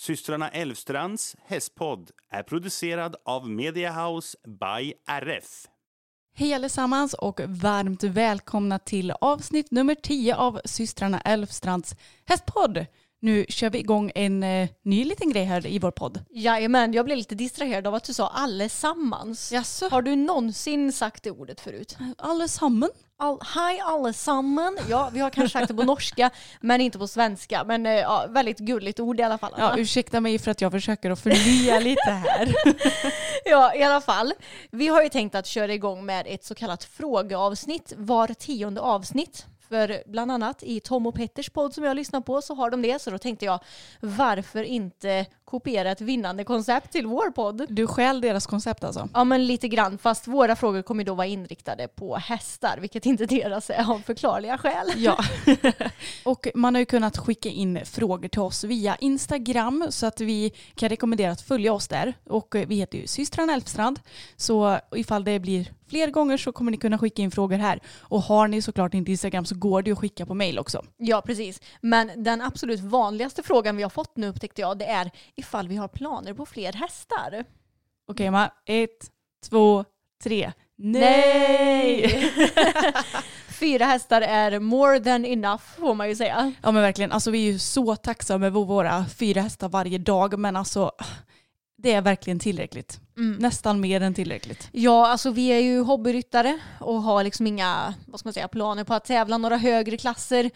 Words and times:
Systrarna 0.00 0.48
Elvstrands 0.48 1.36
hästpodd 1.46 2.10
är 2.30 2.42
producerad 2.42 3.16
av 3.24 3.50
Mediahouse 3.50 4.38
by 4.46 4.92
RF. 5.08 5.66
Hej 6.34 6.54
allesammans 6.54 7.14
och 7.14 7.40
varmt 7.46 8.04
välkomna 8.04 8.78
till 8.78 9.10
avsnitt 9.10 9.70
nummer 9.70 9.94
10 9.94 10.36
av 10.36 10.60
systrarna 10.64 11.20
Elfstrands 11.20 11.96
hästpodd. 12.24 12.86
Nu 13.20 13.46
kör 13.48 13.70
vi 13.70 13.78
igång 13.78 14.12
en 14.14 14.42
eh, 14.42 14.68
ny 14.82 15.04
liten 15.04 15.30
grej 15.30 15.44
här 15.44 15.66
i 15.66 15.78
vår 15.78 15.90
podd. 15.90 16.24
Jajamän, 16.30 16.92
jag 16.92 17.04
blev 17.04 17.18
lite 17.18 17.34
distraherad 17.34 17.86
av 17.86 17.94
att 17.94 18.04
du 18.04 18.14
sa 18.14 18.28
allesammans. 18.28 19.52
Jaså? 19.52 19.88
Har 19.88 20.02
du 20.02 20.16
någonsin 20.16 20.92
sagt 20.92 21.22
det 21.22 21.30
ordet 21.30 21.60
förut? 21.60 21.96
Allesammen? 22.18 22.90
All, 23.22 23.38
Hej 23.54 23.80
allesammen. 23.80 24.78
Ja, 24.88 25.10
vi 25.12 25.20
har 25.20 25.30
kanske 25.30 25.58
sagt 25.58 25.68
det 25.68 25.74
på 25.74 25.82
norska, 25.82 26.30
men 26.60 26.80
inte 26.80 26.98
på 26.98 27.06
svenska. 27.08 27.64
Men 27.64 27.86
eh, 27.86 27.92
ja, 27.92 28.26
väldigt 28.28 28.58
gulligt 28.58 29.00
ord 29.00 29.20
i 29.20 29.22
alla 29.22 29.38
fall. 29.38 29.54
Ja, 29.58 29.74
ursäkta 29.76 30.20
mig 30.20 30.38
för 30.38 30.50
att 30.50 30.60
jag 30.60 30.72
försöker 30.72 31.10
att 31.10 31.20
förnya 31.20 31.78
lite 31.80 32.10
här. 32.10 32.54
Ja, 33.44 33.74
i 33.74 33.82
alla 33.82 34.00
fall. 34.00 34.32
Vi 34.70 34.88
har 34.88 35.02
ju 35.02 35.08
tänkt 35.08 35.34
att 35.34 35.46
köra 35.46 35.74
igång 35.74 36.06
med 36.06 36.26
ett 36.28 36.44
så 36.44 36.54
kallat 36.54 36.84
frågeavsnitt 36.84 37.92
var 37.96 38.28
tionde 38.28 38.80
avsnitt. 38.80 39.46
För 39.70 40.02
bland 40.06 40.32
annat 40.32 40.62
i 40.62 40.80
Tom 40.80 41.06
och 41.06 41.14
Petters 41.14 41.50
podd 41.50 41.74
som 41.74 41.84
jag 41.84 41.96
lyssnar 41.96 42.20
på 42.20 42.42
så 42.42 42.54
har 42.54 42.70
de 42.70 42.82
det. 42.82 43.02
Så 43.02 43.10
då 43.10 43.18
tänkte 43.18 43.44
jag, 43.44 43.60
varför 44.00 44.62
inte 44.62 45.26
kopiera 45.44 45.90
ett 45.90 46.00
vinnande 46.00 46.44
koncept 46.44 46.92
till 46.92 47.06
vår 47.06 47.30
podd? 47.30 47.66
Du 47.68 47.86
stjäl 47.86 48.20
deras 48.20 48.46
koncept 48.46 48.84
alltså? 48.84 49.08
Ja 49.14 49.24
men 49.24 49.46
lite 49.46 49.68
grann, 49.68 49.98
fast 49.98 50.26
våra 50.26 50.56
frågor 50.56 50.82
kommer 50.82 51.04
då 51.04 51.14
vara 51.14 51.26
inriktade 51.26 51.88
på 51.88 52.16
hästar, 52.16 52.78
vilket 52.80 53.06
inte 53.06 53.26
deras 53.26 53.70
är 53.70 53.90
av 53.90 53.98
förklarliga 53.98 54.58
skäl. 54.58 54.86
Ja. 54.96 55.18
och 56.24 56.48
man 56.54 56.74
har 56.74 56.80
ju 56.80 56.86
kunnat 56.86 57.18
skicka 57.18 57.48
in 57.48 57.80
frågor 57.84 58.28
till 58.28 58.40
oss 58.40 58.64
via 58.64 58.96
Instagram 58.96 59.86
så 59.90 60.06
att 60.06 60.20
vi 60.20 60.52
kan 60.74 60.88
rekommendera 60.88 61.32
att 61.32 61.42
följa 61.42 61.72
oss 61.72 61.88
där. 61.88 62.14
Och 62.24 62.56
eh, 62.56 62.66
vi 62.66 62.74
heter 62.74 62.98
ju 62.98 63.06
systrarna 63.06 63.52
Elfstrand. 63.52 64.00
Så 64.36 64.78
ifall 64.90 65.24
det 65.24 65.38
blir 65.38 65.72
fler 65.90 66.10
gånger 66.10 66.36
så 66.36 66.52
kommer 66.52 66.70
ni 66.70 66.76
kunna 66.76 66.98
skicka 66.98 67.22
in 67.22 67.30
frågor 67.30 67.58
här. 67.58 67.80
Och 68.00 68.22
har 68.22 68.48
ni 68.48 68.62
såklart 68.62 68.94
inte 68.94 69.10
Instagram 69.10 69.44
så 69.44 69.54
går 69.54 69.82
det 69.82 69.92
att 69.92 69.98
skicka 69.98 70.26
på 70.26 70.34
mail 70.34 70.58
också. 70.58 70.84
Ja, 70.96 71.22
precis. 71.26 71.60
Men 71.80 72.10
den 72.24 72.40
absolut 72.40 72.80
vanligaste 72.80 73.42
frågan 73.42 73.76
vi 73.76 73.82
har 73.82 73.90
fått 73.90 74.16
nu 74.16 74.26
upptäckte 74.26 74.60
jag, 74.60 74.78
det 74.78 74.86
är 74.86 75.10
ifall 75.36 75.68
vi 75.68 75.76
har 75.76 75.88
planer 75.88 76.34
på 76.34 76.46
fler 76.46 76.72
hästar. 76.72 77.44
Okej 78.08 78.26
Emma, 78.26 78.50
ett, 78.66 79.10
två, 79.50 79.84
tre. 80.22 80.52
Nej! 80.76 82.32
Fyra 83.60 83.84
hästar 83.84 84.22
är 84.22 84.58
more 84.58 85.00
than 85.00 85.24
enough 85.24 85.62
får 85.78 85.94
man 85.94 86.08
ju 86.08 86.16
säga. 86.16 86.52
Ja 86.62 86.70
men 86.70 86.82
verkligen, 86.82 87.12
alltså 87.12 87.30
vi 87.30 87.48
är 87.48 87.52
ju 87.52 87.58
så 87.58 87.96
tacksamma 87.96 88.46
över 88.46 88.64
våra 88.64 89.04
fyra 89.18 89.40
hästar 89.40 89.68
varje 89.68 89.98
dag 89.98 90.38
men 90.38 90.56
alltså 90.56 90.92
det 91.82 91.92
är 91.92 92.02
verkligen 92.02 92.38
tillräckligt. 92.38 93.00
Nästan 93.38 93.80
mer 93.80 94.00
än 94.00 94.14
tillräckligt. 94.14 94.68
Ja, 94.72 95.08
alltså 95.08 95.30
vi 95.30 95.48
är 95.48 95.60
ju 95.60 95.80
hobbyryttare 95.80 96.58
och 96.80 97.02
har 97.02 97.24
liksom 97.24 97.46
inga 97.46 97.94
vad 98.06 98.20
ska 98.20 98.26
man 98.26 98.34
säga, 98.34 98.48
planer 98.48 98.84
på 98.84 98.94
att 98.94 99.04
tävla 99.04 99.38
några 99.38 99.56
högre 99.56 99.96
klasser. 99.96 100.50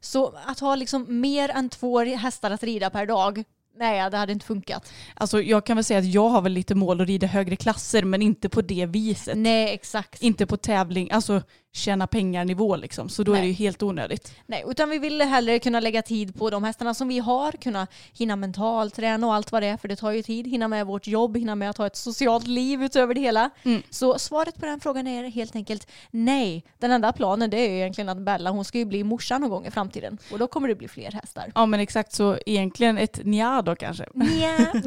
Så 0.00 0.34
att 0.46 0.60
ha 0.60 0.74
liksom 0.74 1.20
mer 1.20 1.48
än 1.48 1.68
två 1.68 2.04
hästar 2.04 2.50
att 2.50 2.62
rida 2.62 2.90
per 2.90 3.06
dag, 3.06 3.44
nej 3.76 4.10
det 4.10 4.16
hade 4.16 4.32
inte 4.32 4.46
funkat. 4.46 4.92
Alltså 5.14 5.42
jag 5.42 5.66
kan 5.66 5.76
väl 5.76 5.84
säga 5.84 5.98
att 5.98 6.12
jag 6.14 6.28
har 6.28 6.42
väl 6.42 6.52
lite 6.52 6.74
mål 6.74 7.00
att 7.00 7.06
rida 7.08 7.26
högre 7.26 7.56
klasser 7.56 8.02
men 8.02 8.22
inte 8.22 8.48
på 8.48 8.62
det 8.62 8.86
viset. 8.86 9.38
Nej, 9.38 9.74
exakt. 9.74 10.22
Inte 10.22 10.46
på 10.46 10.56
tävling, 10.56 11.10
alltså 11.10 11.42
tjäna 11.72 12.06
pengar 12.06 12.44
nivå 12.44 12.76
liksom. 12.76 13.08
Så 13.08 13.22
då 13.22 13.32
är 13.32 13.36
Nej. 13.36 13.42
det 13.42 13.48
ju 13.48 13.52
helt 13.54 13.82
onödigt. 13.82 14.34
Nej, 14.46 14.64
utan 14.66 14.90
vi 14.90 14.98
ville 14.98 15.24
hellre 15.24 15.58
kunna 15.58 15.80
lägga 15.80 16.02
tid 16.02 16.38
på 16.38 16.50
de 16.50 16.64
hästarna 16.64 16.94
som 16.94 17.08
vi 17.08 17.18
har, 17.18 17.52
kunna 17.52 17.86
hinna 18.12 18.36
mentalträna 18.36 19.26
och 19.26 19.34
allt 19.34 19.52
vad 19.52 19.62
det 19.62 19.66
är, 19.66 19.76
för 19.76 19.88
det 19.88 19.96
tar 19.96 20.10
ju 20.10 20.22
tid. 20.22 20.46
Hinna 20.46 20.68
med 20.68 20.86
vårt 20.86 21.06
jobb, 21.06 21.36
hinna 21.36 21.54
med 21.54 21.70
att 21.70 21.78
ha 21.78 21.86
ett 21.86 21.96
socialt 21.96 22.46
liv 22.46 22.82
utöver 22.82 23.14
det 23.14 23.20
hela. 23.20 23.50
Mm. 23.62 23.82
Så 23.90 24.18
svaret 24.18 24.60
på 24.60 24.66
den 24.66 24.80
frågan 24.80 25.06
är 25.06 25.30
helt 25.30 25.56
enkelt 25.56 25.88
nej. 26.10 26.64
Den 26.78 26.90
enda 26.90 27.12
planen 27.12 27.50
det 27.50 27.56
är 27.56 27.70
ju 27.70 27.76
egentligen 27.76 28.08
att 28.08 28.18
Bella, 28.18 28.50
hon 28.50 28.64
ska 28.64 28.78
ju 28.78 28.84
bli 28.84 29.04
morsan 29.04 29.40
någon 29.40 29.50
gång 29.50 29.66
i 29.66 29.70
framtiden. 29.70 30.18
Och 30.32 30.38
då 30.38 30.46
kommer 30.46 30.68
det 30.68 30.74
bli 30.74 30.88
fler 30.88 31.10
hästar. 31.12 31.52
Ja 31.54 31.66
men 31.66 31.80
exakt 31.80 32.12
så 32.12 32.38
egentligen 32.46 32.98
ett 32.98 33.20
nja 33.24 33.62
då 33.62 33.76
kanske. 33.76 34.06
Nja. 34.14 34.72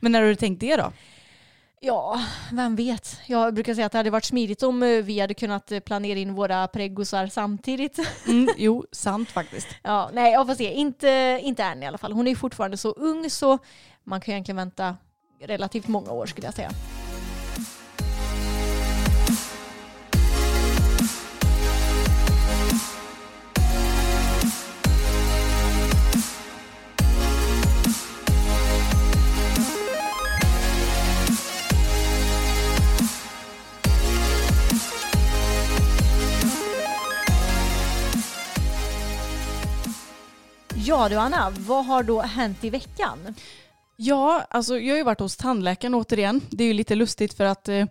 Men 0.00 0.12
när 0.12 0.20
har 0.20 0.28
du 0.28 0.34
tänkt 0.36 0.60
det 0.60 0.76
då? 0.76 0.92
Ja, 1.84 2.20
vem 2.52 2.76
vet. 2.76 3.20
Jag 3.26 3.54
brukar 3.54 3.74
säga 3.74 3.86
att 3.86 3.92
det 3.92 3.98
hade 3.98 4.10
varit 4.10 4.24
smidigt 4.24 4.62
om 4.62 4.82
eh, 4.82 4.88
vi 4.88 5.20
hade 5.20 5.34
kunnat 5.34 5.72
eh, 5.72 5.80
planera 5.80 6.18
in 6.18 6.34
våra 6.34 6.68
pregosar 6.68 7.26
samtidigt. 7.26 7.98
Mm, 8.26 8.48
jo, 8.56 8.84
sant 8.92 9.30
faktiskt. 9.30 9.68
Ja, 9.82 10.10
nej, 10.12 10.32
jag 10.32 10.46
får 10.46 10.54
se. 10.54 10.72
Inte, 10.72 11.40
inte 11.42 11.62
än 11.62 11.82
i 11.82 11.86
alla 11.86 11.98
fall. 11.98 12.12
Hon 12.12 12.28
är 12.28 12.34
fortfarande 12.34 12.76
så 12.76 12.90
ung 12.92 13.30
så 13.30 13.58
man 14.04 14.20
kan 14.20 14.32
egentligen 14.32 14.56
vänta 14.56 14.96
relativt 15.40 15.88
många 15.88 16.10
år 16.10 16.26
skulle 16.26 16.46
jag 16.46 16.54
säga. 16.54 16.70
Ja 40.84 41.08
du 41.08 41.16
Anna, 41.16 41.50
vad 41.58 41.86
har 41.86 42.02
då 42.02 42.20
hänt 42.20 42.64
i 42.64 42.70
veckan? 42.70 43.34
Ja, 43.96 44.46
alltså 44.50 44.78
jag 44.78 44.92
har 44.92 44.98
ju 44.98 45.04
varit 45.04 45.20
hos 45.20 45.36
tandläkaren 45.36 45.94
återigen. 45.94 46.40
Det 46.50 46.64
är 46.64 46.68
ju 46.68 46.72
lite 46.74 46.94
lustigt 46.94 47.34
för 47.34 47.44
att 47.44 47.68
eh, 47.68 47.86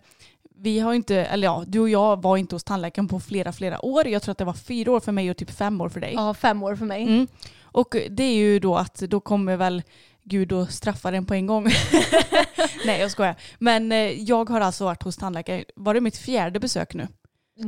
vi 0.56 0.78
har 0.78 0.94
inte, 0.94 1.16
eller 1.16 1.46
ja, 1.46 1.64
du 1.66 1.80
och 1.80 1.88
jag 1.88 2.22
var 2.22 2.36
inte 2.36 2.54
hos 2.54 2.64
tandläkaren 2.64 3.08
på 3.08 3.20
flera, 3.20 3.52
flera 3.52 3.84
år. 3.84 4.06
Jag 4.08 4.22
tror 4.22 4.32
att 4.32 4.38
det 4.38 4.44
var 4.44 4.52
fyra 4.52 4.92
år 4.92 5.00
för 5.00 5.12
mig 5.12 5.30
och 5.30 5.36
typ 5.36 5.50
fem 5.50 5.80
år 5.80 5.88
för 5.88 6.00
dig. 6.00 6.12
Ja, 6.14 6.34
fem 6.34 6.62
år 6.62 6.76
för 6.76 6.84
mig. 6.84 7.02
Mm. 7.02 7.26
Och 7.62 7.96
det 8.10 8.24
är 8.24 8.34
ju 8.34 8.58
då 8.58 8.76
att 8.76 8.94
då 8.94 9.20
kommer 9.20 9.56
väl 9.56 9.82
Gud 10.24 10.52
och 10.52 10.70
straffar 10.70 11.12
en 11.12 11.26
på 11.26 11.34
en 11.34 11.46
gång. 11.46 11.64
Nej, 12.86 13.00
jag 13.00 13.10
skojar. 13.10 13.36
Men 13.58 13.92
eh, 13.92 13.98
jag 13.98 14.50
har 14.50 14.60
alltså 14.60 14.84
varit 14.84 15.02
hos 15.02 15.16
tandläkaren. 15.16 15.64
Var 15.76 15.94
det 15.94 16.00
mitt 16.00 16.16
fjärde 16.16 16.60
besök 16.60 16.94
nu? 16.94 17.08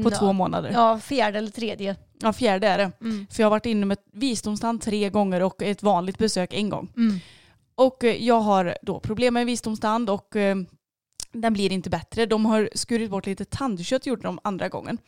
På 0.03 0.11
Ja. 0.11 0.19
två 0.19 0.33
månader. 0.33 0.71
Ja, 0.75 0.99
fjärde 0.99 1.39
eller 1.39 1.51
tredje. 1.51 1.97
Ja, 2.25 2.33
fjärde 2.33 2.67
är 2.67 2.79
det. 2.79 2.93
Mm. 3.01 3.27
För 3.31 3.43
jag 3.43 3.47
har 3.47 3.51
varit 3.51 3.67
inne 3.67 3.87
med 3.87 3.99
visdomstand 4.13 4.83
tre 4.83 5.11
gånger 5.11 5.43
och 5.43 5.63
ett 5.63 5.83
vanligt 5.83 6.19
besök 6.19 6.55
en 6.55 6.69
gång. 6.69 6.93
Mm. 6.97 7.19
Och 7.75 8.05
eh, 8.05 8.25
jag 8.25 8.41
har 8.41 8.79
då 8.83 9.01
problem 9.01 9.35
med 9.35 9.47
visdomstand 9.47 10.11
och 10.11 10.37
eh, 10.37 10.57
den 11.33 11.53
blir 11.53 11.73
inte 11.73 11.91
bättre. 11.91 12.27
De 12.27 12.47
har 12.47 12.71
skurit 12.75 13.11
bort 13.11 13.27
lite 13.27 13.45
tandkött 13.45 14.07
gjorde 14.07 14.23
de 14.23 14.39
andra 14.45 14.69
gången. 14.69 14.99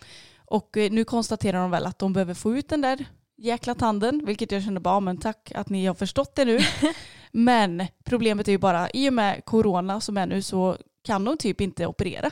Och 0.45 0.77
eh, 0.77 0.91
nu 0.91 1.05
konstaterar 1.05 1.59
de 1.59 1.71
väl 1.71 1.87
att 1.87 1.99
de 1.99 2.13
behöver 2.13 2.35
få 2.35 2.57
ut 2.57 2.69
den 2.69 2.81
där 2.81 3.05
jäkla 3.37 3.75
tanden, 3.75 4.25
vilket 4.27 4.53
jag 4.53 4.63
kände 4.63 4.81
bara, 4.81 4.95
"Ja, 4.95 5.01
men 5.01 5.17
tack 5.17 5.53
att 5.55 5.69
ni 5.69 5.87
har 5.87 5.95
förstått 5.95 6.35
det 6.35 6.45
nu. 6.45 6.59
men 7.33 7.87
problemet 8.05 8.49
är 8.49 8.53
ju 8.53 8.59
bara, 8.59 8.91
i 8.91 9.09
och 9.09 9.13
med 9.13 9.45
corona 9.45 10.01
som 10.01 10.17
är 10.17 10.27
nu 10.27 10.43
så 10.43 10.77
kan 11.05 11.25
de 11.25 11.37
typ 11.37 11.61
inte 11.61 11.87
operera. 11.87 12.31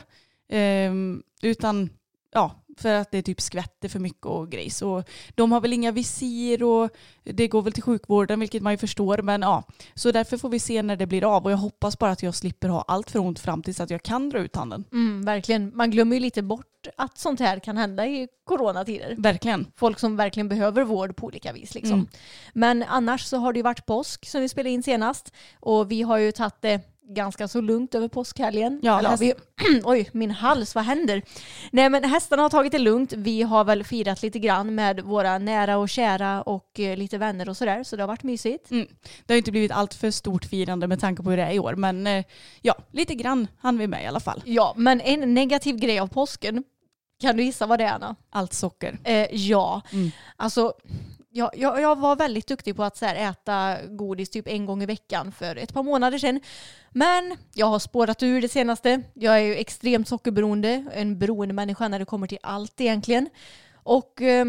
Ehm, 0.49 1.23
utan 1.41 1.89
ja, 2.31 2.64
För 2.77 2.93
att 2.93 3.11
det 3.11 3.21
typ 3.21 3.41
skvätter 3.41 3.89
för 3.89 3.99
mycket 3.99 4.25
och 4.25 4.51
grejs. 4.51 4.81
Och 4.81 5.09
de 5.35 5.51
har 5.51 5.61
väl 5.61 5.73
inga 5.73 5.91
visir 5.91 6.63
och 6.63 6.89
det 7.23 7.47
går 7.47 7.61
väl 7.61 7.73
till 7.73 7.83
sjukvården 7.83 8.39
vilket 8.39 8.61
man 8.63 8.73
ju 8.73 8.77
förstår. 8.77 9.21
Men 9.21 9.41
ja, 9.41 9.63
så 9.93 10.11
därför 10.11 10.37
får 10.37 10.49
vi 10.49 10.59
se 10.59 10.81
när 10.81 10.95
det 10.95 11.05
blir 11.05 11.35
av 11.35 11.45
och 11.45 11.51
jag 11.51 11.57
hoppas 11.57 11.99
bara 11.99 12.11
att 12.11 12.23
jag 12.23 12.35
slipper 12.35 12.69
ha 12.69 12.81
allt 12.87 13.11
för 13.11 13.19
ont 13.19 13.39
fram 13.39 13.63
tills 13.63 13.79
att 13.79 13.89
jag 13.89 14.03
kan 14.03 14.29
dra 14.29 14.39
ut 14.39 14.51
tanden. 14.51 14.83
Mm, 14.91 15.25
verkligen. 15.25 15.71
Man 15.75 15.91
glömmer 15.91 16.15
ju 16.15 16.19
lite 16.19 16.41
bort 16.41 16.87
att 16.97 17.17
sånt 17.17 17.39
här 17.39 17.59
kan 17.59 17.77
hända 17.77 18.07
i 18.07 18.27
coronatider. 18.45 19.15
Verkligen. 19.17 19.65
Folk 19.75 19.99
som 19.99 20.17
verkligen 20.17 20.49
behöver 20.49 20.83
vård 20.83 21.15
på 21.15 21.25
olika 21.25 21.53
vis. 21.53 21.75
Liksom. 21.75 21.93
Mm. 21.93 22.07
Men 22.53 22.83
annars 22.83 23.23
så 23.23 23.37
har 23.37 23.53
det 23.53 23.59
ju 23.59 23.63
varit 23.63 23.85
påsk 23.85 24.25
som 24.25 24.41
vi 24.41 24.49
spelade 24.49 24.69
in 24.69 24.83
senast. 24.83 25.33
Och 25.59 25.91
vi 25.91 26.01
har 26.01 26.17
ju 26.17 26.31
tagit 26.31 26.61
det 26.61 26.94
ganska 27.07 27.47
så 27.47 27.61
lugnt 27.61 27.95
över 27.95 28.07
påskhelgen. 28.07 28.79
Ja, 28.83 28.99
Eller, 28.99 29.09
häst- 29.09 29.21
vi, 29.21 29.33
oj, 29.83 30.09
min 30.13 30.31
hals, 30.31 30.75
vad 30.75 30.83
händer? 30.83 31.21
Nej 31.71 31.89
men 31.89 32.03
hästarna 32.03 32.41
har 32.41 32.49
tagit 32.49 32.71
det 32.71 32.79
lugnt. 32.79 33.13
Vi 33.13 33.41
har 33.41 33.63
väl 33.63 33.83
firat 33.83 34.21
lite 34.21 34.39
grann 34.39 34.75
med 34.75 34.99
våra 34.99 35.37
nära 35.37 35.77
och 35.77 35.89
kära 35.89 36.41
och 36.41 36.79
eh, 36.79 36.97
lite 36.97 37.17
vänner 37.17 37.49
och 37.49 37.57
sådär. 37.57 37.83
Så 37.83 37.95
det 37.95 38.03
har 38.03 38.07
varit 38.07 38.23
mysigt. 38.23 38.69
Det 39.25 39.33
har 39.33 39.37
inte 39.37 39.51
blivit 39.51 39.71
allt 39.71 39.93
för 39.93 40.11
stort 40.11 40.45
firande 40.45 40.87
med 40.87 40.99
tanke 40.99 41.23
på 41.23 41.29
hur 41.29 41.37
det 41.37 41.43
är 41.43 41.51
i 41.53 41.59
år. 41.59 41.75
Men 41.75 42.07
eh, 42.07 42.25
ja, 42.61 42.75
lite 42.91 43.15
grann 43.15 43.47
hann 43.59 43.77
vi 43.77 43.87
med 43.87 44.03
i 44.03 44.07
alla 44.07 44.19
fall. 44.19 44.41
Ja, 44.45 44.73
men 44.77 45.01
en 45.01 45.33
negativ 45.33 45.75
grej 45.75 45.99
av 45.99 46.07
påsken, 46.07 46.63
kan 47.21 47.37
du 47.37 47.43
gissa 47.43 47.65
vad 47.65 47.79
det 47.79 47.83
är 47.85 47.93
Anna? 47.93 48.15
Allt 48.29 48.53
socker. 48.53 48.97
Eh, 49.03 49.27
ja, 49.35 49.81
Mm. 49.93 50.11
alltså 50.35 50.73
jag, 51.35 51.49
jag, 51.53 51.81
jag 51.81 51.99
var 51.99 52.15
väldigt 52.15 52.47
duktig 52.47 52.75
på 52.75 52.83
att 52.83 52.97
så 52.97 53.05
här, 53.05 53.15
äta 53.15 53.77
godis 53.87 54.29
typ 54.29 54.47
en 54.47 54.65
gång 54.65 54.83
i 54.83 54.85
veckan 54.85 55.31
för 55.31 55.55
ett 55.55 55.73
par 55.73 55.83
månader 55.83 56.17
sedan. 56.17 56.39
Men 56.89 57.37
jag 57.53 57.65
har 57.65 57.79
spårat 57.79 58.23
ur 58.23 58.41
det 58.41 58.49
senaste. 58.49 59.01
Jag 59.13 59.35
är 59.35 59.39
ju 59.39 59.55
extremt 59.55 60.07
sockerberoende, 60.07 60.85
en 60.93 61.19
beroende 61.19 61.53
människa 61.53 61.87
när 61.87 61.99
det 61.99 62.05
kommer 62.05 62.27
till 62.27 62.37
allt 62.41 62.81
egentligen. 62.81 63.29
Och 63.73 64.21
eh, 64.21 64.45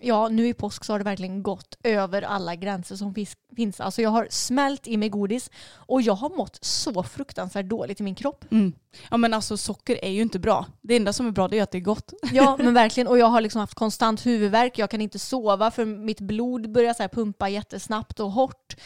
ja, 0.00 0.28
nu 0.28 0.48
i 0.48 0.54
påsk 0.54 0.84
så 0.84 0.92
har 0.92 0.98
det 0.98 1.04
verkligen 1.04 1.42
gått 1.42 1.78
över 1.82 2.22
alla 2.22 2.54
gränser 2.54 2.96
som 2.96 3.14
finns. 3.56 3.80
Alltså 3.80 4.02
jag 4.02 4.10
har 4.10 4.26
smält 4.30 4.86
i 4.86 4.96
mig 4.96 5.08
godis 5.08 5.50
och 5.74 6.02
jag 6.02 6.14
har 6.14 6.36
mått 6.36 6.58
så 6.64 7.02
fruktansvärt 7.02 7.66
dåligt 7.66 8.00
i 8.00 8.02
min 8.02 8.14
kropp. 8.14 8.44
Mm. 8.50 8.72
Ja 9.10 9.16
men 9.16 9.34
alltså 9.34 9.56
socker 9.56 10.04
är 10.04 10.10
ju 10.10 10.22
inte 10.22 10.38
bra. 10.38 10.66
Det 10.80 10.96
enda 10.96 11.12
som 11.12 11.26
är 11.26 11.30
bra 11.30 11.48
det 11.48 11.58
är 11.58 11.62
att 11.62 11.70
det 11.70 11.78
är 11.78 11.82
gott. 11.82 12.12
Ja 12.32 12.56
men 12.62 12.74
verkligen 12.74 13.06
och 13.06 13.18
jag 13.18 13.26
har 13.26 13.40
liksom 13.40 13.60
haft 13.60 13.74
konstant 13.74 14.26
huvudvärk. 14.26 14.78
Jag 14.78 14.90
kan 14.90 15.00
inte 15.00 15.18
sova 15.18 15.70
för 15.70 15.84
mitt 15.84 16.20
blod 16.20 16.72
börjar 16.72 16.94
så 16.94 17.08
pumpa 17.08 17.48
jättesnabbt 17.48 18.20
och 18.20 18.30
hårt. 18.30 18.76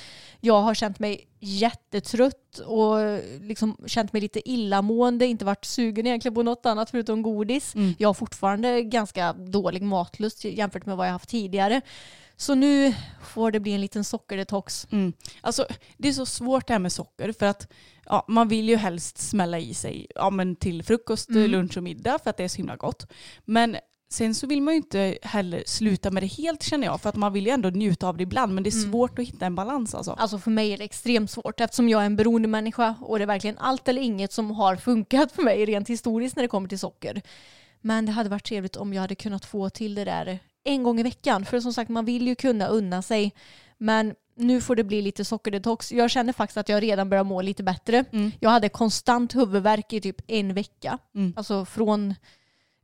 Jag 0.41 0.61
har 0.61 0.75
känt 0.75 0.99
mig 0.99 1.29
jättetrött 1.41 2.59
och 2.59 2.97
liksom 3.41 3.77
känt 3.87 4.13
mig 4.13 4.23
lite 4.23 4.51
illamående, 4.51 5.27
inte 5.27 5.45
varit 5.45 5.65
sugen 5.65 6.07
egentligen 6.07 6.35
på 6.35 6.43
något 6.43 6.67
annat 6.67 6.91
förutom 6.91 7.23
godis. 7.23 7.75
Mm. 7.75 7.95
Jag 7.99 8.09
har 8.09 8.15
fortfarande 8.15 8.83
ganska 8.83 9.33
dålig 9.33 9.83
matlust 9.83 10.45
jämfört 10.45 10.87
med 10.87 10.97
vad 10.97 11.04
jag 11.07 11.13
haft 11.13 11.29
tidigare. 11.29 11.81
Så 12.37 12.55
nu 12.55 12.95
får 13.25 13.51
det 13.51 13.61
bli 13.61 13.73
en 13.73 13.81
liten 13.81 14.05
sockerdetox. 14.05 14.87
Mm. 14.91 15.13
Alltså, 15.41 15.67
det 15.97 16.09
är 16.09 16.13
så 16.13 16.27
svårt 16.27 16.67
det 16.67 16.73
här 16.73 16.79
med 16.81 16.93
socker 16.93 17.33
för 17.39 17.47
att 17.47 17.69
ja, 18.07 18.25
man 18.29 18.49
vill 18.49 18.69
ju 18.69 18.77
helst 18.77 19.19
smälla 19.19 19.59
i 19.59 19.75
sig 19.75 20.07
ja, 20.15 20.31
men 20.31 20.57
till 20.57 20.83
frukost, 20.83 21.29
Mm. 21.29 21.51
lunch 21.51 21.77
och 21.77 21.83
middag 21.83 22.19
för 22.23 22.31
att 22.31 22.37
det 22.37 22.45
är 22.45 22.49
så 22.49 22.57
himla 22.57 22.77
gott. 22.77 23.07
Men 23.45 23.77
sen 24.11 24.35
så 24.35 24.47
vill 24.47 24.63
man 24.63 24.75
ju 24.75 24.77
inte 24.77 25.19
heller 25.23 25.63
sluta 25.67 26.11
med 26.11 26.23
det 26.23 26.27
helt 26.27 26.63
känner 26.63 26.87
jag 26.87 27.01
för 27.01 27.09
att 27.09 27.17
man 27.17 27.33
vill 27.33 27.47
ju 27.47 27.53
ändå 27.53 27.69
njuta 27.71 28.09
av 28.09 28.17
det 28.17 28.23
ibland 28.23 28.55
men 28.55 28.65
det 28.65 28.71
är 28.71 28.79
Mm. 28.79 28.91
svårt 28.93 29.19
att 29.19 29.25
hitta 29.29 29.47
en 29.47 29.55
balans 29.55 29.95
alltså. 29.95 30.13
Alltså 30.13 30.39
för 30.39 30.51
mig 30.51 30.73
är 30.73 30.79
det 30.79 30.85
extremt 30.85 31.31
svårt 31.31 31.61
eftersom 31.61 31.89
jag 31.89 32.03
är 32.03 32.07
en 32.07 32.17
beroende 32.17 32.49
människa 32.49 32.95
och 33.01 33.19
det 33.19 33.25
är 33.25 33.27
verkligen 33.27 33.59
allt 33.59 33.89
eller 33.89 34.03
inget 34.03 34.33
som 34.33 34.51
har 34.51 34.77
funkat 34.77 35.33
för 35.33 35.43
mig 35.43 35.65
rent 35.65 35.89
historiskt 35.91 36.37
när 36.37 36.43
det 36.43 36.49
kommer 36.49 36.69
till 36.69 36.79
socker. 36.79 37.23
Men 37.81 38.07
det 38.07 38.13
hade 38.13 38.29
varit 38.29 38.45
trevligt 38.45 38.77
om 38.77 38.93
jag 38.95 39.01
hade 39.01 39.15
kunnat 39.15 39.45
få 39.45 39.71
till 39.71 39.95
det 39.95 40.05
där 40.05 40.39
en 40.65 40.83
gång 40.83 41.01
i 41.01 41.03
veckan. 41.03 41.45
För 41.45 41.61
som 41.61 41.73
sagt, 41.73 41.91
man 41.91 42.05
vill 42.05 42.27
ju 42.27 42.35
kunna 42.35 42.67
unna 42.67 43.03
sig. 43.03 43.33
Men 43.79 44.15
nu 44.37 44.61
får 44.61 44.77
det 44.77 44.85
bli 44.85 45.03
lite 45.03 45.25
sockerdetox. 45.25 45.93
Jag 45.93 46.11
känner 46.11 46.33
faktiskt 46.33 46.57
att 46.57 46.69
jag 46.69 46.83
redan 46.83 47.11
börjar 47.11 47.25
må 47.25 47.43
lite 47.43 47.63
bättre. 47.63 48.05
Mm. 48.13 48.33
Jag 48.41 48.51
hade 48.51 48.69
konstant 48.69 49.35
huvudvärk 49.35 49.93
i 49.93 50.01
typ 50.01 50.17
en 50.27 50.55
vecka. 50.55 50.99
Mm. 51.15 51.35
Alltså 51.37 51.65
från 51.65 52.15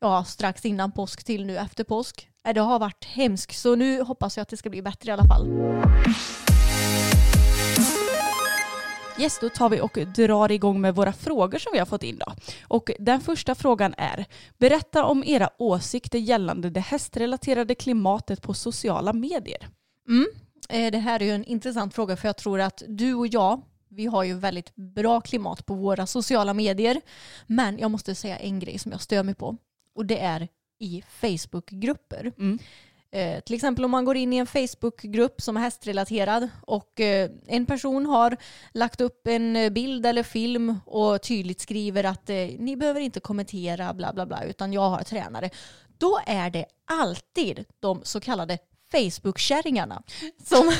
ja, 0.00 0.24
strax 0.24 0.64
innan 0.64 0.92
påsk 0.92 1.24
till 1.24 1.46
nu 1.46 1.58
efter 1.58 1.84
påsk. 1.84 2.28
Äh, 2.46 2.54
Det 2.54 2.60
har 2.60 2.78
varit 2.78 3.04
hemskt. 3.04 3.58
Så 3.58 3.74
nu 3.74 4.02
hoppas 4.02 4.36
jag 4.36 4.42
att 4.42 4.48
det 4.48 4.56
ska 4.56 4.70
bli 4.70 4.82
bättre 4.82 5.10
i 5.10 5.12
alla 5.12 5.24
fall. 5.24 5.46
Yes, 9.20 9.38
då 9.40 9.48
tar 9.48 9.68
vi 9.68 9.80
och 9.80 9.98
drar 10.16 10.52
igång 10.52 10.80
med 10.80 10.94
våra 10.94 11.12
frågor 11.12 11.58
som 11.58 11.72
vi 11.72 11.78
har 11.78 11.86
fått 11.86 12.02
in 12.02 12.18
då. 12.18 12.32
Och 12.62 12.90
den 12.98 13.20
första 13.20 13.54
frågan 13.54 13.94
är, 13.96 14.26
berätta 14.58 15.04
om 15.04 15.24
era 15.24 15.50
åsikter 15.58 16.18
gällande 16.18 16.70
det 16.70 16.80
hästrelaterade 16.80 17.74
klimatet 17.74 18.42
på 18.42 18.54
sociala 18.54 19.12
medier. 19.12 19.68
Mm. 20.08 20.26
Eh, 20.68 20.92
Det 20.92 20.98
här 20.98 21.22
är 21.22 21.24
ju 21.24 21.32
en 21.32 21.44
intressant 21.44 21.94
fråga 21.94 22.16
för 22.16 22.28
jag 22.28 22.36
tror 22.36 22.60
att 22.60 22.82
du 22.88 23.14
och 23.14 23.26
jag, 23.26 23.62
vi 23.88 24.06
har 24.06 24.24
ju 24.24 24.34
väldigt 24.34 24.76
bra 24.76 25.20
klimat 25.20 25.66
på 25.66 25.74
våra 25.74 26.06
sociala 26.06 26.54
medier. 26.54 27.00
Men 27.46 27.78
jag 27.78 27.90
måste 27.90 28.14
säga 28.14 28.36
en 28.38 28.58
grej 28.58 28.78
som 28.78 28.92
jag 28.92 29.00
stör 29.00 29.22
mig 29.22 29.34
på. 29.34 29.56
Och 29.94 30.06
det 30.06 30.18
är 30.18 30.48
i 30.78 31.02
Facebookgrupper. 31.08 32.32
Mm. 32.38 32.58
Eh, 33.12 33.40
till 33.40 33.54
exempel 33.54 33.84
om 33.84 33.90
man 33.90 34.04
går 34.04 34.16
in 34.16 34.32
i 34.32 34.36
en 34.36 34.46
Facebookgrupp 34.46 35.40
som 35.42 35.56
är 35.56 35.60
hästrelaterad 35.60 36.48
och 36.62 37.00
eh, 37.00 37.30
en 37.46 37.66
person 37.66 38.06
har 38.06 38.36
lagt 38.74 39.00
upp 39.00 39.26
en 39.26 39.56
eh, 39.56 39.70
bild 39.70 40.06
eller 40.06 40.22
film 40.22 40.80
och 40.86 41.22
tydligt 41.22 41.60
skriver 41.60 42.04
att 42.04 42.30
eh, 42.30 42.36
ni 42.36 42.76
behöver 42.76 43.00
inte 43.00 43.20
kommentera 43.20 43.94
bla 43.94 44.12
bla 44.12 44.26
bla 44.26 44.44
utan 44.44 44.72
jag 44.72 44.90
har 44.90 45.02
tränare. 45.02 45.50
Då 45.98 46.20
är 46.26 46.50
det 46.50 46.64
alltid 46.84 47.64
de 47.80 48.00
så 48.04 48.20
kallade 48.20 48.58
Facebook-kärringarna 48.92 50.02
som 50.44 50.72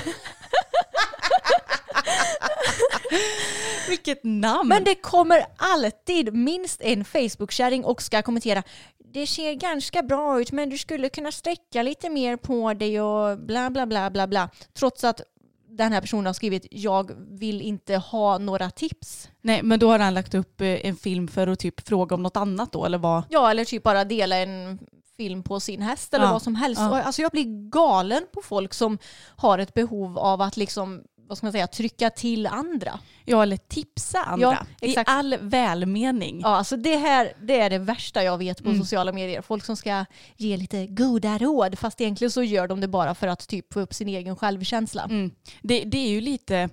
Vilket 3.89 4.25
namn! 4.25 4.69
Men 4.69 4.85
det 4.85 4.95
kommer 4.95 5.47
alltid 5.57 6.35
minst 6.35 6.81
en 6.81 7.05
Facebook-kärring 7.05 7.85
och 7.85 8.03
ska 8.03 8.23
kommentera. 8.23 8.63
Det 9.13 9.27
ser 9.27 9.55
ganska 9.55 10.03
bra 10.03 10.41
ut 10.41 10.53
men 10.53 10.69
du 10.71 10.79
skulle 10.79 11.09
kunna 11.09 11.33
sträcka 11.33 11.83
lite 11.83 12.11
mer 12.11 12.37
på 12.37 12.75
dig 12.75 13.01
och 13.01 13.39
bla 13.39 13.71
bla 13.71 13.87
bla 13.87 14.11
bla 14.11 14.27
bla. 14.27 14.51
Trots 14.75 15.05
att 15.05 15.21
den 15.69 15.93
här 15.93 16.01
personen 16.01 16.27
har 16.27 16.33
skrivit 16.33 16.67
jag 16.71 17.11
vill 17.31 17.63
inte 17.63 17.97
ha 17.97 18.39
några 18.39 18.71
tips. 18.71 19.29
Nej, 19.43 19.63
men 19.63 19.79
då 19.79 19.89
har 19.91 19.99
han 19.99 20.15
lagt 20.15 20.35
upp 20.35 20.61
eh, 20.61 20.87
en 20.87 20.97
film 20.97 21.29
för 21.29 21.47
att 21.47 21.59
typ 21.59 21.89
fråga 21.89 22.15
om 22.15 22.23
något 22.23 22.37
annat 22.37 22.73
då, 22.73 22.85
eller 22.85 22.99
vad? 22.99 23.23
Ja 23.29 23.51
eller 23.51 23.65
typ 23.65 23.83
bara 23.83 24.05
dela 24.05 24.37
en 24.37 24.79
film 25.17 25.43
på 25.43 25.61
sin 25.61 25.83
häst 25.83 26.15
eller 26.15 26.25
Ja, 26.27 26.33
vad 26.33 26.43
som 26.43 26.55
helst. 26.55 26.81
ja. 26.81 27.03
Alltså 27.03 27.23
jag 27.23 27.31
blir 27.31 27.71
galen 27.71 28.27
på 28.33 28.43
folk 28.43 28.75
som 28.75 28.99
har 29.37 29.59
ett 29.59 29.75
behov 29.75 30.19
av 30.19 30.41
att 30.43 30.57
liksom, 30.57 31.03
vad 31.31 31.39
ska 31.39 31.47
man 31.47 31.53
säga, 31.53 31.67
trycka 31.67 32.11
till 32.11 32.47
andra. 32.47 33.01
Ja, 33.25 33.43
eller 33.43 33.57
tipsa 33.57 34.23
andra. 34.23 34.47
Ja, 34.47 34.67
exakt. 34.89 35.09
I 35.09 35.13
all 35.13 35.37
välmening. 35.41 36.41
Ja, 36.41 36.49
alltså 36.49 36.77
det 36.77 36.97
här 36.97 37.33
det 37.43 37.61
är 37.61 37.71
det 37.71 37.79
värsta 37.79 38.23
jag 38.25 38.39
vet 38.39 38.63
på 38.63 38.69
Mm. 38.69 38.81
sociala 38.81 39.13
medier. 39.13 39.43
Folk 39.43 39.65
som 39.65 39.77
ska 39.77 40.05
ge 40.37 40.57
lite 40.57 40.87
goda 40.87 41.39
råd 41.39 41.79
fast 41.79 42.01
egentligen 42.01 42.31
så 42.31 42.43
gör 42.43 42.69
de 42.69 42.81
det 42.81 42.89
bara 42.89 43.15
för 43.15 43.27
att 43.27 43.49
typ 43.49 43.73
få 43.73 43.81
upp 43.81 43.95
sin 43.95 44.09
egen 44.09 44.37
självkänsla. 44.37 45.05
Mm. 45.05 45.31
Det, 45.63 45.85
det 45.85 45.99
är 45.99 46.09
ju 46.09 46.21
lite, 46.21 46.69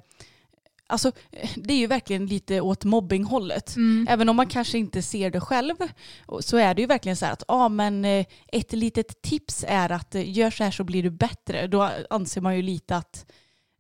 alltså 0.88 1.12
det 1.56 1.74
är 1.74 1.78
ju 1.78 1.88
verkligen 1.88 2.26
lite 2.26 2.62
åt 2.62 2.84
mobbinghållet. 2.84 3.76
Mm. 3.76 4.08
Även 4.10 4.30
om 4.30 4.36
man 4.36 4.48
kanske 4.48 4.78
inte 4.78 5.02
ser 5.02 5.32
det 5.32 5.40
själv 5.42 5.76
så 6.40 6.58
är 6.58 6.74
det 6.74 6.82
ju 6.82 6.88
verkligen 6.88 7.16
så 7.16 7.26
här 7.26 7.34
att 7.34 7.44
ja, 7.48 7.70
men 7.70 8.06
eh, 8.06 8.26
ett 8.52 8.74
litet 8.74 9.22
tips 9.22 9.66
är 9.68 9.92
att 9.92 10.16
eh, 10.16 10.38
gör 10.38 10.52
så 10.52 10.64
här 10.64 10.72
så 10.72 10.84
blir 10.84 11.04
du 11.04 11.10
bättre. 11.10 11.68
Då 11.68 11.90
anser 12.10 12.42
man 12.42 12.56
ju 12.56 12.62
lite 12.62 12.96
att 12.96 13.26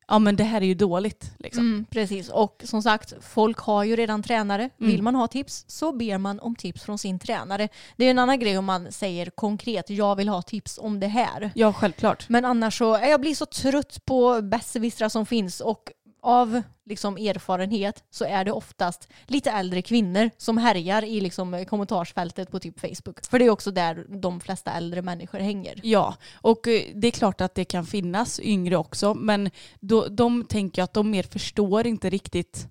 ja, 0.07 0.19
men 0.19 0.35
det 0.35 0.43
här 0.43 0.61
är 0.61 0.65
ju 0.65 0.73
dåligt. 0.73 1.31
Liksom. 1.37 1.63
Mm, 1.63 1.85
precis, 1.89 2.29
och 2.29 2.61
som 2.65 2.81
sagt, 2.81 3.13
folk 3.21 3.57
har 3.57 3.83
ju 3.83 3.95
redan 3.95 4.23
tränare. 4.23 4.69
Mm. 4.79 4.91
Vill 4.91 5.01
man 5.01 5.15
ha 5.15 5.27
tips 5.27 5.65
så 5.67 5.91
ber 5.91 6.17
man 6.17 6.39
om 6.39 6.55
tips 6.55 6.83
från 6.83 6.97
sin 6.97 7.19
tränare. 7.19 7.69
Det 7.95 8.05
är 8.05 8.11
en 8.11 8.19
annan 8.19 8.39
grej 8.39 8.57
om 8.57 8.65
man 8.65 8.91
säger 8.91 9.29
konkret, 9.29 9.89
jag 9.89 10.15
vill 10.15 10.29
ha 10.29 10.41
tips 10.41 10.77
om 10.81 10.99
det 10.99 11.07
här. 11.07 11.51
Ja, 11.55 11.73
självklart. 11.73 12.29
Men 12.29 12.45
annars 12.45 12.77
så, 12.77 12.99
jag 13.01 13.21
blir 13.21 13.35
så 13.35 13.45
trött 13.45 14.05
på 14.05 14.41
besserwissrar 14.41 15.09
som 15.09 15.25
finns 15.25 15.61
och 15.61 15.91
av 16.27 16.62
liksom 16.86 17.17
erfarenhet 17.17 18.03
så 18.10 18.25
är 18.25 18.46
det 18.46 18.51
oftast 18.51 19.07
lite 19.25 19.51
äldre 19.51 19.81
kvinnor 19.81 20.29
som 20.38 20.57
härjar 20.57 21.03
i 21.03 21.22
liksom 21.22 21.65
kommentarsfältet 21.65 22.51
på 22.51 22.60
typ 22.60 22.79
Facebook. 22.79 23.25
För 23.25 23.39
det 23.39 23.46
är 23.46 23.50
också 23.50 23.72
där 23.72 24.05
de 24.10 24.39
flesta 24.39 24.72
äldre 24.72 25.01
människor 25.01 25.39
hänger. 25.39 25.79
Ja, 25.84 26.15
och 26.34 26.67
eh, 26.67 26.81
det 26.96 27.07
är 27.07 27.12
klart 27.12 27.41
att 27.41 27.55
det 27.55 27.65
kan 27.65 27.86
finnas 27.86 28.39
yngre 28.39 28.77
också, 28.77 29.13
men 29.13 29.50
då, 29.79 30.07
de 30.07 30.46
tänker 30.46 30.84
att 30.84 30.93
de 30.93 31.12
mer 31.12 31.24
förstår 31.24 31.88
inte 31.88 32.10
riktigt 32.10 32.67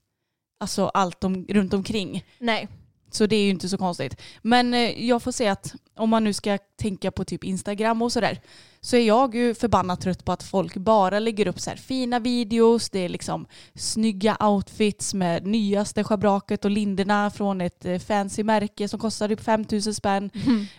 alltså 0.61 0.87
allt 0.87 1.25
om, 1.25 1.47
runt 1.49 1.75
omkring. 1.75 2.25
Nej. 2.39 2.69
Så 3.11 3.27
det 3.27 3.37
är 3.37 3.45
ju 3.45 3.51
inte 3.51 3.69
så 3.69 3.79
konstigt. 3.79 4.21
Men 4.43 4.75
eh, 4.75 5.07
jag 5.07 5.23
får 5.23 5.33
säga 5.33 5.53
att 5.53 5.75
om 5.97 6.11
man 6.11 6.25
nu 6.25 6.33
ska 6.33 6.59
tänka 6.59 7.11
på 7.11 7.25
typ 7.25 7.45
Instagram 7.45 8.03
och 8.03 8.13
sådär 8.13 8.41
så 8.87 8.97
är 8.97 9.07
jag 9.07 9.35
ju 9.35 9.55
förbannat 9.55 10.00
trött 10.00 10.25
på 10.25 10.33
att 10.33 10.43
folk 10.43 10.76
bara 10.76 11.19
lägger 11.19 11.49
upp 11.49 11.61
så 11.61 11.71
här 11.71 11.76
fina 11.76 12.19
videos, 12.19 12.90
det 12.90 12.99
är 12.99 13.09
liksom 13.09 13.47
snygga 13.75 14.37
outfits 14.40 15.14
med 15.14 15.47
nyaste 15.47 16.05
schabraket 16.05 16.64
och 16.64 16.71
linderna 16.71 17.31
från 17.31 17.61
ett 17.61 17.85
eh, 17.85 17.99
fancy 17.99 18.45
märke 18.45 18.88
som 18.88 19.00
kostar 19.00 19.28
typ 19.28 19.40
5000 19.40 19.95
spänn 19.95 20.31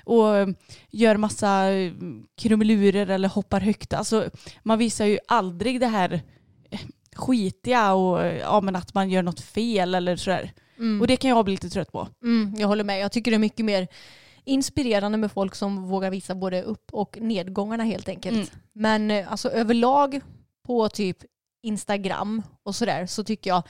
och 0.04 0.38
eh, 0.38 0.48
gör 0.90 1.18
massa 1.18 1.72
eh, 1.72 1.92
krumelurer 2.38 3.08
eller 3.08 3.30
hoppar 3.30 3.60
högt. 3.60 3.94
Alltså 3.94 4.30
man 4.64 4.80
visar 4.80 5.06
ju 5.06 5.20
aldrig 5.28 5.80
det 5.80 5.88
här 5.88 6.22
skitiga 7.16 7.94
och 7.94 8.26
ja, 8.26 8.62
men 8.62 8.76
att 8.76 8.94
man 8.94 9.10
gör 9.10 9.24
något 9.24 9.42
fel 9.42 9.96
eller 9.96 10.16
sådär. 10.16 10.52
Mm. 10.78 11.02
Och 11.02 11.08
det 11.08 11.18
kan 11.18 11.30
jag 11.30 11.46
bli 11.46 11.54
lite 11.54 11.70
trött 11.70 11.92
på. 11.92 12.08
Mm, 12.24 12.54
jag 12.58 12.68
håller 12.68 12.84
med. 12.84 13.00
Jag 13.00 13.12
tycker 13.12 13.32
det 13.32 13.38
är 13.38 13.40
mycket 13.40 13.66
mer 13.66 13.88
inspirerande 14.48 15.18
med 15.18 15.32
folk 15.32 15.56
som 15.56 15.88
vågar 15.88 16.12
visa 16.12 16.36
både 16.36 16.62
upp 16.62 16.94
och 16.94 17.18
nedgångarna 17.22 17.84
helt 17.84 18.10
enkelt. 18.10 18.36
Mm. 18.36 18.48
Men 18.74 19.12
eh, 19.12 19.32
alltså 19.32 19.50
överlag 19.50 20.22
på 20.68 20.90
typ 20.90 21.18
Instagram 21.64 22.44
och 22.64 22.76
sådär 22.76 23.06
så 23.06 23.24
tycker 23.24 23.50
jag 23.50 23.64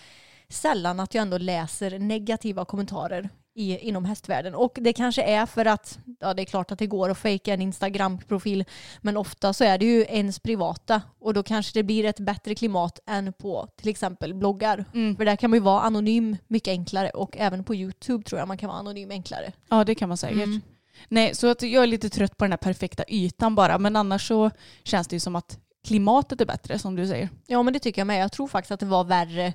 sällan 0.49 0.99
att 0.99 1.13
jag 1.13 1.21
ändå 1.21 1.37
läser 1.37 1.99
negativa 1.99 2.65
kommentarer 2.65 3.29
i, 3.57 3.77
inom 3.77 4.05
hästvärlden. 4.05 4.55
Och 4.55 4.77
det 4.81 4.93
kanske 4.93 5.23
är 5.23 5.45
för 5.45 5.65
att, 5.65 5.99
ja 6.19 6.33
det 6.33 6.41
är 6.41 6.45
klart 6.45 6.71
att 6.71 6.79
det 6.79 6.87
går 6.87 7.09
att 7.09 7.17
fejka 7.17 7.53
en 7.53 7.61
Instagram-profil, 7.61 8.65
men 9.01 9.17
ofta 9.17 9.53
så 9.53 9.63
är 9.63 9.77
det 9.77 9.85
ju 9.85 10.05
ens 10.09 10.39
privata 10.39 11.01
och 11.19 11.33
då 11.33 11.43
kanske 11.43 11.79
det 11.79 11.83
blir 11.83 12.05
ett 12.05 12.19
bättre 12.19 12.55
klimat 12.55 12.99
än 13.05 13.33
på 13.33 13.67
till 13.75 13.89
exempel 13.89 14.33
bloggar. 14.33 14.85
Mm. 14.93 15.15
För 15.15 15.25
där 15.25 15.35
kan 15.35 15.49
man 15.49 15.57
ju 15.57 15.63
vara 15.63 15.81
anonym 15.81 16.37
mycket 16.47 16.71
enklare 16.71 17.09
och 17.09 17.37
även 17.37 17.63
på 17.63 17.75
YouTube 17.75 18.23
tror 18.23 18.39
jag 18.39 18.47
man 18.47 18.57
kan 18.57 18.69
vara 18.69 18.79
anonym 18.79 19.11
enklare. 19.11 19.51
Ja 19.69 19.83
det 19.83 19.95
kan 19.95 20.09
man 20.09 20.17
säkert. 20.17 20.37
Mm. 20.37 20.61
Nej, 21.07 21.35
så 21.35 21.47
att 21.47 21.61
jag 21.61 21.83
är 21.83 21.87
lite 21.87 22.09
trött 22.09 22.37
på 22.37 22.45
den 22.45 22.51
här 22.51 22.57
perfekta 22.57 23.03
ytan 23.07 23.55
bara. 23.55 23.77
Men 23.77 23.95
annars 23.95 24.27
så 24.27 24.51
känns 24.83 25.07
det 25.07 25.15
ju 25.15 25.19
som 25.19 25.35
att 25.35 25.59
klimatet 25.87 26.41
är 26.41 26.45
bättre 26.45 26.79
som 26.79 26.95
du 26.95 27.07
säger. 27.07 27.29
Ja 27.47 27.63
men 27.63 27.73
det 27.73 27.79
tycker 27.79 28.01
jag 28.01 28.07
med. 28.07 28.21
Jag 28.21 28.31
tror 28.31 28.47
faktiskt 28.47 28.71
att 28.71 28.79
det 28.79 28.85
var 28.85 29.03
värre 29.03 29.53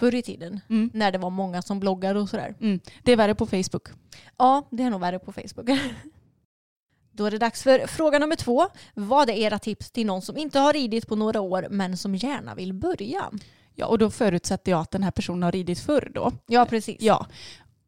förr 0.00 0.14
i 0.14 0.22
tiden. 0.22 0.60
Mm. 0.68 0.90
När 0.94 1.12
det 1.12 1.18
var 1.18 1.30
många 1.30 1.62
som 1.62 1.80
bloggade 1.80 2.20
och 2.20 2.28
sådär. 2.28 2.54
Mm. 2.60 2.80
Det 3.02 3.12
är 3.12 3.16
värre 3.16 3.34
på 3.34 3.46
Facebook. 3.46 3.88
Ja, 4.38 4.68
det 4.70 4.82
är 4.82 4.90
nog 4.90 5.00
värre 5.00 5.18
på 5.18 5.32
Facebook. 5.32 5.68
Då 7.12 7.24
är 7.24 7.30
det 7.30 7.38
dags 7.38 7.62
för 7.62 7.86
fråga 7.86 8.18
nummer 8.18 8.36
två. 8.36 8.68
Vad 8.94 9.30
är 9.30 9.34
era 9.34 9.58
tips 9.58 9.90
till 9.90 10.06
någon 10.06 10.22
som 10.22 10.36
inte 10.36 10.58
har 10.58 10.72
ridit 10.72 11.06
på 11.06 11.16
några 11.16 11.40
år 11.40 11.66
men 11.70 11.96
som 11.96 12.14
gärna 12.14 12.54
vill 12.54 12.72
börja? 12.72 13.30
Ja, 13.74 13.86
och 13.86 13.98
då 13.98 14.10
förutsätter 14.10 14.72
jag 14.72 14.80
att 14.80 14.90
den 14.90 15.02
här 15.02 15.10
personen 15.10 15.42
har 15.42 15.52
ridit 15.52 15.78
förr 15.78 16.10
då. 16.14 16.32
Ja, 16.46 16.66
precis. 16.66 16.96
Ja, 17.00 17.26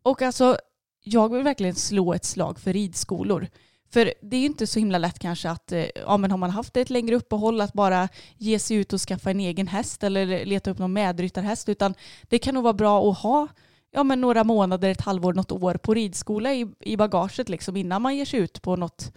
och 0.03 0.23
alltså 0.23 0.57
jag 1.05 1.33
vill 1.33 1.43
verkligen 1.43 1.75
slå 1.75 2.15
ett 2.15 2.25
slag 2.25 2.59
för 2.59 2.73
ridskolor. 2.73 3.47
För 3.93 4.15
det 4.21 4.37
är 4.37 4.41
ju 4.41 4.47
inte 4.47 4.67
så 4.67 4.79
himla 4.79 4.99
lätt 4.99 5.19
kanske 5.19 5.51
att, 5.51 5.73
eh, 5.73 5.87
ja 5.95 6.17
men 6.17 6.31
har 6.31 6.39
man 6.39 6.51
haft 6.51 6.77
ett 6.77 6.91
längre 6.91 7.17
uppehåll 7.17 7.61
att 7.61 7.73
bara 7.73 8.09
ge 8.39 8.59
sig 8.59 8.77
ut 8.77 8.93
och 8.93 9.01
skaffa 9.01 9.31
en 9.31 9.41
egen 9.41 9.67
häst 9.67 10.05
eller 10.05 10.45
leta 10.45 10.71
upp 10.71 10.79
någon 10.79 10.93
medryttarhäst 10.93 11.69
utan 11.69 11.95
det 12.23 12.39
kan 12.39 12.55
nog 12.55 12.65
vara 12.65 12.73
bra 12.75 13.11
att 13.11 13.19
ha 13.19 13.49
ja, 13.93 14.03
men 14.03 14.21
några 14.21 14.45
månader, 14.45 14.91
ett 14.91 15.01
halvår, 15.01 15.33
något 15.33 15.53
år 15.53 15.75
på 15.75 15.95
ridskola 15.95 16.55
i, 16.55 16.67
i 16.81 16.97
bagaget 16.97 17.49
liksom 17.49 17.77
innan 17.77 18.03
man 18.03 18.17
ger 18.17 18.25
sig 18.25 18.41
ut 18.41 18.63
på 18.63 18.77
något 18.77 19.13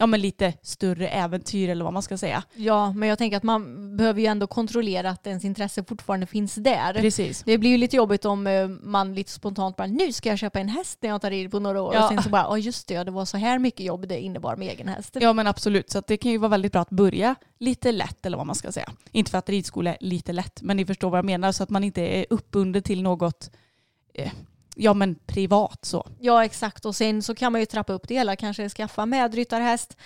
ja, 0.00 0.06
men 0.06 0.20
lite 0.20 0.52
större 0.62 1.08
äventyr 1.08 1.68
eller 1.68 1.84
vad 1.84 1.92
man 1.92 2.02
ska 2.02 2.18
säga. 2.18 2.42
Ja, 2.54 2.92
men 2.92 3.08
jag 3.08 3.18
tänker 3.18 3.36
att 3.36 3.42
man 3.42 3.96
behöver 3.96 4.20
ju 4.20 4.26
ändå 4.26 4.46
kontrollera 4.46 5.10
att 5.10 5.26
ens 5.26 5.44
intresse 5.44 5.84
fortfarande 5.84 6.26
finns 6.26 6.54
där. 6.54 6.94
Precis. 6.94 7.42
Det 7.42 7.58
blir 7.58 7.70
ju 7.70 7.76
lite 7.76 7.96
jobbigt 7.96 8.24
om 8.24 8.46
eh, 8.46 8.68
man 8.68 9.14
lite 9.14 9.30
spontant 9.30 9.76
bara 9.76 9.86
nu 9.86 10.12
ska 10.12 10.28
jag 10.28 10.38
köpa 10.38 10.60
en 10.60 10.68
häst 10.68 10.98
när 11.00 11.08
jag 11.10 11.16
inte 11.16 11.26
har 11.26 11.30
ridit 11.30 11.50
på 11.50 11.58
några 11.60 11.82
år 11.82 11.94
Ja. 11.94 12.02
och 12.02 12.08
sen 12.08 12.22
så 12.22 12.28
bara 12.30 12.42
ja 12.42 12.58
just 12.58 12.88
det, 12.88 13.04
det 13.04 13.10
var 13.10 13.24
så 13.24 13.36
här 13.36 13.58
mycket 13.58 13.86
jobb 13.86 14.08
det 14.08 14.20
innebar 14.20 14.56
med 14.56 14.68
egen 14.68 14.88
häst. 14.88 15.16
Ja 15.20 15.32
men 15.32 15.46
absolut, 15.46 15.90
så 15.90 16.02
det 16.06 16.16
kan 16.16 16.32
ju 16.32 16.38
vara 16.38 16.48
väldigt 16.48 16.72
bra 16.72 16.82
att 16.82 16.90
börja 16.90 17.34
lite 17.58 17.92
lätt 17.92 18.26
eller 18.26 18.36
vad 18.36 18.46
man 18.46 18.56
ska 18.56 18.72
säga. 18.72 18.90
Inte 19.12 19.30
för 19.30 19.38
att 19.38 19.48
ridskola 19.48 19.90
är 19.90 19.98
lite 20.00 20.32
lätt, 20.32 20.62
men 20.62 20.76
ni 20.76 20.86
förstår 20.86 21.10
vad 21.10 21.18
jag 21.18 21.24
menar 21.24 21.52
så 21.52 21.62
att 21.62 21.70
man 21.70 21.84
inte 21.84 22.02
är 22.02 22.26
uppbunden 22.30 22.82
till 22.82 23.02
något 23.02 23.50
eh, 24.14 24.32
ja 24.80 24.94
men 24.94 25.14
privat 25.26 25.84
så. 25.84 26.06
Ja 26.20 26.44
exakt 26.44 26.84
och 26.84 26.96
sen 26.96 27.22
så 27.22 27.34
kan 27.34 27.52
man 27.52 27.60
ju 27.60 27.66
trappa 27.66 27.92
upp 27.92 28.08
det 28.08 28.14
hela, 28.14 28.36
kanske 28.36 28.68
skaffa 28.68 29.06
medryttarhäst, 29.06 29.96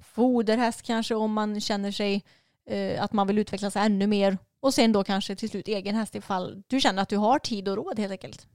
foderhäst 0.00 0.82
kanske 0.82 1.14
om 1.14 1.32
man 1.32 1.60
känner 1.60 1.90
sig 1.90 2.24
eh, 2.70 3.02
att 3.02 3.12
man 3.12 3.26
vill 3.26 3.38
utveckla 3.38 3.70
sig 3.70 3.82
ännu 3.82 4.06
mer 4.06 4.38
och 4.60 4.74
sen 4.74 4.92
då 4.92 5.04
kanske 5.04 5.36
till 5.36 5.50
slut 5.50 5.68
egen 5.68 5.94
häst 5.94 6.14
ifall 6.14 6.62
du 6.66 6.80
känner 6.80 7.02
att 7.02 7.08
du 7.08 7.16
har 7.16 7.38
tid 7.38 7.68
och 7.68 7.76
råd 7.76 7.98
helt 7.98 8.12
enkelt. 8.12 8.46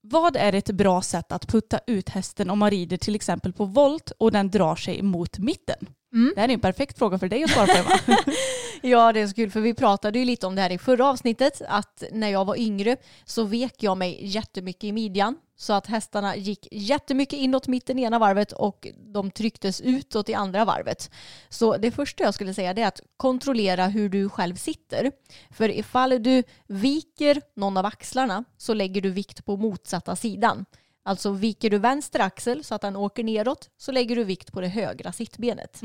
Vad 0.00 0.36
är 0.36 0.52
ett 0.52 0.70
bra 0.70 1.02
sätt 1.02 1.32
att 1.32 1.46
putta 1.48 1.80
ut 1.86 2.08
hästen 2.08 2.50
om 2.50 2.58
man 2.58 2.70
rider 2.70 2.96
till 2.96 3.14
exempel 3.14 3.52
på 3.52 3.64
volt 3.64 4.10
och 4.18 4.32
den 4.32 4.50
drar 4.50 4.76
sig 4.76 5.02
mot 5.02 5.38
mitten? 5.38 5.86
Mm. 6.16 6.32
Det 6.34 6.40
här 6.40 6.48
är 6.48 6.52
en 6.52 6.60
perfekt 6.60 6.98
fråga 6.98 7.18
för 7.18 7.28
dig 7.28 7.44
att 7.44 7.50
svara 7.50 7.66
på 7.66 7.72
Emma. 7.72 8.18
Ja 8.82 9.12
det 9.12 9.20
är 9.20 9.26
så 9.26 9.34
kul 9.34 9.50
för 9.50 9.60
vi 9.60 9.74
pratade 9.74 10.18
ju 10.18 10.24
lite 10.24 10.46
om 10.46 10.54
det 10.54 10.62
här 10.62 10.72
i 10.72 10.78
förra 10.78 11.06
avsnittet 11.06 11.62
att 11.68 12.02
när 12.12 12.28
jag 12.28 12.44
var 12.44 12.56
yngre 12.56 12.96
så 13.24 13.44
vek 13.44 13.74
jag 13.82 13.98
mig 13.98 14.18
jättemycket 14.26 14.84
i 14.84 14.92
midjan 14.92 15.36
så 15.56 15.72
att 15.72 15.86
hästarna 15.86 16.36
gick 16.36 16.68
jättemycket 16.70 17.38
inåt 17.38 17.68
mitten 17.68 17.98
ena 17.98 18.18
varvet 18.18 18.52
och 18.52 18.88
de 18.98 19.30
trycktes 19.30 19.80
utåt 19.80 20.28
i 20.28 20.34
andra 20.34 20.64
varvet. 20.64 21.10
Så 21.48 21.76
det 21.76 21.90
första 21.90 22.24
jag 22.24 22.34
skulle 22.34 22.54
säga 22.54 22.70
är 22.70 22.86
att 22.86 23.00
kontrollera 23.16 23.86
hur 23.86 24.08
du 24.08 24.28
själv 24.28 24.56
sitter. 24.56 25.12
För 25.50 25.68
ifall 25.68 26.22
du 26.22 26.42
viker 26.66 27.42
någon 27.54 27.76
av 27.76 27.86
axlarna 27.86 28.44
så 28.56 28.74
lägger 28.74 29.00
du 29.00 29.10
vikt 29.10 29.44
på 29.44 29.56
motsatta 29.56 30.16
sidan. 30.16 30.64
Alltså 31.06 31.30
viker 31.30 31.70
du 31.70 31.78
vänster 31.78 32.20
axel 32.20 32.64
så 32.64 32.74
att 32.74 32.80
den 32.80 32.96
åker 32.96 33.24
neråt 33.24 33.70
så 33.76 33.92
lägger 33.92 34.16
du 34.16 34.24
vikt 34.24 34.52
på 34.52 34.60
det 34.60 34.68
högra 34.68 35.12
sittbenet. 35.12 35.82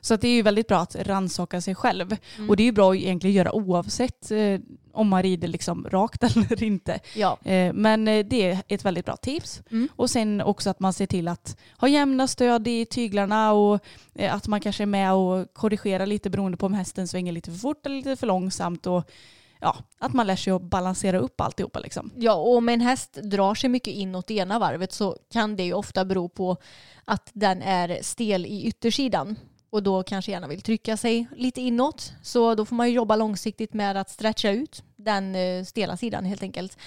Så 0.00 0.14
att 0.14 0.20
det 0.20 0.28
är 0.28 0.34
ju 0.34 0.42
väldigt 0.42 0.68
bra 0.68 0.78
att 0.78 0.96
rannsaka 0.96 1.60
sig 1.60 1.74
själv. 1.74 2.16
Mm. 2.36 2.50
Och 2.50 2.56
det 2.56 2.62
är 2.62 2.64
ju 2.64 2.72
bra 2.72 2.92
att 2.92 2.96
egentligen 2.96 3.36
göra 3.36 3.52
oavsett 3.52 4.30
eh, 4.30 4.60
om 4.92 5.08
man 5.08 5.22
rider 5.22 5.48
liksom 5.48 5.86
rakt 5.90 6.22
eller 6.36 6.62
inte. 6.62 7.00
Ja. 7.16 7.38
Eh, 7.44 7.72
men 7.72 8.08
eh, 8.08 8.26
det 8.26 8.50
är 8.50 8.62
ett 8.68 8.84
väldigt 8.84 9.06
bra 9.06 9.16
tips. 9.16 9.62
Mm. 9.70 9.88
Och 9.96 10.10
sen 10.10 10.40
också 10.40 10.70
att 10.70 10.80
man 10.80 10.92
ser 10.92 11.06
till 11.06 11.28
att 11.28 11.56
ha 11.78 11.88
jämna 11.88 12.26
stöd 12.26 12.68
i 12.68 12.86
tyglarna 12.86 13.52
och 13.52 13.80
eh, 14.14 14.34
att 14.34 14.48
man 14.48 14.60
kanske 14.60 14.84
är 14.84 14.86
med 14.86 15.12
och 15.12 15.54
korrigerar 15.54 16.06
lite 16.06 16.30
beroende 16.30 16.58
på 16.58 16.66
om 16.66 16.74
hästen 16.74 17.08
svänger 17.08 17.32
lite 17.32 17.50
för 17.50 17.58
fort 17.58 17.86
eller 17.86 17.96
lite 17.96 18.16
för 18.16 18.26
långsamt. 18.26 18.86
Och 18.86 19.10
ja, 19.62 19.76
att 19.98 20.12
man 20.12 20.26
lär 20.26 20.36
sig 20.36 20.52
att 20.52 20.62
balansera 20.62 21.18
upp 21.18 21.40
alltihopa 21.40 21.78
liksom. 21.78 22.10
Ja, 22.16 22.34
och 22.34 22.56
om 22.56 22.68
en 22.68 22.80
häst 22.80 23.12
drar 23.12 23.54
sig 23.54 23.70
mycket 23.70 23.94
inåt 23.94 24.26
det 24.26 24.34
ena 24.34 24.58
varvet 24.58 24.92
så 24.92 25.16
kan 25.32 25.56
det 25.56 25.62
ju 25.62 25.72
ofta 25.72 26.04
bero 26.04 26.28
på 26.28 26.56
att 27.04 27.30
den 27.32 27.62
är 27.62 27.98
stel 28.02 28.46
i 28.46 28.64
yttersidan 28.64 29.36
och 29.70 29.82
då 29.82 30.02
kanske 30.02 30.32
gärna 30.32 30.46
vill 30.46 30.62
trycka 30.62 30.96
sig 30.96 31.26
lite 31.36 31.60
inåt. 31.60 32.12
Så 32.22 32.54
då 32.54 32.64
får 32.64 32.76
man 32.76 32.88
ju 32.88 32.94
jobba 32.94 33.16
långsiktigt 33.16 33.74
med 33.74 33.96
att 33.96 34.10
stretcha 34.10 34.50
ut 34.50 34.82
den 34.96 35.34
eh, 35.34 35.64
stela 35.64 35.96
sidan 35.96 36.24
helt 36.24 36.42
enkelt. 36.42 36.78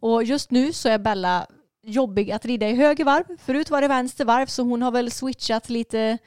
Och 0.00 0.24
just 0.24 0.50
nu 0.50 0.72
så 0.72 0.88
är 0.88 0.98
Bella 0.98 1.46
jobbig 1.82 2.32
att 2.32 2.44
rida 2.44 2.68
i 2.68 2.74
höger 2.74 3.04
varv. 3.04 3.24
Förut 3.38 3.70
var 3.70 3.80
det 3.80 3.88
vänster 3.88 4.24
varv 4.24 4.46
så 4.46 4.62
hon 4.62 4.82
har 4.82 4.90
väl 4.90 5.10
switchat 5.10 5.68
lite 5.68 6.18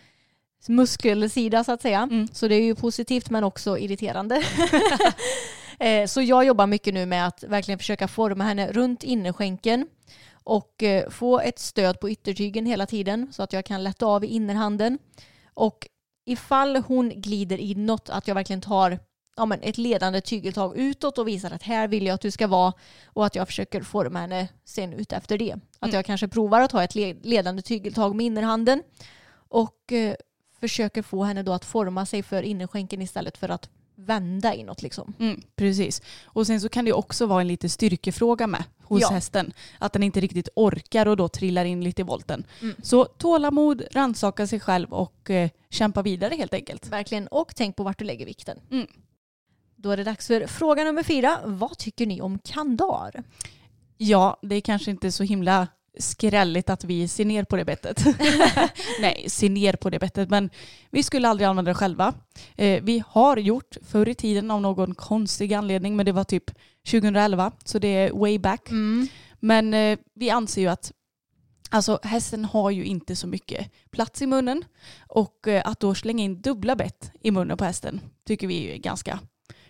muskelsida 0.68 1.64
så 1.64 1.72
att 1.72 1.82
säga. 1.82 2.00
Mm. 2.00 2.28
Så 2.34 2.48
det 2.48 2.56
är 2.56 2.64
ju 2.64 2.76
positivt 2.76 3.30
men 3.30 3.44
också 3.44 3.78
irriterande. 3.78 4.44
Eh, 5.80 6.08
Så 6.08 6.22
jag 6.22 6.46
jobbar 6.46 6.68
mycket 6.68 6.94
nu 6.94 7.06
med 7.06 7.28
att 7.28 7.44
verkligen 7.44 7.80
försöka 7.80 8.08
forma 8.08 8.44
henne 8.44 8.72
runt 8.72 9.04
innerskänken 9.04 9.88
och 10.44 10.84
eh, 10.84 11.10
få 11.10 11.40
ett 11.40 11.60
stöd 11.60 12.00
på 12.00 12.10
yttertygen 12.10 12.66
hela 12.66 12.86
tiden 12.86 13.28
så 13.34 13.44
att 13.44 13.54
jag 13.54 13.66
kan 13.66 13.84
lätta 13.84 14.06
av 14.06 14.24
i 14.24 14.28
innerhanden. 14.28 15.00
Och 15.54 15.88
ifall 16.26 16.76
hon 16.76 17.10
glider 17.22 17.58
inåt, 17.58 18.10
att 18.10 18.28
jag 18.28 18.36
verkligen 18.36 18.62
tar 18.62 19.00
ja, 19.38 19.46
men 19.46 19.62
ett 19.62 19.78
ledande 19.78 20.22
tygeltag 20.22 20.78
utåt 20.78 21.18
och 21.18 21.28
visar 21.28 21.52
att 21.52 21.64
här 21.64 21.88
vill 21.88 22.06
jag 22.06 22.14
att 22.14 22.22
du 22.22 22.32
ska 22.32 22.48
vara 22.48 22.74
och 23.06 23.26
att 23.26 23.36
jag 23.36 23.48
försöker 23.48 23.82
forma 23.82 24.20
henne 24.20 24.48
sen 24.66 24.94
ut 24.94 25.14
efter 25.14 25.38
det. 25.38 25.52
Att 25.54 25.88
Mm. 25.90 25.96
jag 25.96 26.06
kanske 26.06 26.28
provar 26.28 26.62
att 26.62 26.72
ta 26.72 26.84
ett 26.84 26.96
le- 26.96 27.16
ledande 27.24 27.62
tygeltag 27.62 28.16
med 28.16 28.26
innerhanden 28.26 28.84
och 29.50 29.92
eh, 29.92 30.16
försöker 30.60 31.02
få 31.02 31.24
henne 31.24 31.44
då 31.44 31.54
att 31.54 31.66
forma 31.66 32.06
sig 32.06 32.24
för 32.24 32.44
innerskänken 32.44 33.02
istället 33.02 33.38
för 33.38 33.50
att 33.50 33.70
vända 34.08 34.54
inåt 34.54 34.82
liksom. 34.82 35.14
Mm, 35.20 35.42
precis. 35.56 36.02
Och 36.26 36.48
sen 36.48 36.62
så 36.62 36.70
kan 36.70 36.86
det 36.86 36.94
också 36.94 37.26
vara 37.26 37.42
en 37.42 37.48
lite 37.48 37.70
styrkefråga 37.70 38.48
med 38.48 38.64
hos 38.84 39.02
Ja. 39.02 39.10
hästen. 39.10 39.54
Att 39.80 39.94
den 39.94 40.04
inte 40.04 40.20
riktigt 40.20 40.50
orkar 40.56 41.06
och 41.06 41.18
då 41.18 41.28
trillar 41.30 41.66
in 41.66 41.84
lite 41.84 42.02
i 42.02 42.06
volten. 42.06 42.44
Mm. 42.62 42.76
Så 42.84 43.06
tålamod, 43.06 43.84
rannsaka 43.92 44.48
sig 44.48 44.60
själv 44.60 44.94
och 44.94 45.30
eh, 45.30 45.50
kämpa 45.70 46.02
vidare 46.02 46.36
helt 46.36 46.54
enkelt. 46.54 46.88
Verkligen. 46.88 47.28
Och 47.28 47.56
tänk 47.56 47.76
på 47.76 47.84
vart 47.84 48.00
du 48.00 48.06
lägger 48.06 48.26
vikten. 48.26 48.60
Mm. 48.72 48.88
Då 49.76 49.92
är 49.92 49.98
det 49.98 50.04
dags 50.04 50.28
för 50.28 50.48
fråga 50.48 50.84
nummer 50.84 51.04
fyra. 51.04 51.40
Vad 51.46 51.78
tycker 51.78 52.06
ni 52.06 52.22
om 52.22 52.40
kandar? 52.40 53.24
Ja, 53.98 54.38
det 54.42 54.56
är 54.56 54.62
kanske 54.62 54.92
inte 54.92 55.12
så 55.12 55.24
himla 55.24 55.68
skrälligt 56.00 56.70
att 56.70 56.84
vi 56.84 57.08
ser 57.08 57.26
ner 57.26 57.44
på 57.44 57.56
det 57.56 57.66
bettet. 57.66 58.06
Nej, 59.02 59.26
ser 59.30 59.50
ner 59.50 59.74
på 59.74 59.90
det 59.90 60.00
bettet, 60.00 60.30
men 60.30 60.50
vi 60.92 61.04
skulle 61.04 61.28
aldrig 61.28 61.48
använda 61.48 61.72
det 61.72 61.76
själva. 61.76 62.14
Eh, 62.56 62.84
vi 62.84 63.04
har 63.08 63.38
gjort 63.38 63.78
förr 63.82 64.10
i 64.10 64.16
tiden 64.16 64.52
av 64.52 64.62
någon 64.62 64.96
konstig 64.96 65.54
anledning, 65.54 65.96
men 65.96 66.06
det 66.06 66.12
var 66.12 66.24
typ 66.24 66.52
2011, 66.92 67.52
så 67.66 67.80
det 67.80 67.88
är 67.88 68.12
way 68.12 68.40
back. 68.40 68.70
Men 69.40 69.74
eh, 69.74 70.00
vi 70.16 70.30
anser 70.30 70.62
ju 70.62 70.68
att 70.68 70.92
Alltså 71.70 72.00
hästen 72.04 72.46
har 72.46 72.72
ju 72.72 72.86
inte 72.86 73.16
så 73.16 73.28
mycket 73.28 73.72
plats 73.92 74.22
i 74.22 74.28
munnen 74.28 74.64
och 75.08 75.48
eh, 75.48 75.62
att 75.66 75.80
då 75.80 75.96
slänga 75.96 76.24
in 76.24 76.42
dubbla 76.42 76.76
bett 76.76 77.12
i 77.22 77.32
munnen 77.32 77.58
på 77.58 77.64
hästen 77.64 78.02
tycker 78.28 78.48
vi 78.48 78.72
är 78.72 78.78
ganska 78.78 79.20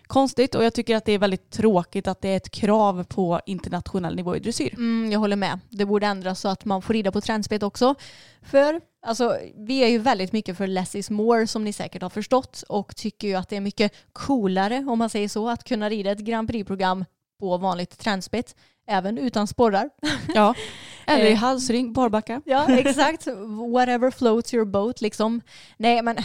konstigt 0.08 0.54
och 0.54 0.64
jag 0.64 0.74
tycker 0.74 0.96
att 0.96 1.04
det 1.04 1.12
är 1.12 1.18
väldigt 1.18 1.50
tråkigt 1.50 2.08
att 2.08 2.20
det 2.20 2.28
är 2.28 2.36
ett 2.36 2.50
krav 2.50 3.04
på 3.04 3.40
internationell 3.46 4.16
nivå 4.16 4.36
i 4.36 4.40
dressyr. 4.40 4.74
Mm, 4.74 5.12
jag 5.12 5.18
håller 5.20 5.36
med. 5.36 5.60
Det 5.70 5.84
borde 5.84 6.06
ändras 6.06 6.40
så 6.40 6.48
att 6.48 6.64
man 6.64 6.82
får 6.82 6.94
rida 6.94 7.12
på 7.12 7.20
träningsspett 7.20 7.62
också. 7.62 7.94
För 8.42 8.80
alltså, 9.06 9.36
vi 9.56 9.78
är 9.84 9.88
ju 9.88 9.98
väldigt 9.98 10.32
mycket 10.32 10.56
för 10.56 10.66
less 10.66 10.94
is 10.94 11.10
more 11.10 11.46
som 11.46 11.64
ni 11.64 11.72
säkert 11.72 12.02
har 12.02 12.10
förstått 12.10 12.64
och 12.68 12.96
tycker 12.96 13.28
ju 13.28 13.34
att 13.34 13.48
det 13.48 13.56
är 13.56 13.60
mycket 13.60 13.92
coolare 14.12 14.84
om 14.88 14.98
man 14.98 15.10
säger 15.10 15.28
så 15.28 15.48
att 15.48 15.64
kunna 15.64 15.88
rida 15.90 16.10
ett 16.10 16.18
Grand 16.18 16.48
Prix-program 16.48 17.04
på 17.40 17.56
vanligt 17.56 17.98
träningsspett 17.98 18.56
även 18.88 19.18
utan 19.18 19.46
sporrar. 19.46 19.90
Ja, 20.34 20.54
eller 21.06 21.24
i 21.24 21.32
Eh. 21.32 21.36
halsring, 21.38 21.92
barbacka. 21.92 22.42
Ja, 22.44 22.66
exakt. 22.78 23.26
Whatever 23.72 24.10
floats 24.10 24.54
your 24.54 24.64
boat 24.64 25.00
liksom. 25.00 25.40
Nej, 25.76 26.02
men 26.02 26.16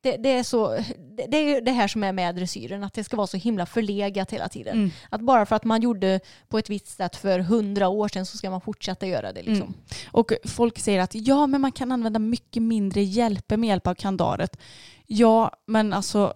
det, 0.00 0.16
det 0.16 0.28
är 0.28 0.42
så, 0.42 0.68
det, 1.16 1.26
det 1.28 1.36
är 1.36 1.60
det 1.60 1.70
här 1.70 1.88
som 1.88 2.04
är 2.04 2.12
med 2.12 2.34
dressyren, 2.34 2.84
att 2.84 2.94
det 2.94 3.04
ska 3.04 3.16
vara 3.16 3.26
så 3.26 3.36
himla 3.36 3.66
förlegat 3.66 4.32
hela 4.32 4.48
tiden. 4.48 4.76
Mm. 4.76 4.90
Att 5.10 5.20
bara 5.20 5.46
för 5.46 5.56
att 5.56 5.64
man 5.64 5.82
gjorde 5.82 6.20
på 6.48 6.58
ett 6.58 6.70
visst 6.70 6.86
sätt 6.88 7.16
för 7.16 7.38
hundra 7.38 7.88
år 7.88 8.08
sedan 8.08 8.26
så 8.26 8.38
ska 8.38 8.50
man 8.50 8.60
fortsätta 8.60 9.06
göra 9.06 9.32
det 9.32 9.42
liksom. 9.42 9.66
Mm. 9.66 9.74
Och 10.12 10.32
folk 10.44 10.78
säger 10.78 11.00
att 11.00 11.14
ja, 11.14 11.46
men 11.46 11.60
man 11.60 11.72
kan 11.72 11.92
använda 11.92 12.18
mycket 12.18 12.62
mindre 12.62 13.02
hjälper 13.02 13.56
med 13.56 13.68
hjälp 13.68 13.86
av 13.86 13.94
kandaret. 13.94 14.58
Ja, 15.06 15.52
men 15.66 15.92
alltså 15.92 16.34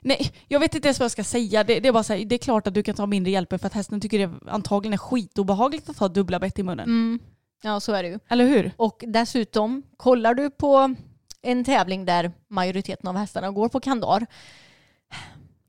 Nej, 0.00 0.32
jag 0.48 0.60
vet 0.60 0.74
inte 0.74 0.88
ens 0.88 0.98
vad 0.98 1.04
jag 1.04 1.10
ska 1.10 1.24
säga. 1.24 1.64
Det, 1.64 1.80
det 1.80 1.88
är 1.88 1.92
bara 1.92 2.02
så 2.02 2.12
här, 2.12 2.24
det 2.24 2.34
är 2.34 2.38
klart 2.38 2.66
att 2.66 2.74
du 2.74 2.82
kan 2.82 2.94
ta 2.94 3.06
mindre 3.06 3.30
hjälper 3.30 3.58
för 3.58 3.66
att 3.66 3.74
hästen 3.74 4.00
tycker 4.00 4.18
det 4.18 4.50
antagligen 4.50 4.92
är 4.92 4.98
skitobehagligt 4.98 5.88
att 5.88 5.98
ha 5.98 6.08
dubbla 6.08 6.38
bett 6.38 6.58
i 6.58 6.62
munnen. 6.62 6.88
Mm. 6.88 7.18
Ja, 7.62 7.80
så 7.80 7.92
är 7.92 8.02
det 8.02 8.08
ju. 8.08 8.18
Eller 8.28 8.44
hur? 8.46 8.72
Och 8.76 9.04
dessutom, 9.06 9.82
kollar 9.96 10.34
du 10.34 10.50
på 10.50 10.94
en 11.42 11.64
tävling 11.64 12.04
där 12.04 12.32
majoriteten 12.48 13.08
av 13.08 13.16
hästarna 13.16 13.50
går 13.50 13.68
på 13.68 13.80
kandar, 13.80 14.26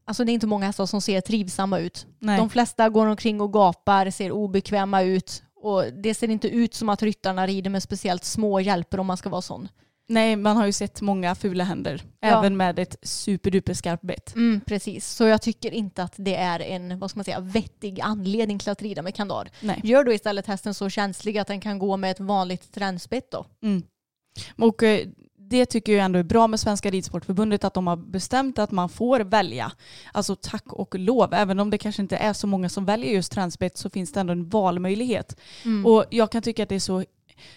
alltså 0.06 0.24
det 0.24 0.32
är 0.32 0.34
inte 0.34 0.48
många 0.48 0.66
hästar 0.66 0.86
som 0.86 1.02
ser 1.02 1.22
trivsamma 1.22 1.80
ut. 1.80 2.06
Nej. 2.20 2.38
De 2.38 2.50
flesta 2.50 2.90
går 2.90 3.08
omkring 3.08 3.42
och 3.42 3.54
gapar, 3.54 4.10
ser 4.10 4.32
obekväma 4.32 5.02
ut 5.02 5.44
och 5.56 5.84
det 5.94 6.14
ser 6.14 6.30
inte 6.30 6.48
ut 6.48 6.74
som 6.74 6.90
att 6.90 7.04
ryttarna 7.04 7.48
rider 7.48 7.70
med 7.70 7.84
speciellt 7.84 8.24
små 8.24 8.60
hjälper 8.60 9.00
om 9.00 9.08
man 9.08 9.18
ska 9.18 9.30
vara 9.30 9.42
sån. 9.42 9.68
Nej, 10.08 10.36
man 10.36 10.58
har 10.58 10.66
ju 10.66 10.72
sett 10.72 11.02
många 11.02 11.36
fula 11.36 11.64
händer. 11.64 12.04
Ja. 12.20 12.28
Även 12.28 12.58
med 12.58 12.80
ett 12.80 12.96
superduper 13.02 13.74
skarpt 13.74 14.04
bett. 14.04 14.36
Mm, 14.36 14.62
precis, 14.62 15.10
så 15.10 15.24
jag 15.24 15.42
tycker 15.42 15.72
inte 15.72 16.04
att 16.04 16.14
det 16.18 16.36
är 16.36 16.60
en 16.60 17.00
vad 17.00 17.10
ska 17.10 17.18
man 17.18 17.26
säga, 17.26 17.40
vettig 17.40 18.02
anledning 18.02 18.60
till 18.60 18.70
att 18.70 18.82
rida 18.82 19.02
med 19.02 19.16
kandar. 19.16 19.50
Nej. 19.60 19.82
Gör 19.84 20.04
då 20.04 20.14
istället 20.14 20.48
hästen 20.48 20.74
så 20.74 20.90
känslig 20.90 21.38
att 21.38 21.48
den 21.48 21.62
kan 21.62 21.80
gå 21.80 21.98
med 21.98 22.12
ett 22.12 22.20
vanligt 22.20 22.74
tränsbett 22.74 23.32
då. 23.32 23.46
Mm. 23.64 23.84
Och 24.58 24.84
eh, 24.84 25.08
det 25.52 25.66
tycker 25.66 25.92
jag 25.94 26.06
ändå 26.06 26.20
är 26.20 26.24
bra 26.24 26.48
med 26.48 26.60
Svenska 26.60 26.90
Ridsportförbundet 26.90 27.64
att 27.64 27.74
de 27.74 27.88
har 27.88 27.98
bestämt 27.98 28.60
att 28.60 28.72
man 28.72 28.90
får 28.90 29.20
välja. 29.20 29.72
Alltså 30.12 30.36
tack 30.36 30.74
och 30.74 30.96
lov. 31.00 31.34
Även 31.34 31.60
om 31.60 31.70
det 31.70 31.78
kanske 31.78 32.02
inte 32.02 32.18
är 32.18 32.34
så 32.34 32.48
många 32.48 32.70
som 32.70 32.86
väljer 32.86 33.12
just 33.12 33.32
transbett 33.32 33.78
så 33.78 33.90
finns 33.90 34.12
det 34.12 34.20
ändå 34.20 34.34
en 34.34 34.50
valmöjlighet. 34.50 35.40
Mm. 35.66 35.86
Och 35.86 36.06
jag 36.10 36.32
kan 36.32 36.42
tycka 36.42 36.64
att 36.64 36.70
det 36.70 36.76
är 36.76 36.80
så 36.80 37.04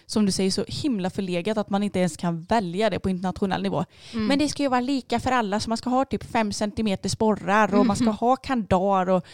som 0.05 0.25
du 0.25 0.31
säger 0.31 0.51
så 0.51 0.65
himla 0.67 1.09
förlegat 1.09 1.57
att 1.57 1.69
man 1.69 1.83
inte 1.83 1.99
ens 1.99 2.17
kan 2.17 2.43
välja 2.43 2.89
det 2.89 2.99
på 2.99 3.09
internationell 3.09 3.63
nivå. 3.63 3.85
Mm. 4.13 4.27
Men 4.27 4.39
det 4.39 4.49
ska 4.49 4.63
ju 4.63 4.69
vara 4.69 4.81
lika 4.81 5.19
för 5.19 5.31
alla 5.31 5.59
så 5.59 5.69
man 5.69 5.77
ska 5.77 5.89
ha 5.89 6.05
typ 6.05 6.23
fem 6.23 6.53
centimeter 6.53 7.09
sporrar 7.09 7.75
och 7.75 7.85
man 7.85 7.95
ska 7.95 8.09
ha 8.09 8.35
kandar 8.35 9.09
och 9.09 9.25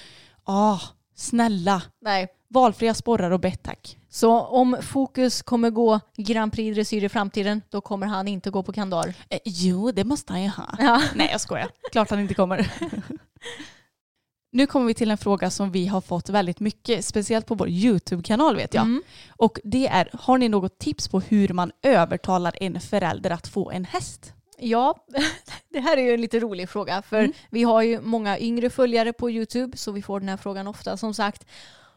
ah, 0.44 0.80
snälla. 1.16 1.82
Nej. 2.02 2.28
Valfria 2.48 2.94
sporrar 2.94 3.32
och 3.32 3.40
bett 3.40 3.64
tack. 3.64 3.98
Så 4.14 4.40
om 4.40 4.78
Fokus 4.82 5.42
kommer 5.42 5.70
gå 5.70 6.00
Grand 6.18 6.54
Prix 6.54 6.76
dressyr 6.76 7.04
i 7.04 7.10
framtiden, 7.10 7.62
då 7.70 7.82
kommer 7.82 8.08
han 8.08 8.28
inte 8.28 8.50
gå 8.50 8.64
på 8.64 8.74
kandar. 8.74 9.14
Eh, 9.30 9.40
jo, 9.46 9.92
det 9.92 10.04
måste 10.04 10.34
han 10.34 10.44
ju 10.44 10.50
ha. 10.50 10.76
Ja. 10.80 11.02
Nej, 11.16 11.30
jag 11.32 11.42
skojar. 11.42 11.70
Klart 11.92 12.10
han 12.10 12.20
inte 12.20 12.34
kommer. 12.34 12.72
nu 14.52 14.66
kommer 14.68 14.86
vi 14.86 14.94
till 14.94 15.12
en 15.12 15.18
fråga 15.18 15.50
som 15.50 15.72
vi 15.72 15.88
har 15.88 16.02
fått 16.02 16.30
väldigt 16.30 16.60
mycket, 16.60 17.06
speciellt 17.06 17.46
på 17.46 17.56
vår 17.56 17.70
YouTube-kanal 17.70 18.56
vet 18.56 18.74
jag. 18.74 18.84
Mm. 18.84 19.04
Och 19.30 19.60
det 19.64 19.88
är, 19.88 20.10
har 20.14 20.38
ni 20.38 20.50
något 20.50 20.80
tips 20.80 21.08
på 21.08 21.20
hur 21.20 21.50
man 21.50 21.72
övertalar 21.82 22.56
en 22.62 22.80
förälder 22.82 23.30
att 23.30 23.48
få 23.48 23.72
en 23.72 23.86
häst? 23.86 24.34
Ja, 24.60 25.06
det 25.70 25.80
här 25.80 25.98
är 25.98 26.02
ju 26.02 26.14
en 26.14 26.22
lite 26.22 26.40
rolig 26.40 26.70
fråga 26.70 27.02
för 27.02 27.20
Mm. 27.20 27.34
vi 27.50 27.64
har 27.64 27.82
ju 27.82 28.02
många 28.02 28.40
yngre 28.40 28.70
följare 28.70 29.14
på 29.14 29.32
YouTube 29.32 29.78
så 29.78 29.92
vi 29.92 30.02
får 30.02 30.20
den 30.20 30.30
här 30.30 30.38
frågan 30.38 30.68
ofta 30.68 30.98
som 30.98 31.14
sagt. 31.14 31.46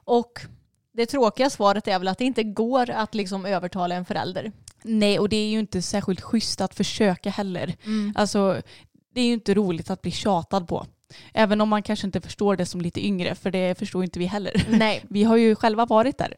Och 0.04 0.40
det 0.96 1.06
tråkiga 1.06 1.50
svaret 1.50 1.88
är 1.88 1.98
väl 1.98 2.08
att 2.08 2.18
det 2.18 2.24
inte 2.24 2.42
går 2.42 2.90
att 2.90 3.14
liksom 3.14 3.46
övertala 3.46 3.94
en 3.94 4.04
förälder. 4.04 4.52
Nej, 4.82 5.18
och 5.18 5.28
det 5.28 5.36
är 5.36 5.48
ju 5.48 5.58
inte 5.58 5.82
särskilt 5.82 6.20
schysst 6.20 6.60
att 6.60 6.74
försöka 6.74 7.30
heller. 7.30 7.76
Alltså, 8.14 8.62
det 9.14 9.20
är 9.20 9.24
ju 9.26 9.32
inte 9.32 9.54
roligt 9.54 9.90
att 9.90 10.02
bli 10.02 10.10
tjatad 10.10 10.68
på. 10.68 10.86
Även 11.32 11.60
om 11.60 11.68
man 11.68 11.82
kanske 11.82 12.06
inte 12.06 12.20
förstår 12.20 12.56
det 12.56 12.66
som 12.66 12.80
lite 12.80 13.06
yngre, 13.06 13.34
för 13.34 13.50
det 13.50 13.78
förstår 13.78 14.04
inte 14.04 14.18
vi 14.18 14.26
heller. 14.26 14.66
Nej, 14.68 15.04
Vi 15.08 15.24
har 15.24 15.36
ju 15.36 15.54
själva 15.54 15.86
varit 15.86 16.18
där 16.18 16.34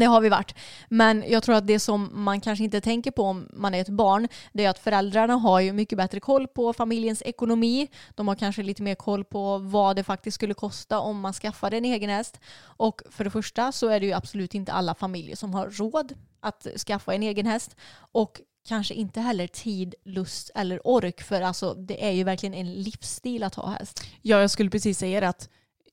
det 0.00 0.06
har 0.06 0.20
vi 0.20 0.28
varit. 0.28 0.54
Men 0.88 1.24
jag 1.28 1.42
tror 1.42 1.54
att 1.54 1.66
det 1.66 1.78
som 1.78 2.10
man 2.12 2.40
kanske 2.40 2.64
inte 2.64 2.80
tänker 2.80 3.10
på 3.10 3.22
om 3.22 3.48
man 3.52 3.74
är 3.74 3.80
ett 3.80 3.88
barn, 3.88 4.28
det 4.52 4.64
är 4.64 4.70
att 4.70 4.78
föräldrarna 4.78 5.34
har 5.34 5.60
ju 5.60 5.72
mycket 5.72 5.96
bättre 5.96 6.20
koll 6.20 6.48
på 6.48 6.72
familjens 6.72 7.22
ekonomi. 7.22 7.88
De 8.14 8.28
har 8.28 8.34
kanske 8.34 8.62
lite 8.62 8.82
mer 8.82 8.94
koll 8.94 9.24
på 9.24 9.58
vad 9.58 9.96
det 9.96 10.04
faktiskt 10.04 10.34
skulle 10.34 10.54
kosta 10.54 11.00
om 11.00 11.20
man 11.20 11.32
skaffade 11.32 11.76
en 11.76 11.84
egen 11.84 12.10
häst. 12.10 12.40
Och 12.62 13.02
för 13.10 13.24
det 13.24 13.30
första 13.30 13.72
så 13.72 13.88
är 13.88 14.00
det 14.00 14.06
ju 14.06 14.12
absolut 14.12 14.54
inte 14.54 14.72
alla 14.72 14.94
familjer 14.94 15.36
som 15.36 15.54
har 15.54 15.70
råd 15.70 16.14
att 16.40 16.66
skaffa 16.86 17.14
en 17.14 17.22
egen 17.22 17.46
häst. 17.46 17.76
Och 18.12 18.40
kanske 18.68 18.94
inte 18.94 19.20
heller 19.20 19.46
tid, 19.46 19.94
lust 20.04 20.50
eller 20.54 20.86
ork 20.86 21.22
för 21.22 21.40
alltså 21.42 21.74
det 21.74 22.04
är 22.06 22.10
ju 22.10 22.24
verkligen 22.24 22.54
en 22.54 22.74
livsstil 22.74 23.42
att 23.42 23.54
ha 23.54 23.68
häst. 23.68 24.02
Ja, 24.22 24.40
jag 24.40 24.50
skulle 24.50 24.70
precis 24.70 24.98
säga 24.98 25.20
det 25.20 25.28
att 25.28 25.48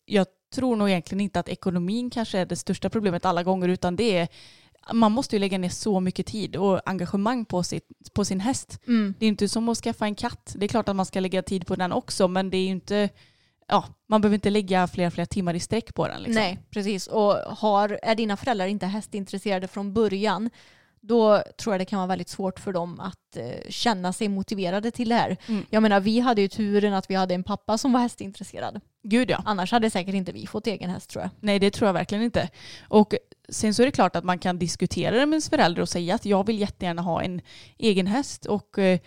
jag 0.06 0.28
tror 0.50 0.76
nog 0.76 0.90
egentligen 0.90 1.22
inte 1.22 1.40
att 1.40 1.50
ekonomin 1.50 2.10
kanske 2.10 2.40
är 2.40 2.46
det 2.46 2.56
största 2.56 2.90
problemet 2.90 3.26
alla 3.26 3.44
gånger 3.44 3.68
utan 3.68 3.96
det 3.96 4.18
är 4.18 4.28
man 4.94 5.12
måste 5.12 5.36
ju 5.36 5.40
lägga 5.40 5.58
ner 5.58 5.70
så 5.70 6.00
mycket 6.00 6.26
tid 6.26 6.56
och 6.56 6.90
engagemang 6.90 7.46
på, 7.46 7.64
sitt, 7.64 8.14
på 8.14 8.26
sin 8.26 8.40
häst. 8.40 8.80
Det 9.20 9.26
är 9.26 9.30
inte 9.30 9.50
som 9.50 9.70
att 9.70 9.78
skaffa 9.78 10.06
en 10.06 10.16
katt. 10.16 10.54
Det 10.58 10.66
är 10.66 10.68
klart 10.68 10.90
att 10.90 10.96
man 10.96 11.06
ska 11.06 11.20
lägga 11.20 11.42
tid 11.42 11.68
på 11.68 11.76
den 11.76 11.92
också 11.92 12.28
men 12.28 12.50
det 12.50 12.58
är 12.58 12.64
ju 12.64 12.72
inte 12.72 13.10
Ja, 13.72 13.86
man 14.08 14.22
behöver 14.22 14.36
inte 14.36 14.50
lägga 14.50 14.88
flera, 14.88 15.12
flera 15.12 15.26
timmar 15.26 15.54
i 15.54 15.60
sträck 15.60 15.94
på 15.96 16.08
den. 16.08 16.22
Liksom. 16.22 16.44
Nej, 16.44 16.60
precis. 16.70 17.08
Och 17.08 17.34
har, 17.34 18.00
är 18.04 18.16
dina 18.16 18.38
föräldrar 18.38 18.68
inte 18.68 18.86
hästintresserade 18.86 19.68
från 19.68 19.94
början 19.94 20.50
då 21.02 21.44
tror 21.58 21.74
jag 21.74 21.82
det 21.82 21.86
kan 21.86 21.98
vara 22.00 22.08
väldigt 22.08 22.30
svårt 22.30 22.60
för 22.60 22.74
dem 22.74 23.00
att 23.00 23.38
eh, 23.38 23.70
känna 23.70 24.14
sig 24.14 24.28
motiverade 24.28 24.92
till 24.92 25.10
det 25.10 25.16
här. 25.16 25.38
Mm. 25.48 25.66
Jag 25.70 25.84
menar, 25.84 26.00
vi 26.00 26.20
hade 26.20 26.42
ju 26.42 26.48
turen 26.48 26.94
att 26.94 27.10
vi 27.10 27.16
hade 27.16 27.36
en 27.36 27.44
pappa 27.44 27.78
som 27.78 27.94
var 27.94 28.00
hästintresserad. 28.00 28.82
Gud 29.04 29.30
ja. 29.30 29.42
Annars 29.46 29.72
hade 29.72 29.90
säkert 29.90 30.16
inte 30.16 30.32
vi 30.32 30.48
fått 30.48 30.68
egen 30.68 30.90
häst 30.90 31.10
tror 31.10 31.24
jag. 31.24 31.30
Nej, 31.40 31.60
det 31.60 31.72
tror 31.72 31.88
jag 31.88 31.94
verkligen 31.94 32.24
inte. 32.24 32.50
Och 32.88 33.14
sen 33.50 33.74
så 33.74 33.82
är 33.82 33.86
det 33.86 33.92
klart 33.92 34.16
att 34.16 34.24
man 34.24 34.40
kan 34.40 34.60
diskutera 34.60 35.12
det 35.16 35.26
med 35.26 35.34
ens 35.34 35.50
förälder 35.50 35.82
och 35.82 35.90
säga 35.90 36.16
att 36.16 36.26
jag 36.26 36.46
vill 36.46 36.60
jättegärna 36.60 37.02
ha 37.02 37.22
en 37.22 37.42
egen 37.78 38.08
häst 38.08 38.46
och 38.46 38.80
eh, 38.80 39.00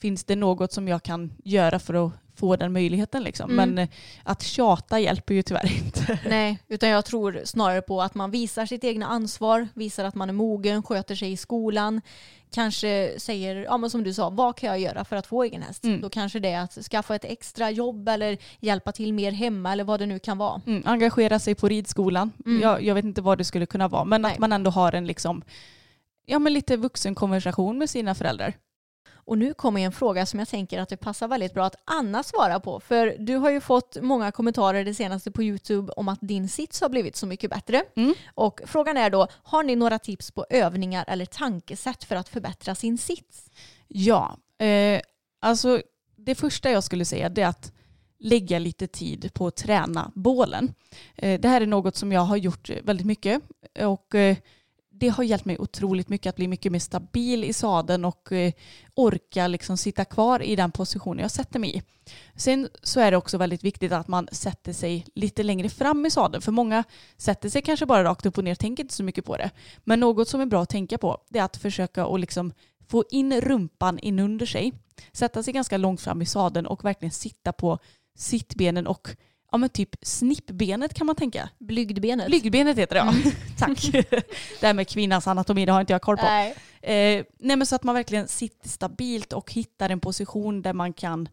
finns 0.00 0.24
det 0.24 0.36
något 0.36 0.72
som 0.72 0.88
jag 0.88 1.02
kan 1.02 1.32
göra 1.44 1.78
för 1.78 2.06
att 2.06 2.12
få 2.36 2.56
den 2.56 2.72
möjligheten 2.72 3.22
liksom. 3.22 3.50
Mm. 3.50 3.70
Men 3.70 3.78
eh, 3.78 3.88
att 4.22 4.42
tjata 4.42 5.00
hjälper 5.00 5.34
ju 5.34 5.42
tyvärr 5.42 5.72
inte. 5.84 6.18
Nej, 6.28 6.58
utan 6.68 6.88
jag 6.88 7.04
tror 7.04 7.40
snarare 7.44 7.82
på 7.82 8.02
att 8.02 8.14
man 8.14 8.30
visar 8.30 8.66
sitt 8.66 8.84
egna 8.84 9.06
ansvar, 9.06 9.68
visar 9.74 10.04
att 10.04 10.14
man 10.14 10.28
är 10.28 10.32
mogen, 10.32 10.82
sköter 10.82 11.14
sig 11.14 11.32
i 11.32 11.36
skolan, 11.36 12.00
kanske 12.50 13.14
säger, 13.18 13.56
ja 13.56 13.76
men 13.76 13.90
som 13.90 14.04
du 14.04 14.14
sa, 14.14 14.30
vad 14.30 14.56
kan 14.56 14.68
jag 14.68 14.78
göra 14.78 15.04
för 15.04 15.16
att 15.16 15.26
få 15.26 15.42
egen 15.42 15.62
häst? 15.62 15.84
Mm. 15.84 16.00
Då 16.00 16.10
kanske 16.10 16.40
det 16.40 16.48
är 16.48 16.60
att 16.60 16.72
skaffa 16.72 17.14
ett 17.14 17.24
extra 17.24 17.70
jobb 17.70 18.08
eller 18.08 18.38
hjälpa 18.60 18.92
till 18.92 19.12
mer 19.12 19.32
hemma 19.32 19.72
eller 19.72 19.84
vad 19.84 20.00
det 20.00 20.06
nu 20.06 20.18
kan 20.18 20.38
vara. 20.38 20.60
Mm, 20.66 20.82
engagera 20.86 21.38
sig 21.38 21.54
på 21.54 21.68
ridskolan. 21.68 22.32
Mm. 22.46 22.62
Jag, 22.62 22.82
jag 22.82 22.94
vet 22.94 23.04
inte 23.04 23.22
vad 23.22 23.38
det 23.38 23.44
skulle 23.44 23.66
kunna 23.66 23.88
vara 23.88 24.04
men 24.04 24.22
Nej. 24.22 24.32
att 24.32 24.38
man 24.38 24.52
ändå 24.52 24.70
har 24.70 24.92
en 24.92 25.06
liksom 25.06 25.42
Ja 26.28 26.38
men 26.38 26.52
lite 26.52 26.76
vuxenkonversation 26.76 27.78
med 27.78 27.90
sina 27.90 28.14
föräldrar. 28.14 28.54
Och 29.26 29.38
nu 29.38 29.54
kommer 29.54 29.80
en 29.80 29.92
fråga 29.92 30.26
som 30.26 30.38
jag 30.38 30.48
tänker 30.48 30.80
att 30.80 30.88
det 30.88 30.96
passar 30.96 31.28
väldigt 31.28 31.54
bra 31.54 31.64
att 31.64 31.74
Anna 31.84 32.22
svarar 32.22 32.58
på. 32.58 32.80
För 32.80 33.16
du 33.18 33.36
har 33.36 33.50
ju 33.50 33.60
fått 33.60 33.96
många 34.02 34.32
kommentarer 34.32 34.84
det 34.84 34.94
senaste 34.94 35.30
på 35.30 35.42
YouTube 35.42 35.92
om 35.92 36.08
att 36.08 36.18
din 36.22 36.48
sits 36.48 36.80
har 36.80 36.88
blivit 36.88 37.16
så 37.16 37.26
mycket 37.26 37.50
bättre. 37.50 37.82
Mm. 37.96 38.14
Och 38.34 38.60
frågan 38.64 38.96
är 38.96 39.10
då, 39.10 39.26
har 39.42 39.62
ni 39.62 39.76
några 39.76 39.98
tips 39.98 40.30
på 40.30 40.46
övningar 40.50 41.04
eller 41.08 41.26
tankesätt 41.26 42.04
för 42.04 42.16
att 42.16 42.28
förbättra 42.28 42.74
sin 42.74 42.98
sits? 42.98 43.50
Ja, 43.88 44.36
eh, 44.58 45.00
alltså 45.40 45.82
det 46.16 46.34
första 46.34 46.70
jag 46.70 46.84
skulle 46.84 47.04
säga 47.04 47.26
är 47.26 47.46
att 47.46 47.72
lägga 48.18 48.58
lite 48.58 48.86
tid 48.86 49.30
på 49.34 49.46
att 49.46 49.56
träna 49.56 50.12
bålen. 50.14 50.74
Eh, 51.16 51.40
det 51.40 51.48
här 51.48 51.60
är 51.60 51.66
något 51.66 51.96
som 51.96 52.12
jag 52.12 52.20
har 52.20 52.36
gjort 52.36 52.70
väldigt 52.82 53.06
mycket 53.06 53.42
och 53.80 54.14
eh, 54.14 54.36
det 54.98 55.08
har 55.08 55.24
hjälpt 55.24 55.44
mig 55.44 55.58
otroligt 55.58 56.08
mycket 56.08 56.30
att 56.30 56.36
bli 56.36 56.48
mycket 56.48 56.72
mer 56.72 56.78
stabil 56.78 57.44
i 57.44 57.52
sadeln 57.52 58.04
och 58.04 58.32
eh, 58.32 58.52
orka 58.94 59.46
liksom 59.46 59.76
sitta 59.76 60.04
kvar 60.04 60.42
i 60.42 60.56
den 60.56 60.72
position 60.72 61.18
jag 61.18 61.30
sätter 61.30 61.58
mig 61.58 61.76
i. 61.76 61.82
Sen 62.36 62.68
så 62.82 63.00
är 63.00 63.10
det 63.10 63.16
också 63.16 63.38
väldigt 63.38 63.64
viktigt 63.64 63.92
att 63.92 64.08
man 64.08 64.28
sätter 64.32 64.72
sig 64.72 65.06
lite 65.14 65.42
längre 65.42 65.68
fram 65.68 66.06
i 66.06 66.10
sadeln. 66.10 66.42
För 66.42 66.52
många 66.52 66.84
sätter 67.16 67.48
sig 67.48 67.62
kanske 67.62 67.86
bara 67.86 68.04
rakt 68.04 68.26
upp 68.26 68.38
och 68.38 68.44
ner 68.44 68.52
och 68.52 68.58
tänker 68.58 68.82
inte 68.82 68.94
så 68.94 69.02
mycket 69.02 69.24
på 69.24 69.36
det. 69.36 69.50
Men 69.84 70.00
något 70.00 70.28
som 70.28 70.40
är 70.40 70.46
bra 70.46 70.62
att 70.62 70.68
tänka 70.68 70.98
på 70.98 71.18
det 71.28 71.38
är 71.38 71.44
att 71.44 71.56
försöka 71.56 72.06
att 72.06 72.20
liksom 72.20 72.52
få 72.88 73.04
in 73.10 73.40
rumpan 73.40 73.98
in 73.98 74.18
under 74.18 74.46
sig. 74.46 74.72
Sätta 75.12 75.42
sig 75.42 75.52
ganska 75.52 75.76
långt 75.76 76.00
fram 76.00 76.22
i 76.22 76.26
sadeln 76.26 76.66
och 76.66 76.84
verkligen 76.84 77.12
sitta 77.12 77.52
på 77.52 77.78
sittbenen 78.16 78.86
och 78.86 79.08
ja 79.56 79.58
men 79.58 79.68
typ 79.68 79.90
snippbenet 80.02 80.94
kan 80.94 81.06
man 81.06 81.16
tänka. 81.16 81.48
Blygdbenet. 81.58 82.26
Blygdbenet 82.26 82.78
heter 82.78 82.94
det 82.94 83.00
ja. 83.00 83.30
Tack. 83.58 83.92
det 84.60 84.66
här 84.66 84.74
med 84.74 84.88
kvinnans 84.88 85.26
anatomi 85.26 85.66
det 85.66 85.72
har 85.72 85.80
inte 85.80 85.92
jag 85.92 86.02
koll 86.02 86.16
på. 86.16 86.24
Nej. 86.24 86.54
Eh, 86.82 87.24
nej 87.38 87.56
men 87.56 87.66
så 87.66 87.76
att 87.76 87.82
man 87.82 87.94
verkligen 87.94 88.28
sitter 88.28 88.68
stabilt 88.68 89.32
och 89.32 89.52
hittar 89.52 89.90
en 89.90 90.00
position 90.00 90.62
där 90.62 90.72
man 90.72 90.92
kan 90.92 91.28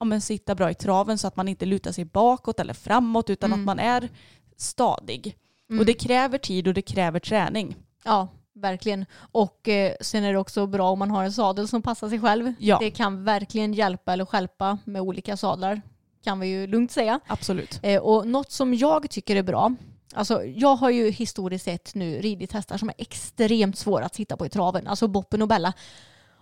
ja, 0.00 0.04
men 0.04 0.20
sitta 0.20 0.54
bra 0.54 0.70
i 0.70 0.74
traven 0.74 1.18
så 1.18 1.26
att 1.26 1.36
man 1.36 1.48
inte 1.48 1.66
lutar 1.66 1.92
sig 1.92 2.04
bakåt 2.04 2.60
eller 2.60 2.74
framåt 2.74 3.30
utan 3.30 3.52
Mm. 3.52 3.60
att 3.60 3.66
man 3.66 3.78
är 3.78 4.08
stadig. 4.56 5.36
Mm. 5.70 5.80
Och 5.80 5.86
det 5.86 5.94
kräver 5.94 6.38
tid 6.38 6.68
och 6.68 6.74
det 6.74 6.82
kräver 6.82 7.20
träning. 7.20 7.76
Ja, 8.04 8.28
verkligen. 8.54 9.06
Och 9.32 9.68
eh, 9.68 9.92
sen 10.00 10.24
är 10.24 10.32
det 10.32 10.38
också 10.38 10.66
bra 10.66 10.90
om 10.90 10.98
man 10.98 11.10
har 11.10 11.24
en 11.24 11.32
sadel 11.32 11.68
som 11.68 11.82
passar 11.82 12.08
sig 12.08 12.20
själv. 12.20 12.52
Ja, 12.58 12.78
Det 12.80 12.90
kan 12.90 13.24
verkligen 13.24 13.74
hjälpa 13.74 14.12
eller 14.12 14.24
stjälpa 14.24 14.78
med 14.84 15.02
olika 15.02 15.36
sadlar. 15.36 15.82
Kan 16.24 16.40
vi 16.40 16.46
ju 16.46 16.66
lugnt 16.66 16.92
säga. 16.92 17.20
absolut. 17.26 17.80
Eh, 17.82 18.02
och 18.02 18.26
något 18.26 18.52
som 18.52 18.74
jag 18.74 19.10
tycker 19.10 19.36
är 19.36 19.42
bra. 19.42 19.74
Alltså 20.14 20.44
jag 20.44 20.76
har 20.76 20.90
ju 20.90 21.10
historiskt 21.10 21.64
sett 21.64 21.94
nu 21.94 22.20
ridit 22.20 22.52
hästar 22.52 22.78
som 22.78 22.88
är 22.88 22.94
extremt 22.98 23.78
svåra 23.78 24.04
att 24.04 24.14
sitta 24.14 24.36
på 24.36 24.46
i 24.46 24.48
traven. 24.48 24.86
Alltså 24.86 25.08
Boppen 25.08 25.42
och 25.42 25.48
Bella. 25.48 25.72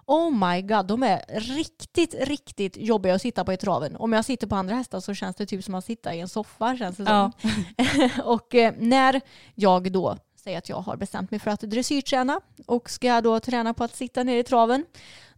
Oh 0.07 0.31
my 0.31 0.63
god, 0.63 0.87
de 0.87 1.03
är 1.03 1.41
riktigt, 1.41 2.15
riktigt 2.15 2.77
jobbiga 2.77 3.15
att 3.15 3.23
sitta 3.23 3.45
på 3.45 3.53
i 3.53 3.57
traven. 3.57 3.97
Om 3.97 4.13
jag 4.13 4.25
sitter 4.25 4.47
på 4.47 4.57
andra 4.57 4.75
hästar 4.75 5.01
så 5.01 5.15
känns 5.15 5.37
det 5.37 5.47
typ 5.47 5.65
som 5.65 5.75
att 5.75 5.85
sitta 5.85 6.15
i 6.15 6.21
en 6.21 6.29
soffa. 6.29 6.77
Känns 6.77 6.97
det. 6.97 7.05
Ja. 7.05 7.33
och 8.25 8.55
eh, 8.55 8.75
när 8.79 9.21
jag 9.55 9.93
då 9.93 10.17
säger 10.37 10.59
att 10.59 10.69
jag 10.69 10.77
har 10.77 10.97
bestämt 10.97 11.31
mig 11.31 11.41
för 11.41 11.51
att 11.51 11.61
dressyrträna 11.61 12.41
och 12.67 12.91
ska 12.91 13.21
då 13.21 13.41
träna 13.41 13.75
på 13.75 13.85
att 13.85 13.97
sitta 13.97 14.23
ner 14.23 14.37
i 14.37 14.45
traven, 14.45 14.85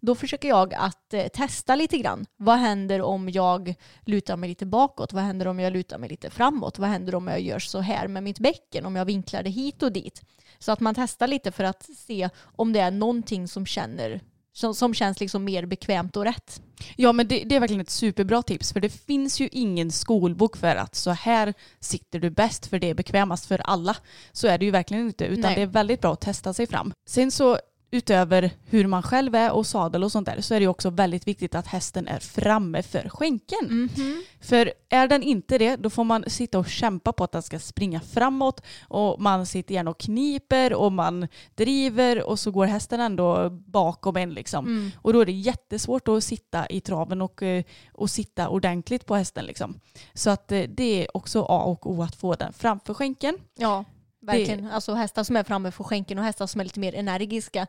då 0.04 0.14
försöker 0.14 0.48
jag 0.48 0.74
att 0.74 1.14
eh, 1.14 1.26
testa 1.28 1.76
lite 1.76 1.98
grann. 1.98 2.26
Vad 2.36 2.56
händer 2.56 3.02
om 3.02 3.28
jag 3.30 3.74
lutar 4.04 4.36
mig 4.36 4.48
lite 4.48 4.66
bakåt? 4.66 5.12
Vad 5.12 5.22
händer 5.22 5.46
om 5.46 5.60
jag 5.60 5.72
lutar 5.72 5.98
mig 5.98 6.08
lite 6.08 6.30
framåt? 6.30 6.78
Vad 6.78 6.88
händer 6.88 7.14
om 7.14 7.28
jag 7.28 7.40
gör 7.40 7.58
så 7.58 7.80
här 7.80 8.08
med 8.08 8.22
mitt 8.22 8.38
bäcken? 8.38 8.86
Om 8.86 8.96
jag 8.96 9.04
vinklar 9.04 9.42
det 9.42 9.50
hit 9.50 9.82
och 9.82 9.92
dit? 9.92 10.22
Så 10.58 10.72
att 10.72 10.80
man 10.80 10.94
testar 10.94 11.26
lite 11.26 11.52
för 11.52 11.64
att 11.64 11.88
se 11.96 12.30
om 12.56 12.72
det 12.72 12.80
är 12.80 12.90
någonting 12.90 13.48
som, 13.48 13.66
känner, 13.66 14.20
som, 14.52 14.74
som 14.74 14.94
känns 14.94 15.20
liksom 15.20 15.44
mer 15.44 15.66
bekvämt 15.66 16.16
och 16.16 16.24
rätt. 16.24 16.62
Ja 16.96 17.12
men 17.12 17.28
det, 17.28 17.44
det 17.44 17.56
är 17.56 17.60
verkligen 17.60 17.80
ett 17.80 17.90
superbra 17.90 18.42
tips 18.42 18.72
för 18.72 18.80
det 18.80 18.88
finns 18.88 19.40
ju 19.40 19.48
ingen 19.52 19.90
skolbok 19.90 20.56
för 20.56 20.76
att 20.76 20.94
så 20.94 21.10
här 21.10 21.54
sitter 21.80 22.18
du 22.18 22.30
bäst 22.30 22.66
för 22.66 22.78
det 22.78 22.90
är 22.90 22.94
bekvämast 22.94 23.46
för 23.46 23.58
alla. 23.58 23.96
Så 24.32 24.48
är 24.48 24.58
det 24.58 24.64
ju 24.64 24.70
verkligen 24.70 25.06
inte 25.06 25.24
utan 25.24 25.40
Nej. 25.40 25.54
det 25.54 25.62
är 25.62 25.66
väldigt 25.66 26.00
bra 26.00 26.12
att 26.12 26.20
testa 26.20 26.54
sig 26.54 26.66
fram. 26.66 26.92
Sen 27.06 27.30
så 27.30 27.58
utöver 27.94 28.50
hur 28.64 28.86
man 28.86 29.02
själv 29.02 29.34
är 29.34 29.52
och 29.52 29.66
sadel 29.66 30.04
och 30.04 30.12
sånt 30.12 30.26
där 30.26 30.40
så 30.40 30.54
är 30.54 30.60
det 30.60 30.66
också 30.68 30.90
väldigt 30.90 31.28
viktigt 31.28 31.54
att 31.54 31.66
hästen 31.66 32.08
är 32.08 32.18
framme 32.18 32.82
för 32.82 33.08
skänken. 33.08 33.88
För 34.40 34.72
är 34.88 35.08
den 35.08 35.22
inte 35.22 35.58
det 35.58 35.76
då 35.76 35.90
får 35.90 36.04
man 36.04 36.24
sitta 36.26 36.58
och 36.58 36.66
kämpa 36.68 37.12
på 37.12 37.24
att 37.24 37.32
den 37.32 37.42
ska 37.42 37.58
springa 37.58 38.00
framåt 38.00 38.60
och 38.88 39.20
man 39.20 39.46
sitter 39.46 39.74
gärna 39.74 39.90
och 39.90 39.98
kniper 39.98 40.74
och 40.74 40.92
man 40.92 41.28
driver 41.54 42.22
och 42.22 42.38
så 42.38 42.50
går 42.50 42.66
hästen 42.66 43.00
ändå 43.00 43.50
bakom 43.50 44.16
en 44.16 44.34
liksom. 44.34 44.64
Och 45.02 45.12
då 45.12 45.20
är 45.20 45.26
det 45.26 45.32
jättesvårt 45.32 46.08
att 46.08 46.24
sitta 46.24 46.66
i 46.66 46.80
traven 46.80 47.22
och, 47.22 47.42
eh, 47.42 47.64
och 47.92 48.10
sitta 48.10 48.48
ordentligt 48.48 49.06
på 49.06 49.14
hästen 49.14 49.44
liksom. 49.44 49.80
Så 50.14 50.30
att 50.30 50.52
eh, 50.52 50.62
det 50.68 51.02
är 51.02 51.16
också 51.16 51.42
A 51.48 51.62
och 51.64 51.90
O 51.90 52.02
att 52.02 52.16
få 52.16 52.34
den 52.34 52.52
framför 52.52 52.94
skänken. 52.94 53.38
Ja, 53.58 53.84
verkligen. 54.24 54.70
Alltså 54.70 54.94
hästar 54.94 55.24
som 55.24 55.36
är 55.36 55.44
framme 55.44 55.70
för 55.70 55.84
skänken 55.84 56.18
och 56.18 56.24
hästar 56.24 56.46
som 56.46 56.60
är 56.60 56.64
lite 56.64 56.80
mer 56.80 56.94
energiska. 56.94 57.66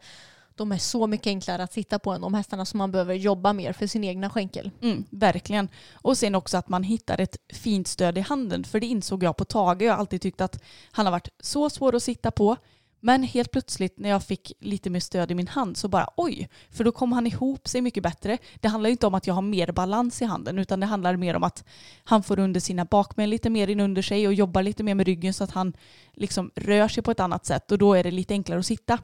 De 0.55 0.71
är 0.71 0.77
så 0.77 1.07
mycket 1.07 1.27
enklare 1.27 1.63
att 1.63 1.73
sitta 1.73 1.99
på 1.99 2.11
än 2.11 2.21
de 2.21 2.33
hästarna 2.33 2.65
som 2.65 2.77
man 2.77 2.91
behöver 2.91 3.13
jobba 3.13 3.53
mer 3.53 3.73
för 3.73 3.87
sin 3.87 4.03
egna 4.03 4.29
skänkel. 4.29 4.71
Mm, 4.81 5.05
verkligen. 5.09 5.69
Och 5.93 6.17
sen 6.17 6.35
också 6.35 6.57
att 6.57 6.69
man 6.69 6.83
hittar 6.83 7.21
ett 7.21 7.37
fint 7.53 7.87
stöd 7.87 8.17
i 8.17 8.21
handen. 8.21 8.63
För 8.63 8.79
det 8.79 8.87
insåg 8.87 9.23
jag 9.23 9.37
på 9.37 9.45
Tage. 9.45 9.81
Jag 9.81 9.93
har 9.93 9.99
alltid 9.99 10.21
tyckt 10.21 10.41
att 10.41 10.63
han 10.91 11.05
har 11.05 11.11
varit 11.11 11.29
så 11.39 11.69
svår 11.69 11.95
att 11.95 12.03
sitta 12.03 12.31
på. 12.31 12.57
Men 13.05 13.23
helt 13.23 13.51
plötsligt 13.51 13.99
när 13.99 14.09
jag 14.09 14.23
fick 14.23 14.51
lite 14.59 14.89
mer 14.89 14.99
stöd 14.99 15.31
i 15.31 15.35
min 15.35 15.47
hand 15.47 15.77
så 15.77 15.87
bara 15.87 16.09
oj, 16.17 16.49
för 16.71 16.83
då 16.83 16.91
kom 16.91 17.11
han 17.11 17.27
ihop 17.27 17.67
sig 17.67 17.81
mycket 17.81 18.03
bättre. 18.03 18.37
Det 18.55 18.67
handlar 18.67 18.89
inte 18.89 19.07
om 19.07 19.13
att 19.15 19.27
jag 19.27 19.33
har 19.33 19.41
mer 19.41 19.71
balans 19.71 20.21
i 20.21 20.25
handen 20.25 20.59
utan 20.59 20.79
det 20.79 20.85
handlar 20.85 21.15
mer 21.15 21.35
om 21.35 21.43
att 21.43 21.63
han 22.03 22.23
får 22.23 22.39
under 22.39 22.59
sina 22.59 22.85
bakben 22.85 23.29
lite 23.29 23.49
mer 23.49 23.69
in 23.69 23.79
under 23.79 24.01
sig 24.01 24.27
och 24.27 24.33
jobbar 24.33 24.63
lite 24.63 24.83
mer 24.83 24.95
med 24.95 25.05
ryggen 25.05 25.33
så 25.33 25.43
att 25.43 25.51
han 25.51 25.73
liksom 26.13 26.51
rör 26.55 26.87
sig 26.87 27.03
på 27.03 27.11
ett 27.11 27.19
annat 27.19 27.45
sätt 27.45 27.71
och 27.71 27.77
då 27.77 27.93
är 27.93 28.03
det 28.03 28.11
lite 28.11 28.33
enklare 28.33 28.59
att 28.59 28.65
sitta. 28.65 28.99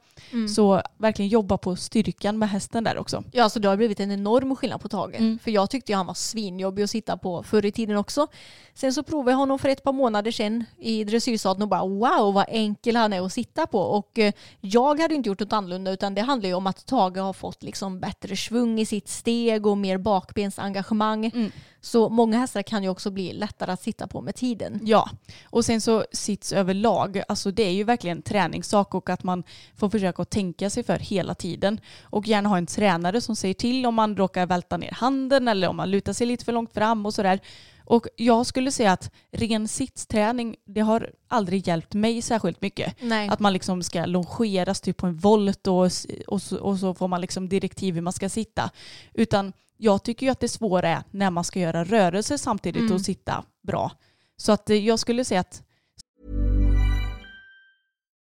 Så 0.56 0.82
verkligen 0.98 1.30
jobba 1.30 1.58
på 1.58 1.76
styrkan 1.76 2.40
med 2.40 2.50
hästen 2.50 2.84
där 2.84 2.98
också. 2.98 3.24
Ja, 3.32 3.50
så 3.50 3.60
det 3.60 3.68
har 3.68 3.78
blivit 3.78 4.00
en 4.00 4.12
enorm 4.12 4.56
skillnad 4.56 4.82
på 4.82 4.90
Tage. 4.90 5.16
Mm. 5.16 5.40
För 5.40 5.52
jag 5.52 5.70
tyckte 5.70 5.92
ju 5.92 5.96
han 5.96 6.06
var 6.06 6.14
svinjobbig 6.14 6.84
att 6.84 6.90
sitta 6.90 7.18
på 7.18 7.44
förr 7.44 7.66
i 7.66 7.72
tiden 7.72 7.98
också. 7.98 8.28
Sen 8.74 8.94
så 8.94 9.04
provade 9.04 9.32
jag 9.32 9.38
honom 9.38 9.60
för 9.60 9.70
ett 9.70 9.84
par 9.84 9.94
månader 9.94 10.32
sedan 10.32 10.66
i 10.78 11.04
dressyrsadeln 11.04 11.62
och 11.62 11.70
bara 11.70 11.86
wow 11.86 12.34
vad 12.34 12.46
enkel 12.48 12.96
han 12.96 13.14
är 13.14 13.26
att 13.26 13.34
sitta 13.34 13.68
på. 13.68 13.90
Och 13.91 14.19
eh, 14.19 14.34
jag 14.62 14.99
hade 14.99 15.15
inte 15.15 15.30
gjort 15.30 15.39
något 15.39 15.54
annorlunda 15.54 15.91
utan 15.91 16.15
det 16.15 16.21
handlar 16.21 16.49
ju 16.49 16.56
om 16.56 16.67
att 16.67 16.86
Tage 16.86 17.17
har 17.17 17.34
fått 17.34 17.63
liksom 17.63 17.99
bättre 17.99 18.36
svung 18.36 18.80
i 18.80 18.86
sitt 18.86 19.08
steg 19.08 19.65
och 19.65 19.77
mer 19.77 19.97
bakbensengagemang. 19.97 21.25
Mm. 21.25 21.51
Så 21.82 22.10
många 22.10 22.38
hästar 22.39 22.62
kan 22.62 22.84
ju 22.84 22.89
också 22.89 23.12
bli 23.12 23.34
lättare 23.34 23.71
att 23.71 23.82
sitta 23.82 24.08
på 24.08 24.21
med 24.21 24.36
tiden. 24.36 24.80
Ja, 24.84 25.10
och 25.43 25.65
sen 25.65 25.82
så 25.82 26.06
sits 26.12 26.54
överlag, 26.54 27.21
alltså 27.27 27.51
det 27.51 27.63
är 27.63 27.71
ju 27.71 27.84
verkligen 27.84 28.21
träningssak 28.21 28.95
och 28.95 29.10
att 29.10 29.23
man 29.23 29.43
får 29.75 29.89
försöka 29.89 30.21
att 30.21 30.30
tänka 30.30 30.69
sig 30.69 30.84
för 30.84 30.99
hela 30.99 31.36
tiden. 31.36 31.80
Och 32.04 32.27
gärna 32.27 32.49
ha 32.49 32.58
en 32.58 32.65
tränare 32.65 33.21
som 33.21 33.36
säger 33.36 33.54
till 33.54 33.86
om 33.86 33.95
man 33.95 34.17
råkar 34.17 34.45
välta 34.45 34.77
ner 34.77 34.91
handen 34.91 35.47
eller 35.47 35.67
om 35.67 35.75
man 35.75 35.91
lutar 35.91 36.13
sig 36.13 36.27
lite 36.27 36.45
för 36.45 36.51
långt 36.51 36.73
fram 36.73 37.06
och 37.06 37.13
sådär. 37.13 37.39
Och 37.86 38.08
jag 38.15 38.46
skulle 38.46 38.72
säga 38.72 38.91
att 38.91 39.12
ren 39.32 39.67
sitsträning, 39.67 40.56
det 40.65 40.82
har 40.82 41.10
aldrig 41.28 41.67
hjälpt 41.67 41.94
mig 41.94 42.22
särskilt 42.22 42.62
mycket. 42.62 42.96
Nej. 43.02 43.30
Att 43.30 43.39
man 43.39 43.54
liksom 43.54 43.84
ska 43.84 44.06
longeras 44.06 44.82
typ 44.82 44.98
på 44.98 45.08
en 45.08 45.17
volt 45.17 45.67
och, 45.67 45.89
och, 46.28 46.41
så, 46.41 46.58
och 46.60 46.80
så 46.80 46.94
får 46.94 47.08
man 47.08 47.22
liksom 47.22 47.50
direktiv 47.50 47.96
hur 47.96 48.02
man 48.02 48.13
ska 48.13 48.30
sitta. 48.30 48.70
Utan 49.13 49.54
jag 49.78 50.04
tycker 50.04 50.26
ju 50.26 50.32
att 50.32 50.39
det 50.39 50.48
svåra 50.48 50.89
är 50.89 51.04
när 51.12 51.30
man 51.30 51.44
ska 51.44 51.60
göra 51.60 51.84
rörelser 51.84 52.38
samtidigt 52.38 52.82
Mm. 52.82 52.94
och 52.94 53.02
sitta 53.02 53.44
bra. 53.63 53.91
Så 54.38 54.52
att 54.52 54.70
eh, 54.70 54.86
jag 54.88 55.00
skulle 55.00 55.26
säga 55.26 55.39
att 55.39 55.63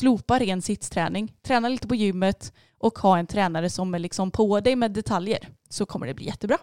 slopa 0.00 0.38
ren 0.38 0.62
sitsträning, 0.62 1.32
träna 1.42 1.68
lite 1.68 1.88
på 1.88 1.94
gymmet 1.94 2.52
och 2.78 2.98
ha 2.98 3.18
en 3.18 3.26
tränare 3.26 3.70
som 3.70 3.94
är 3.94 3.98
liksom 3.98 4.30
på 4.30 4.60
dig 4.60 4.76
med 4.76 4.90
detaljer 4.90 5.48
så 5.68 5.86
kommer 5.86 6.06
det 6.06 6.14
bli 6.14 6.26
jättebra. 6.26 6.58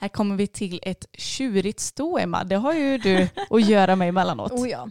Här 0.00 0.08
kommer 0.08 0.36
vi 0.36 0.46
till 0.46 0.80
ett 0.82 1.06
tjurigt 1.12 1.80
sto 1.80 2.18
Emma. 2.18 2.44
Det 2.44 2.56
har 2.56 2.72
ju 2.74 2.98
du 2.98 3.28
att 3.50 3.68
göra 3.68 3.96
med 3.96 4.08
emellanåt. 4.08 4.52
Oh 4.52 4.68
ja. 4.68 4.88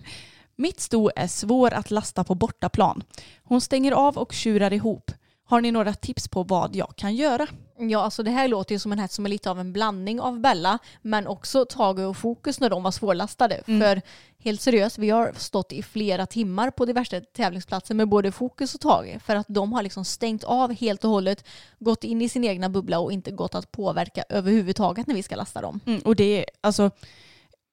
Mitt 0.56 0.80
sto 0.80 1.10
är 1.16 1.28
svår 1.28 1.74
att 1.74 1.92
lasta 1.92 2.24
på 2.24 2.36
bortaplan. 2.36 3.04
Hon 3.44 3.62
stänger 3.62 3.92
av 3.92 4.18
och 4.18 4.34
tjurar 4.34 4.74
ihop. 4.74 5.12
Har 5.46 5.62
ni 5.62 5.72
några 5.72 5.94
tips 5.94 6.28
på 6.28 6.44
vad 6.44 6.76
jag 6.76 6.96
kan 6.96 7.16
göra? 7.16 7.48
Ja, 7.78 8.00
alltså 8.00 8.24
det 8.24 8.32
här 8.32 8.48
låter 8.48 8.76
ju 8.76 8.80
som 8.80 8.92
en 8.92 9.00
häst 9.00 9.14
som 9.14 9.26
är 9.26 9.30
lite 9.30 9.52
av 9.52 9.60
en 9.60 9.74
blandning 9.74 10.22
av 10.22 10.40
Bella, 10.40 10.80
men 11.02 11.28
också 11.28 11.66
Tage 11.66 12.00
och 12.00 12.18
Fokus 12.18 12.60
när 12.60 12.70
de 12.70 12.84
var 12.84 12.92
svårlastade. 12.92 13.56
Mm. 13.68 13.82
För 13.82 14.02
helt 14.38 14.62
seriöst, 14.62 14.98
vi 14.98 15.10
har 15.10 15.34
stått 15.38 15.72
i 15.72 15.84
flera 15.84 16.26
timmar 16.26 16.72
på 16.72 16.86
diverse 16.86 17.22
tävlingsplatser 17.22 17.96
med 17.96 18.10
både 18.10 18.32
Fokus 18.32 18.76
och 18.76 18.82
Tage 18.82 19.22
för 19.26 19.36
att 19.36 19.48
de 19.50 19.74
har 19.74 19.84
liksom 19.84 20.06
stängt 20.06 20.44
av 20.44 20.74
helt 20.74 21.04
och 21.04 21.10
hållet, 21.10 21.46
gått 21.80 22.04
in 22.04 22.22
i 22.22 22.30
sin 22.30 22.44
egna 22.44 22.70
bubbla 22.70 23.00
och 23.00 23.12
inte 23.12 23.32
gått 23.32 23.56
att 23.56 23.72
påverka 23.72 24.24
överhuvudtaget 24.30 25.08
när 25.08 25.16
vi 25.16 25.24
ska 25.24 25.36
lasta 25.36 25.62
dem. 25.62 25.80
Mm, 25.86 26.02
och 26.06 26.16
det 26.16 26.40
är 26.40 26.46
alltså 26.62 26.92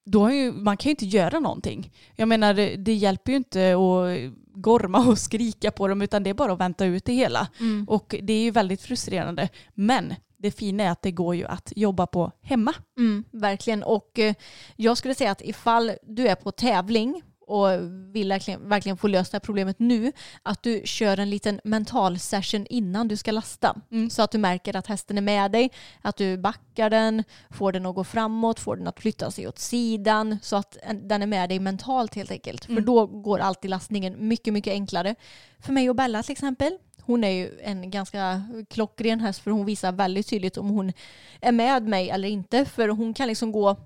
då 0.05 0.23
har 0.23 0.31
ju, 0.31 0.53
man 0.53 0.77
kan 0.77 0.89
ju 0.89 0.91
inte 0.91 1.07
göra 1.07 1.41
någonting. 1.41 1.93
Jag 2.17 2.29
menar 2.29 2.55
det, 2.77 2.95
hjälper 2.95 3.33
ju 3.33 3.37
inte 3.37 3.73
att 3.73 4.35
gorma 4.63 5.09
och 5.09 5.19
skrika 5.19 5.71
på 5.71 5.89
dem 5.89 6.03
utan 6.03 6.23
det 6.23 6.31
är 6.31 6.35
bara 6.35 6.53
att 6.53 6.61
vänta 6.61 6.85
ut 6.85 7.05
det 7.05 7.13
hela. 7.13 7.49
Och 7.87 8.15
det 8.23 8.33
är 8.33 8.43
ju 8.43 8.51
väldigt 8.51 8.83
frustrerande. 8.83 9.49
Men 9.75 10.15
det 10.37 10.51
fina 10.51 10.85
är 10.85 10.91
att 10.91 11.03
det 11.03 11.11
går 11.11 11.35
ju 11.35 11.45
att 11.45 11.73
jobba 11.77 12.07
på 12.07 12.33
hemma. 12.43 12.75
Mm, 12.99 13.25
verkligen. 13.31 13.83
Och 13.83 14.19
eh, 14.19 14.35
jag 14.77 14.99
skulle 14.99 15.15
säga 15.15 15.31
att 15.31 15.43
ifall 15.43 15.93
du 16.03 16.29
är 16.29 16.35
på 16.35 16.53
tävling 16.53 17.23
och 17.51 17.69
vill 18.15 18.29
verkligen, 18.29 18.69
verkligen 18.69 18.97
få 18.97 19.09
löst 19.09 19.33
det 19.33 19.37
här 19.37 19.41
problemet 19.41 19.79
nu, 19.79 20.13
att 20.43 20.63
du 20.63 20.83
kör 20.85 21.19
en 21.21 21.31
liten 21.31 21.61
mental 21.65 22.19
session 22.19 22.67
innan 22.71 23.09
du 23.09 23.17
ska 23.17 23.33
lasta. 23.33 23.77
Mm. 23.91 24.11
Så 24.11 24.23
att 24.23 24.31
du 24.31 24.39
märker 24.39 24.77
att 24.77 24.87
hästen 24.87 25.19
är 25.19 25.23
med 25.23 25.51
dig, 25.53 25.71
att 26.03 26.17
du 26.17 26.39
backar 26.39 26.91
den, 26.91 27.25
får 27.51 27.73
den 27.73 27.87
att 27.87 27.95
gå 27.95 28.05
framåt, 28.05 28.61
får 28.61 28.77
den 28.77 28.87
att 28.87 29.01
flytta 29.01 29.31
sig 29.31 29.49
åt 29.49 29.59
sidan, 29.59 30.39
så 30.43 30.57
att 30.57 30.77
en- 30.83 31.09
den 31.09 31.23
är 31.23 31.27
med 31.27 31.49
dig 31.49 31.59
mentalt 31.59 32.15
helt 32.15 32.31
enkelt. 32.31 32.65
För 32.65 32.73
Mm. 32.73 32.85
då 32.85 33.07
går 33.07 33.39
alltid 33.39 33.71
lastningen 33.71 34.29
mycket, 34.29 34.53
mycket 34.53 34.71
enklare. 34.73 35.15
För 35.59 35.73
mig 35.73 35.91
och 35.91 35.97
Bella 35.97 36.23
till 36.23 36.33
exempel, 36.33 36.79
hon 37.03 37.25
är 37.25 37.31
ju 37.31 37.61
en 37.63 37.91
ganska 37.91 38.43
klockren 38.71 39.21
häst 39.21 39.41
för 39.41 39.51
hon 39.51 39.67
visar 39.67 39.93
väldigt 39.93 40.27
tydligt 40.27 40.57
om 40.57 40.69
hon 40.71 40.93
är 41.41 41.53
med 41.53 41.83
mig 41.89 42.11
eller 42.11 42.29
inte. 42.29 42.65
För 42.65 42.89
hon 42.89 43.15
kan 43.15 43.29
liksom 43.29 43.53
gå 43.53 43.77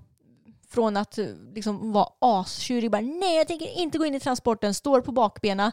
från 0.75 0.97
att 0.97 1.17
eh, 1.17 1.27
liksom 1.53 1.91
vara 1.91 2.07
astjurig, 2.19 2.91
bara 2.91 3.01
nej 3.01 3.35
jag 3.37 3.47
tänker 3.47 3.79
inte 3.79 3.97
gå 3.97 4.05
in 4.05 4.15
i 4.15 4.19
transporten, 4.19 4.73
står 4.73 5.01
på 5.01 5.11
bakbena 5.11 5.71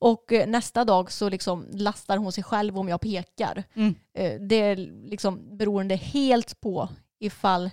och 0.00 0.32
eh, 0.32 0.48
nästa 0.48 0.84
dag 0.84 1.12
så 1.12 1.28
liksom 1.28 1.66
lastar 1.72 2.16
hon 2.16 2.32
sig 2.32 2.44
själv 2.44 2.78
om 2.78 2.88
jag 2.88 3.00
pekar. 3.00 3.64
Mm. 3.74 3.94
Eh, 4.14 4.40
Det 4.40 4.56
är 4.56 4.76
liksom 5.10 5.56
beroende 5.58 5.96
helt 5.96 6.60
på 6.60 6.88
ifall 7.20 7.70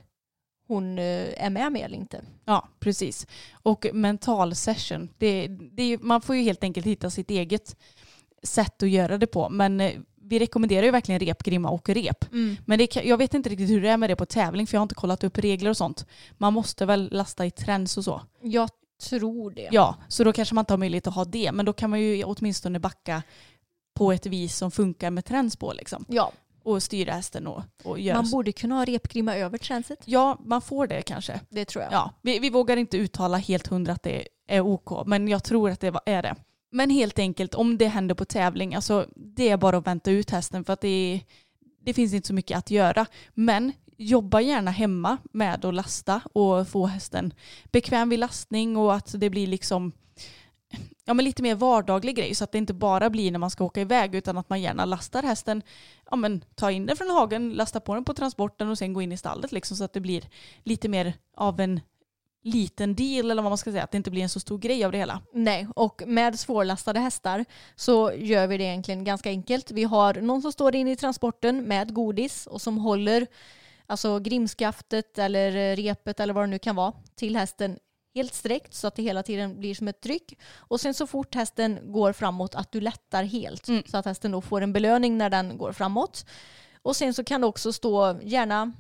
hon 0.68 1.00
är 1.00 1.50
med 1.50 1.72
mig 1.72 1.82
eller 1.82 1.98
inte. 1.98 2.22
Ja, 2.46 2.68
precis. 2.80 3.28
Och 3.54 3.86
mental 3.94 4.56
session, 4.56 5.10
det, 5.18 5.48
det, 5.48 5.98
man 6.02 6.22
får 6.22 6.36
ju 6.36 6.42
helt 6.42 6.64
enkelt 6.64 6.86
hitta 6.86 7.10
sitt 7.10 7.30
eget 7.30 7.76
sätt 8.44 8.84
att 8.84 8.90
göra 8.90 9.18
det 9.18 9.28
på. 9.28 9.50
Men 9.50 10.06
vi 10.28 10.40
rekommenderar 10.40 10.84
ju 10.84 10.92
verkligen 10.92 11.20
rep, 11.20 11.44
grimma 11.44 11.70
och 11.70 11.90
rep. 11.90 12.26
Men 12.66 12.80
det, 12.80 12.96
jag 12.96 13.18
vet 13.18 13.34
inte 13.34 13.50
riktigt 13.50 13.70
hur 13.70 13.82
det 13.82 13.90
är 13.90 13.98
med 13.98 14.10
det 14.10 14.16
på 14.16 14.26
tävling 14.26 14.68
för 14.68 14.76
jag 14.76 14.80
har 14.80 14.84
inte 14.86 14.96
kollat 14.96 15.24
upp 15.24 15.38
regler 15.38 15.70
och 15.70 15.78
sånt. 15.78 16.06
Man 16.38 16.54
måste 16.54 16.86
väl 16.86 17.10
lasta 17.12 17.46
i 17.46 17.52
träns 17.52 17.98
och 17.98 18.04
så. 18.04 18.22
Jag 18.42 18.70
tror 19.10 19.52
det. 19.52 19.70
Ja, 19.72 19.96
så 20.08 20.24
då 20.24 20.34
kanske 20.34 20.56
man 20.56 20.62
inte 20.62 20.74
har 20.74 20.78
möjlighet 20.78 21.08
att 21.08 21.16
ha 21.16 21.26
det. 21.26 21.52
Men 21.52 21.66
då 21.66 21.74
kan 21.74 21.90
man 21.90 22.02
ju 22.02 22.24
åtminstone 22.24 22.80
backa 22.80 23.24
på 23.96 24.12
ett 24.12 24.26
vis 24.26 24.56
som 24.58 24.72
funkar 24.72 25.12
med 25.12 25.26
träns 25.26 25.56
på 25.56 25.74
liksom. 25.74 26.06
Ja, 26.08 26.32
Och 26.64 26.84
styra 26.84 27.14
hästen 27.14 27.48
och, 27.48 27.64
och 27.84 28.00
göra 28.00 28.22
man 28.22 28.32
borde 28.32 28.52
kunna 28.52 28.76
ha 28.76 28.86
repgrimma 28.86 29.36
över 29.36 29.58
tränset. 29.58 30.00
Ja, 30.06 30.38
man 30.46 30.62
får 30.62 30.88
det 30.88 31.02
kanske. 31.02 31.40
Det 31.50 31.66
tror 31.66 31.84
jag. 31.84 31.94
Ja, 31.94 32.12
vi, 32.22 32.40
vi 32.40 32.50
vågar 32.50 32.78
inte 32.78 32.98
uttala 32.98 33.38
helt 33.38 33.68
hundra 33.68 33.94
att 33.94 34.04
det 34.04 34.28
är 34.48 34.62
OK, 34.62 35.08
men 35.08 35.28
jag 35.28 35.44
tror 35.44 35.70
att 35.70 35.80
det 35.80 35.94
är 36.06 36.22
det. 36.22 36.36
Men 36.76 36.90
helt 36.90 37.20
enkelt, 37.20 37.56
om 37.56 37.78
det 37.78 37.88
händer 37.88 38.16
på 38.16 38.26
tävling, 38.26 38.76
alltså 38.76 39.08
det 39.16 39.50
är 39.50 39.58
bara 39.58 39.78
att 39.78 39.88
vänta 39.88 40.12
ut 40.12 40.30
hästen 40.30 40.66
för 40.66 40.74
att 40.74 40.82
det, 40.82 40.88
är, 40.88 41.22
det 41.80 41.94
finns 41.94 42.14
inte 42.14 42.28
så 42.28 42.34
mycket 42.34 42.58
att 42.58 42.72
göra. 42.72 43.06
Men 43.34 43.72
jobba 43.98 44.42
gärna 44.42 44.72
hemma 44.72 45.18
med 45.32 45.66
att 45.66 45.74
lasta 45.74 46.22
och 46.34 46.68
få 46.68 46.86
hästen 46.86 47.34
bekväm 47.72 48.10
vid 48.10 48.20
lastning 48.20 48.78
och 48.78 48.96
att 48.96 49.16
det 49.18 49.30
blir 49.30 49.48
liksom 49.48 49.92
ja, 51.06 51.14
men 51.14 51.26
lite 51.26 51.44
mer 51.44 51.56
vardaglig 51.56 52.16
grej 52.16 52.36
så 52.36 52.44
att 52.44 52.52
det 52.52 52.58
inte 52.58 52.74
bara 52.74 53.10
blir 53.10 53.32
när 53.32 53.40
man 53.40 53.52
ska 53.52 53.64
åka 53.64 53.82
iväg 53.82 54.16
utan 54.16 54.38
att 54.38 54.50
man 54.50 54.62
gärna 54.62 54.86
lastar 54.86 55.24
hästen, 55.24 55.62
ja, 56.12 56.16
men, 56.16 56.44
ta 56.56 56.72
in 56.72 56.86
den 56.86 56.98
från 56.98 57.10
hagen, 57.10 57.54
lasta 57.54 57.80
på 57.80 57.96
den 57.96 58.06
på 58.06 58.14
transporten 58.14 58.70
och 58.70 58.78
sen 58.78 58.94
gå 58.94 59.02
in 59.02 59.12
i 59.12 59.18
stallet 59.18 59.52
liksom, 59.52 59.78
så 59.78 59.84
att 59.84 59.94
det 59.94 60.00
blir 60.00 60.30
lite 60.64 60.90
mer 60.90 61.14
av 61.36 61.60
en 61.60 61.80
liten 62.46 62.96
deal 62.96 63.32
eller 63.32 63.42
vad 63.42 63.52
man 63.52 63.58
ska 63.58 63.72
säga, 63.72 63.84
att 63.84 63.92
det 63.92 63.98
inte 63.98 64.12
blir 64.12 64.24
en 64.24 64.30
så 64.30 64.40
stor 64.40 64.58
grej 64.58 64.86
av 64.86 64.92
det 64.92 64.98
hela. 64.98 65.22
Nej, 65.34 65.68
och 65.76 66.04
med 66.08 66.40
svårlastade 66.40 67.00
hästar 67.00 67.46
så 67.76 68.12
gör 68.18 68.48
vi 68.48 68.58
det 68.58 68.64
egentligen 68.64 69.04
ganska 69.04 69.30
enkelt. 69.30 69.72
Vi 69.72 69.84
har 69.84 70.14
någon 70.14 70.42
som 70.42 70.52
står 70.52 70.76
inne 70.76 70.92
i 70.92 70.96
transporten 70.96 71.64
med 71.64 71.94
godis 71.94 72.48
och 72.48 72.62
som 72.62 72.78
håller 72.78 73.28
alltså 73.88 74.20
grimskaftet 74.20 75.20
eller 75.20 75.76
repet 75.76 76.20
eller 76.20 76.34
vad 76.34 76.44
det 76.44 76.48
nu 76.48 76.60
kan 76.60 76.76
vara 76.76 76.94
till 77.16 77.36
hästen 77.36 77.80
helt 78.16 78.34
sträckt 78.34 78.74
så 78.74 78.88
att 78.88 78.96
det 78.96 79.04
hela 79.04 79.24
tiden 79.24 79.60
blir 79.60 79.76
som 79.76 79.88
ett 79.88 80.02
tryck. 80.02 80.38
Och 80.56 80.82
sen 80.82 80.94
så 80.94 81.08
fort 81.08 81.36
hästen 81.36 81.80
går 81.84 82.14
framåt 82.14 82.56
att 82.56 82.72
du 82.72 82.82
lättar 82.82 83.24
helt 83.24 83.68
Mm. 83.68 83.84
så 83.86 83.98
att 83.98 84.06
hästen 84.06 84.32
då 84.32 84.42
får 84.42 84.62
en 84.62 84.74
belöning 84.74 85.18
när 85.18 85.30
den 85.30 85.58
går 85.58 85.72
framåt. 85.72 86.26
Och 86.82 86.96
sen 86.96 87.14
så 87.14 87.24
kan 87.24 87.42
det 87.42 87.48
också 87.48 87.74
stå 87.74 88.20
gärna 88.24 88.72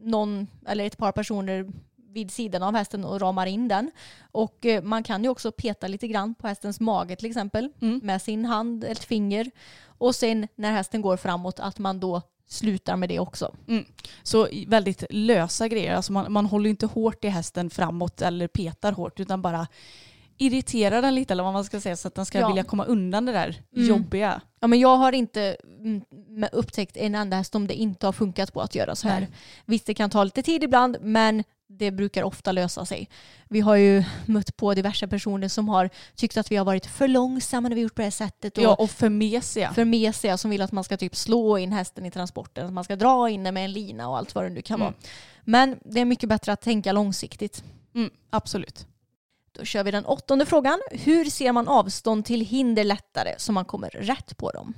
någon 0.00 0.46
eller 0.66 0.86
ett 0.86 0.98
par 0.98 1.12
personer 1.12 1.72
vid 2.12 2.30
sidan 2.30 2.62
av 2.62 2.74
hästen 2.76 3.04
och 3.04 3.20
ramar 3.20 3.46
in 3.46 3.68
den. 3.68 3.90
Och 4.32 4.66
eh, 4.66 4.82
man 4.82 5.02
kan 5.02 5.22
ju 5.22 5.28
också 5.28 5.52
peta 5.52 5.88
lite 5.88 6.08
grann 6.08 6.34
på 6.34 6.46
hästens 6.48 6.80
mage 6.80 7.16
till 7.16 7.26
exempel 7.28 7.68
Mm. 7.80 8.00
med 8.02 8.22
sin 8.22 8.44
hand 8.44 8.84
eller 8.84 8.92
ett 8.92 9.04
finger. 9.04 9.50
Och 9.98 10.14
sen 10.14 10.48
när 10.54 10.72
hästen 10.72 11.02
går 11.02 11.16
framåt 11.16 11.60
att 11.60 11.78
man 11.78 12.00
då 12.00 12.22
slutar 12.48 12.96
med 12.96 13.08
det 13.08 13.18
också. 13.18 13.54
Så 14.22 14.48
väldigt 14.66 15.04
lösa 15.10 15.68
grejer, 15.68 15.94
alltså 15.94 16.12
man, 16.12 16.32
man 16.32 16.46
håller 16.46 16.70
inte 16.70 16.86
hårt 16.86 17.24
i 17.24 17.28
hästen 17.28 17.70
framåt 17.70 18.22
eller 18.22 18.48
petar 18.48 18.92
hårt 18.92 19.20
utan 19.20 19.42
bara 19.42 19.66
irriterar 20.38 21.02
den 21.02 21.14
lite 21.14 21.32
eller 21.34 21.42
vad 21.42 21.52
man 21.52 21.64
ska 21.64 21.80
säga 21.80 21.96
så 21.96 22.08
att 22.08 22.14
den 22.14 22.26
ska 22.26 22.38
Ja. 22.40 22.48
vilja 22.48 22.64
komma 22.64 22.84
undan 22.84 23.26
det 23.26 23.32
där 23.32 23.62
Mm. 23.76 23.88
jobbiga. 23.88 24.40
Ja, 24.60 24.66
men 24.66 24.80
jag 24.80 24.96
har 24.96 25.12
inte 25.12 25.56
mm, 25.80 26.02
upptäckt 26.52 26.96
en 26.96 27.14
enda 27.14 27.36
häst 27.36 27.54
om 27.54 27.66
det 27.66 27.74
inte 27.74 28.06
har 28.06 28.12
funkat 28.12 28.52
på 28.52 28.60
att 28.60 28.74
göra 28.74 28.94
så 28.96 29.08
här. 29.08 29.20
Nej. 29.20 29.30
Visst, 29.66 29.86
det 29.86 29.94
kan 29.94 30.10
ta 30.10 30.24
lite 30.24 30.42
tid 30.42 30.64
ibland, 30.64 30.96
men 31.00 31.44
det 31.78 31.90
brukar 31.90 32.22
ofta 32.22 32.52
lösa 32.52 32.86
sig. 32.86 33.08
Vi 33.48 33.60
har 33.60 33.76
ju 33.76 34.04
mött 34.26 34.56
på 34.56 34.74
diverse 34.74 35.08
personer 35.08 35.48
som 35.48 35.68
har 35.68 35.90
tyckt 36.16 36.36
att 36.36 36.50
vi 36.52 36.56
har 36.56 36.64
varit 36.64 36.86
för 36.86 37.08
långsamma 37.08 37.68
när 37.68 37.76
vi 37.76 37.82
gjort 37.82 37.94
på 37.94 38.00
det 38.00 38.06
här 38.06 38.10
sättet. 38.10 38.58
Och 38.58 38.64
Ja, 38.64 38.74
och 38.74 38.90
för 38.90 39.08
mesiga. 39.08 39.72
för 39.72 39.84
mesiga 39.84 40.36
som 40.38 40.50
vill 40.50 40.62
att 40.62 40.72
man 40.72 40.84
ska 40.84 40.96
typ 40.96 41.16
slå 41.16 41.58
in 41.58 41.72
hästen 41.72 42.06
i 42.06 42.10
transporten, 42.10 42.66
att 42.66 42.72
man 42.72 42.84
ska 42.84 42.96
dra 42.96 43.28
in 43.30 43.44
den 43.44 43.54
med 43.54 43.64
en 43.64 43.72
lina 43.72 44.08
och 44.08 44.18
allt 44.18 44.34
vad 44.34 44.44
det 44.44 44.48
nu 44.50 44.62
kan 44.62 44.74
Mm. 44.80 44.84
vara. 44.84 44.94
Men 45.44 45.78
det 45.84 46.00
är 46.00 46.04
mycket 46.04 46.28
bättre 46.28 46.52
att 46.52 46.60
tänka 46.60 46.92
långsiktigt. 46.92 47.64
Mm, 47.94 48.10
absolut. 48.30 48.86
Då 49.52 49.64
kör 49.64 49.84
vi 49.84 49.90
den 49.90 50.04
åttonde 50.06 50.46
frågan. 50.46 50.80
Hur 50.90 51.24
ser 51.24 51.52
man 51.52 51.68
avstånd 51.68 52.24
till 52.24 52.40
hinder 52.40 52.84
lättare 52.84 53.34
så 53.38 53.52
man 53.52 53.64
kommer 53.64 53.88
rätt 53.88 54.36
på 54.36 54.50
dem? 54.50 54.74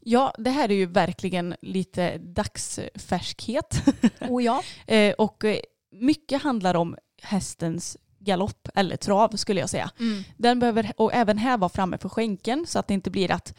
Ja, 0.00 0.34
det 0.38 0.50
här 0.50 0.70
är 0.70 0.74
ju 0.74 0.86
verkligen 0.86 1.54
lite 1.62 2.18
dagsfärskhet. 2.18 3.82
Oh 4.20 4.44
ja. 4.44 4.62
Eh, 4.86 5.12
och 5.14 5.44
eh, 5.44 5.58
mycket 5.90 6.42
handlar 6.42 6.74
om 6.76 6.96
hästens 7.22 7.96
galopp 8.18 8.68
eller 8.74 8.96
trav 8.96 9.36
skulle 9.36 9.60
jag 9.60 9.70
säga. 9.70 9.90
Den 10.36 10.58
behöver 10.58 10.92
och 10.96 11.14
även 11.14 11.38
här 11.38 11.58
vara 11.58 11.68
framme 11.68 11.98
för 11.98 12.08
skänken 12.08 12.66
så 12.66 12.78
att 12.78 12.88
det 12.88 12.94
inte 12.94 13.10
blir 13.10 13.30
att 13.30 13.54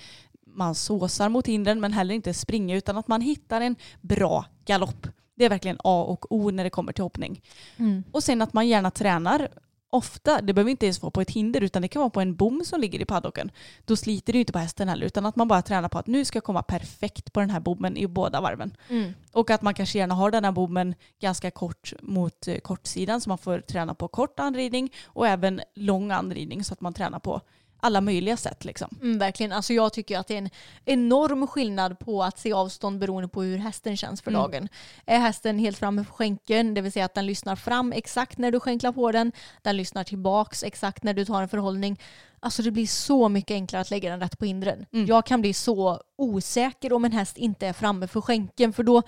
man 0.47 0.75
såsar 0.75 1.29
mot 1.29 1.47
hindren 1.47 1.79
men 1.79 1.93
heller 1.93 2.15
inte 2.15 2.33
springer 2.33 2.75
utan 2.75 2.97
att 2.97 3.07
man 3.07 3.21
hittar 3.21 3.61
en 3.61 3.75
bra 4.01 4.45
galopp. 4.65 5.07
Det 5.35 5.45
är 5.45 5.49
verkligen 5.49 5.77
A 5.83 6.03
och 6.03 6.31
O 6.31 6.51
när 6.51 6.63
det 6.63 6.69
kommer 6.69 6.93
till 6.93 7.03
hoppning. 7.03 7.41
Mm. 7.77 8.03
Och 8.11 8.23
sen 8.23 8.41
att 8.41 8.53
man 8.53 8.67
gärna 8.67 8.91
tränar 8.91 9.49
ofta, 9.89 10.41
det 10.41 10.53
behöver 10.53 10.71
inte 10.71 10.85
ens 10.85 11.01
vara 11.01 11.11
på 11.11 11.21
ett 11.21 11.31
hinder 11.31 11.61
utan 11.61 11.81
det 11.81 11.87
kan 11.87 11.99
vara 11.99 12.09
på 12.09 12.21
en 12.21 12.35
bom 12.35 12.61
som 12.65 12.81
ligger 12.81 12.99
i 12.99 13.05
paddocken. 13.05 13.51
Då 13.85 13.95
sliter 13.95 14.33
det 14.33 14.37
ju 14.37 14.41
inte 14.41 14.53
på 14.53 14.59
hästen 14.59 14.89
heller 14.89 15.05
utan 15.05 15.25
att 15.25 15.35
man 15.35 15.47
bara 15.47 15.61
tränar 15.61 15.89
på 15.89 15.97
att 15.97 16.07
nu 16.07 16.25
ska 16.25 16.37
jag 16.37 16.43
komma 16.43 16.63
perfekt 16.63 17.33
på 17.33 17.39
den 17.39 17.49
här 17.49 17.59
bommen 17.59 17.97
i 17.97 18.07
båda 18.07 18.41
varven. 18.41 18.77
Mm. 18.89 19.13
Och 19.31 19.49
att 19.49 19.61
man 19.61 19.73
kanske 19.73 19.97
gärna 19.97 20.15
har 20.15 20.31
den 20.31 20.45
här 20.45 20.51
bommen 20.51 20.95
ganska 21.19 21.51
kort 21.51 21.93
mot 22.01 22.47
eh, 22.47 22.57
kortsidan 22.57 23.21
så 23.21 23.29
man 23.29 23.37
får 23.37 23.59
träna 23.59 23.93
på 23.93 24.07
kort 24.07 24.39
anridning 24.39 24.93
och 25.05 25.27
även 25.27 25.61
lång 25.75 26.11
anridning 26.11 26.63
så 26.63 26.73
att 26.73 26.81
man 26.81 26.93
tränar 26.93 27.19
på 27.19 27.41
alla 27.79 28.01
möjliga 28.01 28.37
sätt. 28.37 28.65
Liksom. 28.65 28.97
Mm, 29.01 29.19
verkligen. 29.19 29.51
Alltså 29.51 29.73
jag 29.73 29.93
tycker 29.93 30.19
att 30.19 30.27
det 30.27 30.33
är 30.33 30.37
en 30.37 30.49
enorm 30.85 31.47
skillnad 31.47 31.99
på 31.99 32.23
att 32.23 32.39
se 32.39 32.53
avstånd 32.53 32.99
beroende 32.99 33.27
på 33.29 33.41
hur 33.41 33.57
hästen 33.57 33.97
känns 33.97 34.21
för 34.21 34.31
Mm. 34.31 34.41
dagen. 34.41 34.69
Är 35.05 35.19
hästen 35.19 35.59
helt 35.59 35.77
framme 35.77 36.03
på 36.03 36.13
skänken, 36.13 36.73
det 36.73 36.81
vill 36.81 36.91
säga 36.91 37.05
att 37.05 37.13
den 37.13 37.25
lyssnar 37.25 37.55
fram 37.55 37.91
exakt 37.93 38.37
när 38.37 38.51
du 38.51 38.59
skänklar 38.59 38.91
på 38.91 39.11
den, 39.11 39.31
den 39.61 39.77
lyssnar 39.77 40.03
tillbaks 40.03 40.63
exakt 40.63 41.03
när 41.03 41.13
du 41.13 41.25
tar 41.25 41.41
en 41.41 41.49
förhållning. 41.49 41.99
Alltså 42.39 42.61
det 42.61 42.71
blir 42.71 42.87
så 42.87 43.29
mycket 43.29 43.55
enklare 43.55 43.81
att 43.81 43.89
lägga 43.91 44.09
den 44.09 44.19
rätt 44.19 44.39
på 44.39 44.45
hindren. 44.45 44.85
Mm. 44.93 45.05
Jag 45.05 45.25
kan 45.25 45.41
bli 45.41 45.53
så 45.53 46.01
osäker 46.17 46.93
om 46.93 47.05
en 47.05 47.11
häst 47.11 47.37
inte 47.37 47.67
är 47.67 47.73
framme 47.73 48.07
för 48.07 48.21
skänken 48.21 48.73
för 48.73 48.83
då 48.83 49.01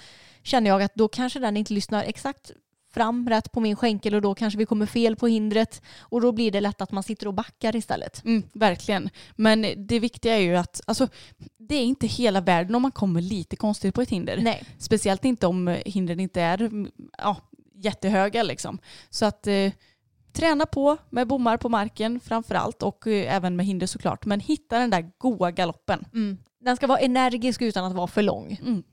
känner 0.44 0.70
jag 0.70 0.82
att 0.84 0.96
då 0.96 1.08
kanske 1.08 1.40
den 1.40 1.58
inte 1.58 1.74
lyssnar 1.74 2.04
exakt 2.04 2.52
fram 2.94 3.30
rätt 3.30 3.52
på 3.52 3.60
min 3.60 3.76
skänkel 3.76 4.16
och 4.16 4.22
då 4.22 4.36
kanske 4.36 4.58
vi 4.58 4.66
kommer 4.66 4.86
fel 4.86 5.16
på 5.16 5.28
hindret 5.28 5.82
och 6.00 6.22
då 6.22 6.32
blir 6.32 6.52
det 6.52 6.62
lätt 6.62 6.82
att 6.82 6.92
man 6.92 7.04
sitter 7.04 7.28
och 7.28 7.34
backar 7.34 7.76
istället. 7.76 8.26
Mm, 8.26 8.44
verkligen. 8.54 9.10
Men 9.36 9.66
det 9.78 10.00
viktiga 10.00 10.36
är 10.36 10.42
ju 10.42 10.56
att 10.56 10.82
alltså, 10.88 11.08
det 11.58 11.76
är 11.76 11.84
inte 11.84 12.08
hela 12.08 12.42
världen 12.42 12.76
om 12.76 12.82
man 12.82 12.92
kommer 12.92 13.22
lite 13.22 13.56
konstigt 13.56 13.96
på 13.96 14.02
ett 14.02 14.10
hinder. 14.10 14.40
Nej. 14.42 14.64
Speciellt 14.78 15.26
inte 15.26 15.48
om 15.48 15.78
hindren 15.86 16.20
inte 16.20 16.42
är 16.42 16.70
ja, 17.18 17.38
jättehöga. 17.76 18.44
Liksom. 18.44 18.80
Så 19.10 19.26
att 19.26 19.48
eh, 19.48 19.72
träna 20.34 20.66
på 20.66 20.98
med 21.10 21.28
bommar 21.28 21.58
på 21.58 21.70
marken 21.70 22.20
framför 22.20 22.56
allt 22.56 22.84
och 22.84 23.08
eh, 23.08 23.36
även 23.36 23.56
med 23.56 23.66
hinder 23.66 23.88
såklart. 23.88 24.26
Men 24.26 24.40
hitta 24.40 24.80
den 24.80 24.90
där 24.90 25.12
goa 25.18 25.52
galoppen. 25.52 26.06
Mm. 26.14 26.38
Den 26.60 26.76
ska 26.76 26.88
vara 26.88 27.00
energisk 27.00 27.62
utan 27.62 27.86
att 27.86 27.94
vara 27.94 28.08
för 28.08 28.22
lång. 28.22 28.60
Mm. 28.62 28.84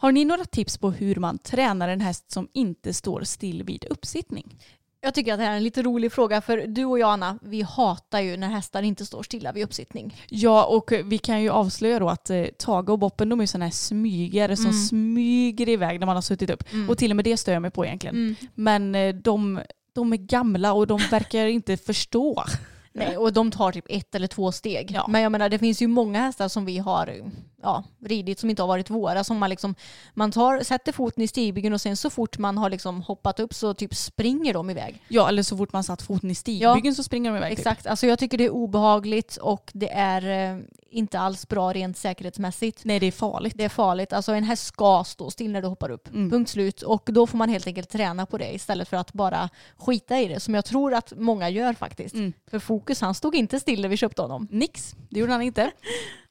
Har 0.00 0.12
ni 0.12 0.24
några 0.24 0.44
tips 0.44 0.78
på 0.78 0.90
hur 0.90 1.16
man 1.16 1.38
tränar 1.38 1.88
en 1.88 2.00
häst 2.00 2.30
som 2.32 2.48
inte 2.52 2.94
står 2.94 3.22
still 3.22 3.62
vid 3.62 3.84
uppsittning? 3.84 4.56
Jag 5.02 5.14
tycker 5.14 5.32
att 5.32 5.38
det 5.38 5.44
här 5.44 5.52
är 5.52 5.56
en 5.56 5.64
lite 5.64 5.82
rolig 5.82 6.12
fråga 6.12 6.40
för 6.40 6.56
du 6.66 6.84
och 6.84 6.98
jag 6.98 7.10
Anna, 7.10 7.38
vi 7.42 7.62
hatar 7.62 8.20
ju 8.20 8.36
när 8.36 8.48
hästar 8.48 8.82
inte 8.82 9.06
står 9.06 9.22
stilla 9.22 9.52
vid 9.52 9.64
uppsittning. 9.64 10.16
Ja, 10.28 10.64
och 10.64 10.92
vi 11.04 11.18
kan 11.18 11.42
ju 11.42 11.50
avslöja 11.50 11.98
då 11.98 12.08
att 12.08 12.30
eh, 12.30 12.44
Tage 12.44 12.88
och 12.90 12.98
Boppen 12.98 13.28
de 13.28 13.40
är 13.40 13.46
sådana 13.46 13.64
här 13.64 13.72
smygare 13.72 14.56
som 14.56 14.66
Mm. 14.66 14.78
smyger 14.78 15.68
iväg 15.68 16.00
när 16.00 16.06
man 16.06 16.16
har 16.16 16.22
suttit 16.22 16.50
upp. 16.50 16.72
Mm. 16.72 16.90
Och 16.90 16.98
till 16.98 17.12
och 17.12 17.16
med 17.16 17.24
det 17.24 17.36
stör 17.36 17.52
jag 17.52 17.62
mig 17.62 17.70
på 17.70 17.86
egentligen. 17.86 18.16
Mm. 18.16 18.34
Men 18.54 18.94
eh, 18.94 19.14
de, 19.14 19.60
de 19.94 20.12
är 20.12 20.16
gamla 20.16 20.72
och 20.72 20.86
de 20.86 21.00
verkar 21.10 21.46
inte 21.56 21.76
förstå. 21.76 22.44
Nej, 22.92 23.16
och 23.16 23.32
de 23.32 23.50
tar 23.50 23.72
typ 23.72 23.86
ett 23.88 24.14
eller 24.14 24.26
två 24.26 24.52
steg. 24.52 24.90
Ja. 24.90 25.06
Men 25.08 25.22
jag 25.22 25.32
menar 25.32 25.48
det 25.48 25.58
finns 25.58 25.82
ju 25.82 25.86
många 25.86 26.20
hästar 26.20 26.48
som 26.48 26.64
vi 26.64 26.78
har 26.78 27.30
ja, 27.62 27.84
ridit 28.04 28.38
som 28.38 28.50
inte 28.50 28.62
har 28.62 28.66
varit 28.66 28.90
våra. 28.90 29.24
Som 29.24 29.38
man, 29.38 29.50
liksom, 29.50 29.74
man 30.14 30.32
tar, 30.32 30.60
sätter 30.62 30.92
foten 30.92 31.22
i 31.22 31.28
stigbygeln 31.28 31.74
och 31.74 31.80
sen 31.80 31.96
så 31.96 32.10
fort 32.10 32.38
man 32.38 32.58
har 32.58 32.70
liksom 32.70 33.02
hoppat 33.02 33.40
upp 33.40 33.54
så 33.54 33.74
typ 33.74 33.94
springer 33.94 34.54
de 34.54 34.70
iväg. 34.70 35.02
Ja, 35.08 35.28
eller 35.28 35.42
så 35.42 35.56
fort 35.56 35.72
man 35.72 35.84
satt 35.84 36.02
foten 36.02 36.30
i 36.30 36.34
stigbygeln 36.34 36.94
så 36.94 37.02
springer 37.02 37.30
de 37.30 37.36
iväg. 37.36 37.50
typ. 37.50 37.58
Exakt, 37.58 37.86
alltså 37.86 38.06
jag 38.06 38.18
tycker 38.18 38.38
det 38.38 38.44
är 38.44 38.50
obehagligt 38.50 39.36
och 39.36 39.70
det 39.74 39.90
är 39.92 40.52
eh, 40.54 40.62
inte 40.90 41.18
alls 41.18 41.48
bra 41.48 41.72
rent 41.72 41.96
säkerhetsmässigt. 41.96 42.84
Nej, 42.84 43.00
det 43.00 43.06
är 43.06 43.12
farligt. 43.12 43.54
Det 43.56 43.64
är 43.64 43.68
farligt. 43.68 44.12
Alltså 44.12 44.32
en 44.32 44.44
häst 44.44 44.66
ska 44.66 45.04
stå 45.04 45.30
still 45.30 45.52
när 45.52 45.62
du 45.62 45.68
hoppar 45.68 45.90
upp. 45.90 46.08
Mm. 46.08 46.30
Punkt 46.30 46.50
slut. 46.50 46.82
Och 46.82 47.02
då 47.12 47.26
får 47.26 47.38
man 47.38 47.48
helt 47.48 47.66
enkelt 47.66 47.90
träna 47.90 48.26
på 48.26 48.38
det 48.38 48.54
istället 48.54 48.88
för 48.88 48.96
att 48.96 49.12
bara 49.12 49.48
skita 49.76 50.20
i 50.20 50.28
det. 50.28 50.40
Som 50.40 50.54
jag 50.54 50.64
tror 50.64 50.94
att 50.94 51.12
många 51.16 51.48
gör 51.48 51.72
faktiskt. 51.72 52.14
Mm. 52.14 52.32
För 52.50 52.58
Fokus 52.58 53.00
han 53.00 53.14
stod 53.14 53.34
inte 53.34 53.60
still 53.60 53.82
när 53.82 53.88
vi 53.88 53.96
köpte 53.96 54.22
honom. 54.22 54.48
Nix, 54.50 54.94
det 55.08 55.20
gjorde 55.20 55.32
han 55.32 55.42
inte. 55.42 55.70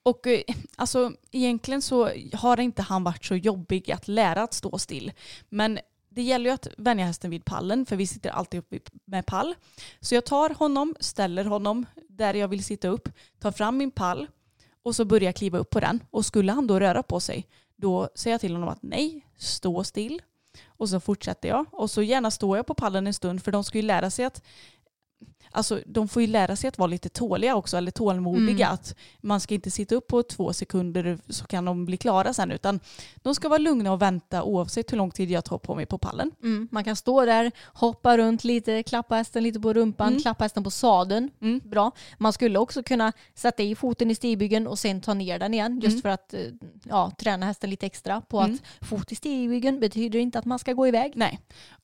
Och 0.03 0.27
eh, 0.27 0.41
alltså 0.75 1.11
egentligen 1.31 1.81
så 1.81 2.11
har 2.33 2.59
inte 2.59 2.81
han 2.81 3.03
varit 3.03 3.25
så 3.25 3.35
jobbig 3.35 3.91
att 3.91 4.07
lära 4.07 4.43
att 4.43 4.53
stå 4.53 4.77
still. 4.77 5.11
Men 5.49 5.79
det 6.09 6.21
gäller 6.21 6.49
ju 6.49 6.53
att 6.53 6.67
vänja 6.77 7.05
hästen 7.05 7.31
vid 7.31 7.45
pallen 7.45 7.85
för 7.85 7.95
vi 7.95 8.07
sitter 8.07 8.29
alltid 8.29 8.59
upp 8.59 8.89
med 9.05 9.25
pall. 9.25 9.55
Så 9.99 10.15
jag 10.15 10.25
tar 10.25 10.49
honom, 10.49 10.95
ställer 10.99 11.45
honom 11.45 11.85
där 12.09 12.33
jag 12.33 12.47
vill 12.47 12.63
sitta 12.63 12.87
upp, 12.87 13.09
tar 13.39 13.51
fram 13.51 13.77
min 13.77 13.91
pall 13.91 14.27
och 14.83 14.95
så 14.95 15.05
börjar 15.05 15.25
jag 15.25 15.35
kliva 15.35 15.57
upp 15.57 15.69
på 15.69 15.79
den. 15.79 16.03
Och 16.11 16.25
skulle 16.25 16.51
han 16.51 16.67
då 16.67 16.79
röra 16.79 17.03
på 17.03 17.19
sig 17.19 17.47
då 17.79 18.09
säger 18.15 18.33
jag 18.33 18.41
till 18.41 18.53
honom 18.53 18.69
att 18.69 18.83
nej, 18.83 19.25
stå 19.37 19.83
still. 19.83 20.21
Och 20.67 20.89
så 20.89 20.99
fortsätter 20.99 21.49
jag. 21.49 21.65
Och 21.71 21.91
så 21.91 22.01
gärna 22.01 22.31
står 22.31 22.57
jag 22.57 22.67
på 22.67 22.73
pallen 22.73 23.07
en 23.07 23.13
stund 23.13 23.43
för 23.43 23.51
de 23.51 23.63
ska 23.63 23.77
ju 23.77 23.81
lära 23.81 24.09
sig 24.09 24.25
att 24.25 24.43
Alltså 25.51 25.79
de 25.85 26.07
får 26.07 26.21
ju 26.21 26.27
lära 26.27 26.55
sig 26.55 26.67
att 26.67 26.77
vara 26.77 26.87
lite 26.87 27.09
tåliga 27.09 27.55
också, 27.55 27.77
eller 27.77 27.91
tålmodiga. 27.91 28.65
Mm. 28.65 28.73
Att 28.73 28.95
man 29.21 29.39
ska 29.39 29.53
inte 29.55 29.71
sitta 29.71 29.95
upp 29.95 30.07
på 30.07 30.23
två 30.23 30.53
sekunder 30.53 31.17
så 31.29 31.45
kan 31.45 31.65
de 31.65 31.85
bli 31.85 31.97
klara 31.97 32.33
sen. 32.33 32.51
Utan 32.51 32.79
de 33.15 33.35
ska 33.35 33.49
vara 33.49 33.57
lugna 33.57 33.91
och 33.93 34.01
vänta 34.01 34.43
oavsett 34.43 34.91
hur 34.91 34.97
lång 34.97 35.11
tid 35.11 35.31
jag 35.31 35.45
tar 35.45 35.57
på 35.57 35.75
mig 35.75 35.85
på 35.85 35.97
pallen. 35.97 36.31
Mm. 36.43 36.67
Man 36.71 36.83
kan 36.83 36.95
stå 36.95 37.25
där, 37.25 37.51
hoppa 37.65 38.17
runt 38.17 38.43
lite, 38.43 38.83
klappa 38.83 39.15
hästen 39.15 39.43
lite 39.43 39.59
på 39.59 39.73
rumpan, 39.73 40.07
Mm. 40.07 40.21
klappa 40.21 40.43
hästen 40.43 40.63
på 40.63 40.71
sadeln. 40.71 41.29
Mm. 41.41 41.61
Bra. 41.63 41.91
Man 42.17 42.33
skulle 42.33 42.59
också 42.59 42.83
kunna 42.83 43.13
sätta 43.35 43.63
i 43.63 43.75
foten 43.75 44.11
i 44.11 44.15
stigbygeln 44.15 44.67
och 44.67 44.79
sen 44.79 45.01
ta 45.01 45.13
ner 45.13 45.39
den 45.39 45.53
igen. 45.53 45.79
Just 45.83 45.93
Mm. 45.93 46.01
för 46.01 46.09
att 46.09 46.33
eh, 46.33 46.39
ja, 46.83 47.11
träna 47.17 47.45
hästen 47.45 47.69
lite 47.69 47.85
extra 47.85 48.21
på 48.21 48.39
Mm. 48.39 48.53
att 48.81 48.87
fot 48.87 49.11
i 49.11 49.15
stigbygeln 49.15 49.79
betyder 49.79 50.19
inte 50.19 50.39
att 50.39 50.45
man 50.45 50.59
ska 50.59 50.73
gå 50.73 50.87
iväg. 50.87 51.11
Nej. 51.15 51.39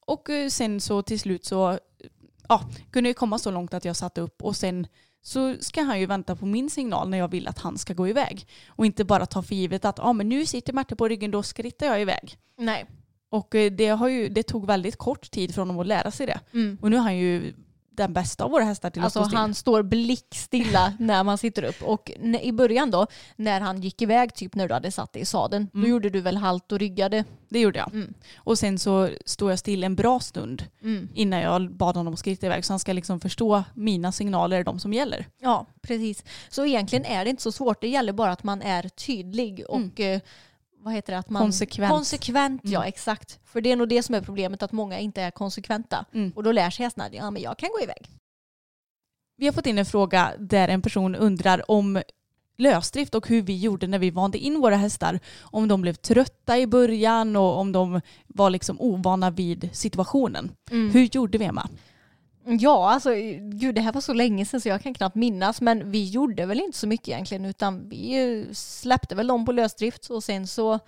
Och 0.08 0.30
eh, 0.30 0.49
sen 0.49 0.82
så 0.82 1.01
till 1.01 1.19
slut 1.19 1.45
så 1.45 1.80
ja, 2.49 2.69
kunde 2.91 3.10
jag 3.10 3.17
komma 3.17 3.39
så 3.39 3.51
långt 3.51 3.73
att 3.73 3.86
jag 3.86 3.95
satte 3.95 4.21
upp 4.21 4.41
och 4.41 4.55
sen 4.55 4.88
så 5.21 5.55
ska 5.60 5.81
han 5.81 5.99
ju 5.99 6.05
vänta 6.05 6.36
på 6.36 6.45
min 6.45 6.69
signal 6.69 7.10
när 7.10 7.17
jag 7.17 7.27
vill 7.27 7.47
att 7.47 7.60
han 7.60 7.77
ska 7.77 7.93
gå 7.93 8.08
iväg. 8.08 8.47
Och 8.67 8.86
inte 8.86 9.03
bara 9.03 9.25
ta 9.25 9.41
för 9.41 9.55
givet 9.55 9.86
att 9.86 9.99
ah, 9.99 10.13
men 10.13 10.29
nu 10.29 10.45
sitter 10.45 10.73
Märta 10.73 10.95
på 10.95 11.08
ryggen, 11.08 11.31
då 11.31 11.43
skrittar 11.43 11.88
jag 11.88 12.01
iväg. 12.01 12.38
Nej. 12.58 12.86
Och 13.29 13.55
eh, 13.55 13.71
det, 13.71 13.88
har 13.88 14.08
ju, 14.08 14.29
det 14.29 14.43
tog 14.43 14.67
väldigt 14.67 14.95
kort 14.95 15.31
tid 15.31 15.53
för 15.53 15.62
honom 15.62 15.79
att 15.79 15.88
lära 15.88 16.12
sig 16.12 16.25
det. 16.25 16.39
Mm. 16.53 16.77
Och 16.81 16.89
nu 16.89 16.95
är 16.95 17.01
han 17.01 17.17
ju 17.17 17.53
den 17.97 18.13
bästa 18.13 18.43
av 18.43 18.51
våra 18.51 18.63
hästar 18.63 18.89
till 18.89 19.01
Alltså 19.01 19.19
att 19.19 19.25
stå 19.25 19.29
still. 19.29 19.38
han 19.38 19.53
står 19.55 19.84
blickstilla 19.84 20.93
när 20.99 21.23
man 21.23 21.38
sitter 21.38 21.63
upp. 21.63 21.81
Och 21.84 22.12
i 22.41 22.51
början 22.51 22.91
då, 22.91 23.08
när 23.36 23.62
han 23.62 23.81
gick 23.81 24.01
iväg, 24.01 24.34
typ 24.36 24.55
när 24.55 24.67
du 24.67 24.73
hade 24.73 24.91
satt 24.91 25.13
dig 25.13 25.21
i 25.21 25.25
sadeln, 25.25 25.67
då 25.73 25.79
Mm. 25.79 25.89
gjorde 25.91 26.10
du 26.10 26.21
väl 26.21 26.38
halt 26.38 26.71
och 26.71 26.79
ryggade. 26.79 27.23
Det 27.49 27.60
gjorde 27.60 27.79
jag. 27.79 27.93
Mm. 27.93 28.13
Och 28.38 28.58
sen 28.60 28.79
så 28.79 29.10
stod 29.25 29.51
jag 29.51 29.60
still 29.60 29.84
en 29.84 29.95
bra 29.95 30.19
stund 30.19 30.63
Mm. 30.84 31.10
innan 31.15 31.39
jag 31.39 31.71
bad 31.71 31.95
honom 31.95 32.13
att 32.13 32.19
skritta 32.19 32.45
iväg. 32.45 32.65
Så 32.65 32.73
han 32.73 32.79
ska 32.79 32.93
liksom 32.93 33.19
förstå 33.19 33.63
mina 33.73 34.12
signaler, 34.12 34.63
de 34.63 34.79
som 34.79 34.93
gäller. 34.93 35.25
Ja, 35.41 35.65
precis. 35.81 36.23
Så 36.49 36.65
egentligen 36.65 37.05
är 37.05 37.23
det 37.23 37.29
inte 37.29 37.43
så 37.43 37.51
svårt. 37.51 37.81
Det 37.81 37.88
gäller 37.88 38.13
bara 38.13 38.31
att 38.31 38.43
man 38.43 38.62
är 38.62 38.89
tydlig 38.89 39.63
och 39.69 39.99
eh, 39.99 40.19
vad 40.86 40.93
heter 40.93 41.13
det? 41.13 41.19
Att 41.19 41.30
man, 41.30 41.41
Konsekvent. 41.41 41.91
Konsekvent, 41.91 42.62
ja 42.63 42.80
Mm. 42.80 42.88
exakt. 42.88 43.39
För 43.45 43.62
det 43.62 43.71
är 43.71 43.76
nog 43.76 43.89
det 43.89 44.04
som 44.04 44.15
är 44.15 44.21
problemet, 44.21 44.63
att 44.63 44.71
många 44.71 45.00
inte 45.00 45.21
är 45.21 45.32
konsekventa. 45.32 46.06
Mm. 46.13 46.32
Och 46.36 46.43
då 46.43 46.52
lär 46.52 46.69
sig 46.69 46.84
hästarna, 46.84 47.10
ja 47.12 47.32
men 47.32 47.41
jag 47.41 47.58
kan 47.58 47.69
gå 47.78 47.84
iväg. 47.84 48.10
Vi 49.38 49.45
har 49.45 49.54
fått 49.54 49.65
in 49.65 49.78
en 49.78 49.86
fråga 49.86 50.34
där 50.39 50.67
en 50.67 50.82
person 50.82 51.15
undrar 51.15 51.71
om 51.71 52.02
lösdrift 52.58 53.15
och 53.15 53.28
hur 53.28 53.41
vi 53.41 53.58
gjorde 53.58 53.88
när 53.88 54.00
vi 54.00 54.10
vande 54.10 54.38
in 54.38 54.62
våra 54.62 54.76
hästar. 54.76 55.19
Om 55.41 55.67
de 55.67 55.82
blev 55.82 55.93
trötta 55.93 56.58
i 56.60 56.67
början 56.67 57.36
och 57.36 57.58
om 57.60 57.71
de 57.71 58.02
var 58.28 58.50
liksom 58.50 58.82
ovana 58.82 59.32
vid 59.32 59.69
situationen. 59.74 60.52
Hur 60.69 61.15
gjorde 61.15 61.38
vi 61.38 61.45
Emma? 61.45 61.69
Ja, 62.47 62.91
alltså 62.91 63.10
gud 63.39 63.75
det 63.75 63.81
här 63.81 63.91
var 63.93 64.01
så 64.01 64.13
länge 64.13 64.45
sedan 64.45 64.62
så 64.62 64.69
jag 64.69 64.81
kan 64.81 64.93
knappt 64.93 65.15
minnas. 65.15 65.62
Men 65.62 65.91
vi 65.91 66.10
gjorde 66.10 66.45
väl 66.45 66.60
inte 66.60 66.77
så 66.77 66.88
mycket 66.88 67.08
egentligen 67.08 67.45
utan 67.45 67.89
vi 67.89 68.31
eh, 68.47 68.53
släppte 68.53 69.15
väl 69.15 69.27
dem 69.27 69.45
på 69.45 69.51
lösdrift 69.51 70.10
och 70.10 70.23
sen 70.23 70.47
så 70.47 70.79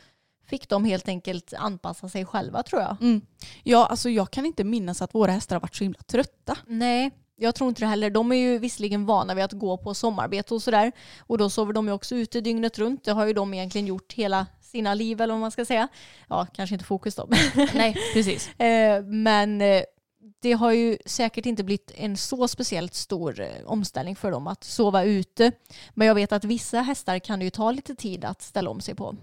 fick 0.48 0.70
de 0.70 0.86
helt 0.86 1.08
enkelt 1.08 1.54
anpassa 1.58 2.10
sig 2.10 2.26
själva 2.26 2.64
tror 2.64 2.82
jag. 2.82 2.98
Mm. 3.02 3.22
Ja, 3.64 3.86
alltså 3.86 4.10
jag 4.10 4.32
kan 4.32 4.46
inte 4.46 4.64
minnas 4.64 5.02
att 5.02 5.16
våra 5.16 5.32
hästar 5.32 5.56
har 5.56 5.62
varit 5.62 5.76
så 5.76 5.84
himla 5.84 6.00
trötta. 6.02 6.58
Nej, 6.68 7.12
jag 7.36 7.56
tror 7.56 7.70
inte 7.70 7.82
det 7.82 7.88
heller. 7.88 8.10
De 8.10 8.32
är 8.32 8.36
ju 8.36 8.60
visserligen 8.60 9.06
vana 9.06 9.34
vid 9.34 9.44
att 9.44 9.54
gå 9.54 9.78
på 9.78 9.94
sommarbete 9.94 10.54
och 10.54 10.62
sådär. 10.62 10.92
Och 11.20 11.38
då 11.38 11.50
sover 11.50 11.74
de 11.74 11.88
ju 11.88 11.94
också 11.94 12.16
ute 12.16 12.42
dygnet 12.42 12.80
runt. 12.80 13.04
Det 13.04 13.12
har 13.12 13.26
ju 13.26 13.34
de 13.34 13.54
egentligen 13.54 13.88
gjort 13.88 14.14
hela 14.14 14.46
sina 14.62 14.94
liv 14.94 15.22
eller 15.22 15.34
vad 15.34 15.42
man 15.42 15.52
ska 15.52 15.66
säga. 15.66 15.88
Ja, 16.30 16.48
kanske 16.54 16.76
inte 16.76 16.86
fokus 16.86 17.16
då. 17.16 17.30
Nej, 17.74 17.96
precis. 18.14 18.50
Eh, 18.60 19.04
Men 19.04 19.62
eh, 19.62 19.82
det 20.48 20.54
har 20.54 20.72
ju 20.72 20.98
säkert 21.06 21.46
inte 21.46 21.64
blivit 21.64 21.92
en 21.96 22.18
så 22.18 22.48
speciellt 22.48 22.94
stor 22.94 23.40
eh, 23.40 23.48
omställning 23.66 24.16
för 24.16 24.32
dem 24.32 24.48
att 24.48 24.64
sova 24.64 25.04
ute. 25.04 25.52
Men 25.94 26.08
jag 26.08 26.16
vet 26.16 26.32
att 26.32 26.44
vissa 26.44 26.82
hästar 26.82 27.20
kan 27.20 27.40
det 27.40 27.46
ju 27.46 27.52
ta 27.52 27.72
lite 27.72 27.96
tid 27.96 28.26
att 28.26 28.42
ställa 28.42 28.70
om 28.70 28.82
sig 28.82 28.96
på. 28.96 29.16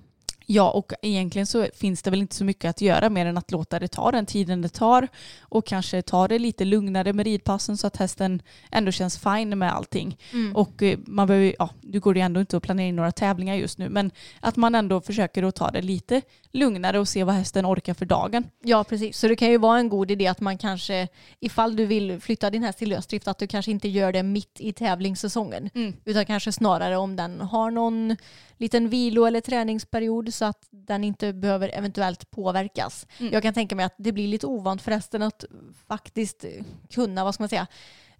Ja, 0.46 0.70
och 0.70 0.92
egentligen 1.02 1.46
så 1.46 1.66
finns 1.74 2.02
det 2.02 2.10
väl 2.10 2.20
inte 2.20 2.36
så 2.36 2.44
mycket 2.44 2.70
att 2.70 2.80
göra 2.80 3.10
mer 3.10 3.26
än 3.26 3.38
att 3.38 3.50
låta 3.50 3.78
det 3.78 3.88
ta 3.88 4.10
den 4.10 4.26
tiden 4.26 4.62
det 4.62 4.68
tar 4.68 5.08
och 5.40 5.66
kanske 5.66 6.02
ta 6.02 6.28
det 6.28 6.38
lite 6.38 6.64
lugnare 6.64 7.12
med 7.12 7.26
ridpassen 7.26 7.76
så 7.76 7.86
att 7.86 7.96
hästen 7.96 8.42
ändå 8.70 8.92
känns 8.92 9.18
fin 9.18 9.58
med 9.58 9.74
allting. 9.74 10.18
Och 10.54 10.82
eh, 10.82 10.98
man 11.06 11.26
behöver, 11.26 11.54
ja, 11.58 11.70
nu 11.80 12.00
går 12.00 12.14
det 12.14 12.20
ändå 12.20 12.40
inte 12.40 12.56
att 12.56 12.62
planera 12.62 12.86
in 12.86 12.96
några 12.96 13.12
tävlingar 13.12 13.54
just 13.54 13.78
nu, 13.78 13.88
men 13.88 14.10
att 14.40 14.56
man 14.56 14.74
ändå 14.74 15.00
försöker 15.00 15.42
att 15.42 15.54
ta 15.54 15.70
det 15.70 15.82
lite 15.82 16.22
lugnare 16.52 16.98
och 16.98 17.08
se 17.08 17.24
vad 17.24 17.34
hästen 17.34 17.66
orkar 17.66 17.94
för 17.94 18.06
dagen. 18.06 18.44
Ja, 18.62 18.84
precis. 18.84 19.18
Så 19.18 19.28
det 19.28 19.36
kan 19.36 19.50
ju 19.50 19.58
vara 19.58 19.78
en 19.78 19.88
god 19.88 20.10
idé 20.10 20.26
att 20.26 20.40
man 20.40 20.58
kanske, 20.58 21.08
ifall 21.40 21.76
du 21.76 21.86
vill 21.86 22.20
flytta 22.20 22.50
din 22.50 22.62
häst 22.62 22.78
till 22.78 22.88
lösdrift, 22.88 23.28
att 23.28 23.38
du 23.38 23.46
kanske 23.46 23.70
inte 23.70 23.88
gör 23.88 24.12
det 24.12 24.22
mitt 24.22 24.60
i 24.60 24.72
tävlingssäsongen. 24.72 25.70
Mm. 25.74 25.92
Utan 26.04 26.26
kanske 26.26 26.52
snarare 26.52 26.96
om 26.96 27.16
den 27.16 27.40
har 27.40 27.70
någon 27.70 28.16
liten 28.58 28.88
vilo 28.88 29.24
eller 29.24 29.40
träningsperiod 29.40 30.33
så 30.34 30.44
att 30.44 30.68
den 30.70 31.04
inte 31.04 31.32
behöver 31.32 31.68
eventuellt 31.74 32.30
påverkas. 32.30 33.06
Mm. 33.18 33.32
Jag 33.32 33.42
kan 33.42 33.54
tänka 33.54 33.76
mig 33.76 33.84
att 33.84 33.94
det 33.98 34.12
blir 34.12 34.28
lite 34.28 34.46
ovant 34.46 34.82
för 34.82 34.90
hästen 34.90 35.22
att 35.22 35.44
faktiskt 35.88 36.44
kunna, 36.90 37.24
vad 37.24 37.34
ska 37.34 37.42
man 37.42 37.48
säga, 37.48 37.66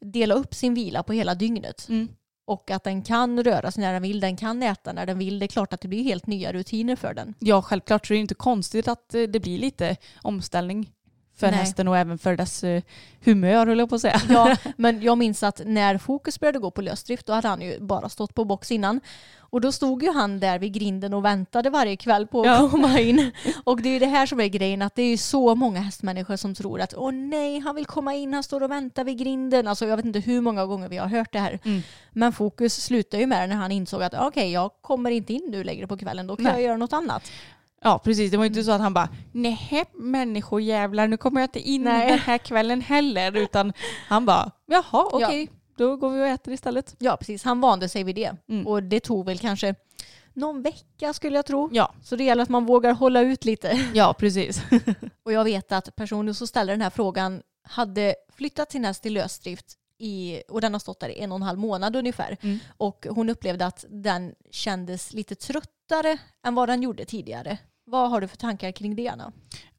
dela 0.00 0.34
upp 0.34 0.54
sin 0.54 0.74
vila 0.74 1.02
på 1.02 1.12
hela 1.12 1.34
dygnet. 1.34 1.88
Mm. 1.88 2.08
Och 2.46 2.70
att 2.70 2.84
den 2.84 3.02
kan 3.02 3.42
röra 3.42 3.70
sig 3.70 3.80
när 3.80 3.92
den 3.92 4.02
vill, 4.02 4.20
den 4.20 4.36
kan 4.36 4.62
äta 4.62 4.92
när 4.92 5.06
den 5.06 5.18
vill. 5.18 5.38
Det 5.38 5.46
är 5.46 5.48
klart 5.48 5.72
att 5.72 5.80
det 5.80 5.88
blir 5.88 6.02
helt 6.02 6.26
nya 6.26 6.52
rutiner 6.52 6.96
för 6.96 7.14
den. 7.14 7.34
Ja, 7.38 7.62
självklart 7.62 8.06
så 8.06 8.12
är 8.12 8.16
det 8.16 8.20
inte 8.20 8.34
konstigt 8.34 8.88
att 8.88 9.14
eh, 9.14 9.22
det 9.22 9.40
blir 9.40 9.58
lite 9.58 9.96
omställning 10.22 10.90
för 11.36 11.46
Nej. 11.50 11.56
hästen 11.60 11.88
och 11.88 11.96
även 11.96 12.18
för 12.18 12.36
dess 12.36 12.64
eh, 12.64 12.82
humör 13.24 13.66
höll 13.66 13.78
jag 13.78 13.88
på 13.88 13.94
att 13.94 14.00
säga. 14.00 14.20
Ja, 14.28 14.56
men 14.76 15.02
jag 15.02 15.18
minns 15.18 15.42
att 15.42 15.60
när 15.66 15.98
Fokus 15.98 16.40
började 16.40 16.58
gå 16.58 16.70
på 16.70 16.82
lösdrift 16.82 17.26
då 17.26 17.32
hade 17.32 17.48
han 17.48 17.60
ju 17.60 17.80
bara 17.80 18.08
stått 18.08 18.34
på 18.34 18.44
box 18.44 18.70
innan. 18.70 19.00
Och 19.54 19.60
då 19.60 19.72
stod 19.72 20.02
ju 20.02 20.12
han 20.12 20.40
där 20.40 20.58
vid 20.58 20.72
grinden 20.72 21.14
och 21.14 21.24
väntade 21.24 21.70
varje 21.70 21.96
kväll 21.96 22.26
på 22.26 22.40
att 22.40 22.46
Ja. 22.46 22.68
komma 22.70 23.00
in. 23.00 23.32
Och 23.64 23.82
det 23.82 23.88
är 23.88 23.92
ju 23.92 23.98
det 23.98 24.06
här 24.06 24.26
som 24.26 24.40
är 24.40 24.46
grejen, 24.46 24.82
att 24.82 24.94
det 24.94 25.02
är 25.02 25.08
ju 25.08 25.16
så 25.16 25.54
många 25.54 25.80
hästmänniskor 25.80 26.36
som 26.36 26.54
tror 26.54 26.80
att 26.80 26.94
åh 26.96 27.12
nej, 27.12 27.58
han 27.58 27.74
vill 27.74 27.86
komma 27.86 28.14
in, 28.14 28.34
han 28.34 28.42
står 28.42 28.62
och 28.62 28.70
väntar 28.70 29.04
vid 29.04 29.18
grinden. 29.18 29.68
Alltså 29.68 29.86
jag 29.86 29.96
vet 29.96 30.06
inte 30.06 30.20
hur 30.20 30.40
många 30.40 30.66
gånger 30.66 30.88
vi 30.88 30.96
har 30.96 31.08
hört 31.08 31.32
det 31.32 31.38
här. 31.38 31.58
Mm. 31.64 31.82
Men 32.12 32.32
Fokus 32.32 32.84
slutade 32.84 33.20
ju 33.20 33.26
med 33.26 33.42
det 33.42 33.46
när 33.46 33.62
han 33.62 33.72
insåg 33.72 34.02
att 34.02 34.14
okej, 34.14 34.52
jag 34.52 34.70
kommer 34.80 35.10
inte 35.10 35.32
in 35.32 35.44
nu 35.48 35.64
längre 35.64 35.86
på 35.86 35.96
kvällen, 35.96 36.26
då 36.26 36.36
kan 36.36 36.44
Nej. 36.44 36.52
jag 36.52 36.62
göra 36.62 36.76
något 36.76 36.92
annat. 36.92 37.30
Ja 37.84 37.98
precis, 38.04 38.30
det 38.30 38.36
var 38.36 38.44
ju 38.44 38.48
inte 38.48 38.64
så 38.64 38.70
att 38.70 38.80
han 38.80 38.94
bara 38.94 39.08
nej 39.32 39.84
människojävlar 39.94 41.08
nu 41.08 41.16
kommer 41.16 41.40
jag 41.40 41.48
inte 41.48 41.60
in 41.60 41.82
Nej. 41.82 42.10
den 42.10 42.18
här 42.18 42.38
kvällen 42.38 42.80
heller 42.80 43.36
utan 43.36 43.72
han 44.08 44.26
bara 44.26 44.50
jaha 44.66 45.08
okej 45.12 45.48
då 45.76 45.96
går 45.96 46.10
vi 46.10 46.22
och 46.22 46.26
äter 46.26 46.54
istället. 46.54 46.96
Ja, 46.98 47.16
precis. 47.16 47.44
Han 47.44 47.60
vande 47.60 47.88
sig 47.88 48.04
vid 48.04 48.14
det. 48.14 48.36
Mm. 48.48 48.66
Och 48.66 48.82
det 48.82 49.00
tog 49.00 49.26
väl 49.26 49.38
kanske 49.38 49.74
någon 50.32 50.62
vecka 50.62 51.12
skulle 51.12 51.36
jag 51.36 51.46
tro. 51.46 51.68
Ja, 51.72 51.94
Så 52.02 52.16
det 52.16 52.24
gäller 52.24 52.42
att 52.42 52.48
man 52.48 52.66
vågar 52.66 52.92
hålla 52.92 53.20
ut 53.20 53.44
lite. 53.44 53.90
ja 53.94 54.14
precis. 54.18 54.62
Och 55.24 55.32
jag 55.32 55.44
vet 55.44 55.72
att 55.72 55.96
personen 55.96 56.34
som 56.34 56.46
ställer 56.46 56.72
den 56.72 56.82
här 56.82 56.90
frågan 56.90 57.42
hade 57.68 58.14
flyttat 58.36 58.72
sin 58.72 58.84
häst 58.84 59.02
till 59.02 59.14
lösdrift 59.14 59.66
i, 59.98 60.42
och 60.48 60.60
den 60.60 60.72
har 60.72 60.80
stått 60.80 61.00
där 61.00 61.08
i 61.08 61.20
en 61.20 61.32
och 61.32 61.36
en 61.36 61.42
halv 61.42 61.58
månad 61.58 61.96
ungefär. 61.96 62.36
Mm. 62.40 62.58
Och 62.76 63.06
hon 63.10 63.30
upplevde 63.30 63.66
att 63.66 63.84
den 63.88 64.34
kändes 64.50 65.12
lite 65.12 65.34
tröttare 65.34 66.18
än 66.46 66.54
vad 66.54 66.68
den 66.68 66.82
gjorde 66.82 67.04
tidigare. 67.04 67.58
Vad 67.84 68.10
har 68.10 68.20
du 68.20 68.28
för 68.28 68.36
tankar 68.36 68.72
kring 68.72 68.96
det 68.96 69.08
Anna? 69.08 69.32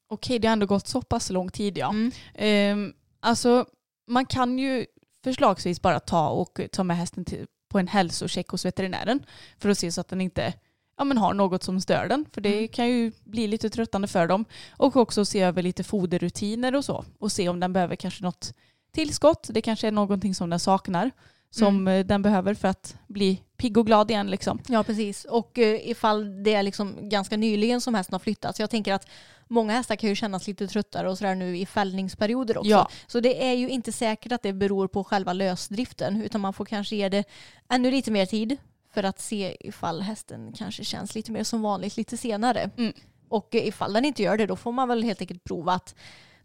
Okej 0.07 0.39
det 0.39 0.47
har 0.47 0.53
ändå 0.53 0.65
gått 0.65 0.87
så 0.87 1.01
pass 1.01 1.29
lång 1.29 1.49
tid 1.49 1.77
ja. 1.77 1.89
Mm. 1.89 2.11
Ehm, 2.33 2.93
alltså 3.19 3.65
man 4.07 4.25
kan 4.25 4.59
ju 4.59 4.85
förslagsvis 5.23 5.81
bara 5.81 5.99
ta 5.99 6.29
och 6.29 6.59
ta 6.71 6.83
med 6.83 6.97
hästen 6.97 7.25
till, 7.25 7.45
på 7.69 7.79
en 7.79 7.87
hälsocheck 7.87 8.47
hos 8.47 8.65
veterinären 8.65 9.25
för 9.59 9.69
att 9.69 9.77
se 9.77 9.91
så 9.91 10.01
att 10.01 10.07
den 10.07 10.21
inte 10.21 10.53
ja, 10.97 11.03
men 11.03 11.17
har 11.17 11.33
något 11.33 11.63
som 11.63 11.81
stör 11.81 12.07
den. 12.07 12.25
För 12.33 12.41
det 12.41 12.57
Mm. 12.57 12.67
kan 12.67 12.87
ju 12.87 13.11
bli 13.23 13.47
lite 13.47 13.69
tröttande 13.69 14.07
för 14.07 14.27
dem. 14.27 14.45
Och 14.77 14.95
också 14.95 15.25
se 15.25 15.41
över 15.41 15.61
lite 15.61 15.83
foderrutiner 15.83 16.75
och 16.75 16.85
så. 16.85 17.05
Och 17.19 17.31
se 17.31 17.49
om 17.49 17.59
den 17.59 17.73
behöver 17.73 17.95
kanske 17.95 18.23
något 18.23 18.53
tillskott. 18.91 19.47
Det 19.51 19.61
kanske 19.61 19.87
är 19.87 19.91
någonting 19.91 20.35
som 20.35 20.49
den 20.49 20.59
saknar. 20.59 21.11
Som 21.59 21.87
eh, 21.87 22.05
den 22.05 22.21
behöver 22.21 22.53
för 22.53 22.67
att 22.67 22.97
bli 23.07 23.41
pigg 23.57 23.77
och 23.77 23.85
glad 23.85 24.11
igen 24.11 24.31
liksom. 24.31 24.59
Ja, 24.67 24.83
precis. 24.83 25.25
Och 25.25 25.59
eh, 25.59 25.89
ifall 25.89 26.43
det 26.43 26.53
är 26.53 26.63
liksom 26.63 27.09
ganska 27.09 27.37
nyligen 27.37 27.81
som 27.81 27.95
hästen 27.95 28.13
har 28.13 28.19
flyttat. 28.19 28.55
Så 28.55 28.61
jag 28.61 28.69
tänker 28.69 28.93
att 28.93 29.07
många 29.47 29.73
hästar 29.73 29.95
kan 29.95 30.09
ju 30.09 30.15
kännas 30.15 30.47
lite 30.47 30.67
tröttare 30.67 31.09
och 31.09 31.17
sådär 31.17 31.35
nu 31.35 31.57
i 31.57 31.65
fällningsperioder 31.65 32.57
också. 32.57 32.69
Ja. 32.69 32.89
Så 33.07 33.19
det 33.19 33.47
är 33.47 33.53
ju 33.53 33.69
inte 33.69 33.91
säkert 33.91 34.31
att 34.31 34.43
det 34.43 34.53
beror 34.53 34.87
på 34.87 35.03
själva 35.03 35.33
lösdriften 35.33 36.21
utan 36.21 36.41
man 36.41 36.53
får 36.53 36.65
kanske 36.65 36.95
ge 36.95 37.09
det 37.09 37.23
ännu 37.69 37.91
lite 37.91 38.11
mer 38.11 38.25
tid 38.25 38.57
för 38.93 39.03
att 39.03 39.19
se 39.19 39.57
ifall 39.59 40.01
hästen 40.01 40.53
kanske 40.57 40.83
känns 40.83 41.15
lite 41.15 41.31
mer 41.31 41.43
som 41.43 41.61
vanligt 41.61 41.97
lite 41.97 42.17
senare. 42.17 42.69
Mm. 42.77 42.93
Och 43.29 43.55
eh, 43.55 43.67
ifall 43.67 43.93
den 43.93 44.05
inte 44.05 44.23
gör 44.23 44.37
det 44.37 44.45
då 44.45 44.55
får 44.55 44.71
man 44.71 44.87
väl 44.87 45.03
helt 45.03 45.21
enkelt 45.21 45.43
prova 45.43 45.73
att 45.73 45.95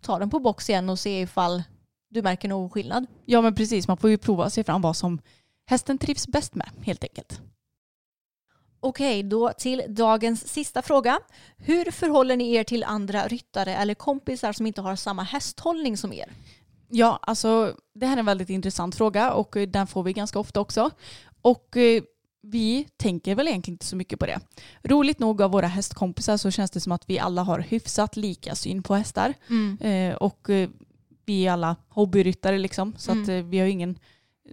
ta 0.00 0.18
den 0.18 0.30
på 0.30 0.38
box 0.38 0.70
igen 0.70 0.90
och 0.90 0.98
se 0.98 1.20
ifall 1.20 1.62
du 2.10 2.22
märker 2.22 2.48
någon 2.48 2.70
skillnad. 2.70 3.06
Ja 3.24 3.40
men 3.40 3.54
precis, 3.54 3.88
man 3.88 3.96
får 3.96 4.10
ju 4.10 4.18
prova 4.18 4.50
sig 4.50 4.64
fram 4.64 4.80
vad 4.80 4.96
som 4.96 5.20
hästen 5.66 5.98
trivs 5.98 6.28
bäst 6.28 6.54
med 6.54 6.70
helt 6.82 7.04
enkelt. 7.04 7.40
Okej, 8.80 9.22
då 9.22 9.52
till 9.58 9.82
dagens 9.88 10.48
sista 10.48 10.82
fråga. 10.82 11.18
Hur 11.56 11.90
förhåller 11.90 12.36
ni 12.36 12.54
er 12.54 12.64
till 12.64 12.84
andra 12.84 13.26
ryttare 13.26 13.76
eller 13.76 13.94
kompisar 13.94 14.52
som 14.52 14.66
inte 14.66 14.80
har 14.80 14.96
samma 14.96 15.22
hästhållning 15.22 15.96
som 15.96 16.12
er? 16.12 16.32
Ja, 16.88 17.18
alltså 17.22 17.76
det 17.94 18.06
här 18.06 18.16
är 18.16 18.18
en 18.18 18.26
väldigt 18.26 18.50
intressant 18.50 18.94
fråga 18.94 19.32
och 19.32 19.56
eh, 19.56 19.68
den 19.68 19.86
får 19.86 20.02
vi 20.02 20.12
ganska 20.12 20.38
ofta 20.38 20.60
också. 20.60 20.90
Och 21.42 21.76
eh, 21.76 22.02
vi 22.42 22.86
tänker 22.96 23.34
väl 23.34 23.48
egentligen 23.48 23.74
inte 23.74 23.86
så 23.86 23.96
mycket 23.96 24.18
på 24.18 24.26
det. 24.26 24.40
Roligt 24.82 25.18
nog 25.18 25.42
av 25.42 25.50
våra 25.50 25.66
hästkompisar 25.66 26.36
så 26.36 26.50
känns 26.50 26.70
det 26.70 26.80
som 26.80 26.92
att 26.92 27.10
vi 27.10 27.18
alla 27.18 27.42
har 27.42 27.58
hyfsat 27.58 28.16
lika 28.16 28.54
syn 28.54 28.82
på 28.82 28.94
hästar. 28.94 29.34
Eh, 29.80 30.14
och 30.14 30.50
vi 31.24 31.46
är 31.46 31.52
alla 31.52 31.76
hobbyryttare 31.88 32.58
liksom. 32.58 32.94
Så 32.98 33.10
Mm. 33.12 33.22
att 33.22 33.28
eh, 33.28 33.34
vi 33.36 33.58
har 33.58 33.66
ingen 33.66 33.98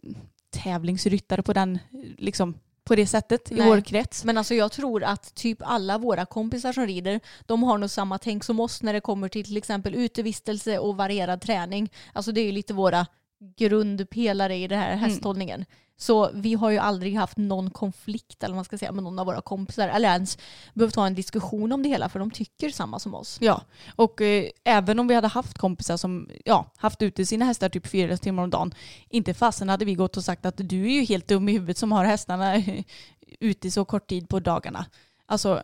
eh, 0.04 0.10
tävlingsryttare 0.50 1.44
på 1.44 1.54
den 1.54 1.76
eh, 1.76 1.80
liksom 2.18 2.54
på 2.84 2.96
det 2.96 3.08
sättet 3.08 3.52
Nej. 3.52 3.60
i 3.60 3.70
vår 3.70 3.82
krets. 3.82 4.26
Men 4.26 4.38
alltså 4.38 4.56
jag 4.56 4.72
tror 4.72 5.04
att 5.04 5.36
typ 5.36 5.58
alla 5.62 5.98
våra 5.98 6.26
kompisar 6.26 6.74
som 6.74 6.86
rider, 6.88 7.20
de 7.46 7.64
har 7.64 7.78
nog 7.78 7.90
samma 7.90 8.18
tänk 8.18 8.44
som 8.44 8.60
oss 8.60 8.84
när 8.84 8.94
det 8.94 9.02
kommer 9.02 9.30
till 9.30 9.46
till 9.46 9.58
exempel 9.58 9.96
utevistelse 9.96 10.80
och 10.80 10.98
varierad 10.98 11.42
träning. 11.42 11.90
Alltså 12.14 12.32
det 12.32 12.42
är 12.42 12.46
ju 12.46 12.52
lite 12.52 12.74
våra 12.74 13.08
grundpelare 13.58 14.56
i 14.56 14.68
den 14.68 14.80
här 14.80 14.96
hästhållningen. 14.96 15.66
Så 16.00 16.30
vi 16.34 16.54
har 16.54 16.70
ju 16.70 16.78
aldrig 16.78 17.16
haft 17.16 17.38
någon 17.38 17.70
konflikt 17.72 18.44
eller 18.44 18.54
vad 18.54 18.58
man 18.58 18.66
ska 18.66 18.78
säga 18.78 18.92
med 18.92 19.04
någon 19.04 19.20
av 19.20 19.26
våra 19.26 19.42
kompisar 19.42 19.88
eller 19.88 20.10
ens 20.10 20.38
behövt 20.74 20.96
ha 20.96 21.08
en 21.08 21.16
diskussion 21.16 21.72
om 21.72 21.84
det 21.84 21.90
hela 21.90 22.10
för 22.10 22.20
de 22.20 22.32
tycker 22.32 22.70
samma 22.70 23.00
som 23.00 23.16
oss. 23.16 23.38
Ja, 23.42 23.62
och 23.96 24.22
eh, 24.22 24.50
även 24.64 25.00
om 25.00 25.08
vi 25.08 25.16
hade 25.16 25.28
haft 25.28 25.58
kompisar 25.58 25.98
som 25.98 26.30
ja, 26.46 26.66
haft 26.78 27.02
ute 27.02 27.26
sina 27.26 27.46
hästar 27.46 27.70
typ 27.70 27.88
fyra 27.88 28.18
timmar 28.18 28.44
om 28.44 28.50
dagen, 28.50 28.74
inte 29.10 29.34
fasen 29.34 29.70
hade 29.70 29.86
vi 29.86 29.96
gått 29.96 30.18
och 30.18 30.24
sagt 30.24 30.46
att 30.46 30.54
du 30.58 30.86
är 30.86 30.90
ju 30.92 31.04
helt 31.04 31.28
dum 31.28 31.50
i 31.50 31.52
huvudet 31.52 31.78
som 31.78 31.92
har 31.92 32.06
hästarna 32.06 32.64
ute 33.40 33.72
så 33.72 33.86
kort 33.86 34.08
tid 34.10 34.30
på 34.30 34.40
dagarna. 34.40 34.86
Alltså, 35.26 35.64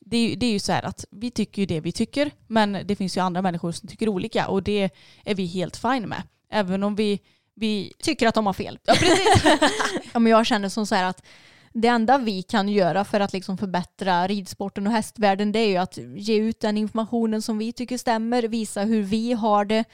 det 0.00 0.16
är, 0.16 0.28
ju- 0.28 0.36
det 0.36 0.46
är 0.46 0.52
ju 0.52 0.58
så 0.58 0.72
här 0.72 0.82
att 0.82 1.04
vi 1.10 1.30
tycker 1.30 1.62
ju 1.62 1.66
det 1.66 1.80
vi 1.80 1.92
tycker, 1.92 2.30
men 2.46 2.78
det 2.84 2.96
finns 2.96 3.16
ju 3.16 3.20
andra 3.20 3.42
människor 3.42 3.72
som 3.72 3.88
tycker 3.88 4.08
olika 4.08 4.48
och 4.48 4.62
det 4.62 4.90
är 5.24 5.34
vi 5.34 5.46
helt 5.46 5.76
fine 5.76 6.08
med. 6.08 6.22
Även 6.50 6.82
om 6.82 6.94
vi, 6.94 7.20
vi 7.54 7.92
Tycker 8.02 8.28
att 8.28 8.34
de 8.34 8.46
har 8.46 8.52
fel. 8.52 8.78
Ja, 8.84 8.94
precis. 8.94 9.44
ja, 10.12 10.18
men 10.18 10.32
jag 10.32 10.46
känner 10.46 10.68
som 10.68 10.86
så 10.86 10.94
här 10.94 11.04
att 11.04 11.26
det 11.72 11.88
enda 11.88 12.18
vi 12.18 12.42
kan 12.42 12.68
göra 12.68 13.04
för 13.04 13.20
att 13.20 13.32
liksom 13.32 13.58
förbättra 13.58 14.26
ridsporten 14.26 14.86
och 14.86 14.92
hästvärlden 14.92 15.52
det 15.52 15.58
är 15.58 15.68
ju 15.68 15.76
att 15.76 15.98
ge 16.16 16.36
ut 16.36 16.60
den 16.60 16.76
informationen 16.76 17.42
som 17.42 17.58
vi 17.58 17.72
tycker 17.72 17.98
stämmer, 17.98 18.42
visa 18.42 18.80
hur 18.80 19.02
vi 19.02 19.32
har 19.32 19.64
det. 19.64 19.84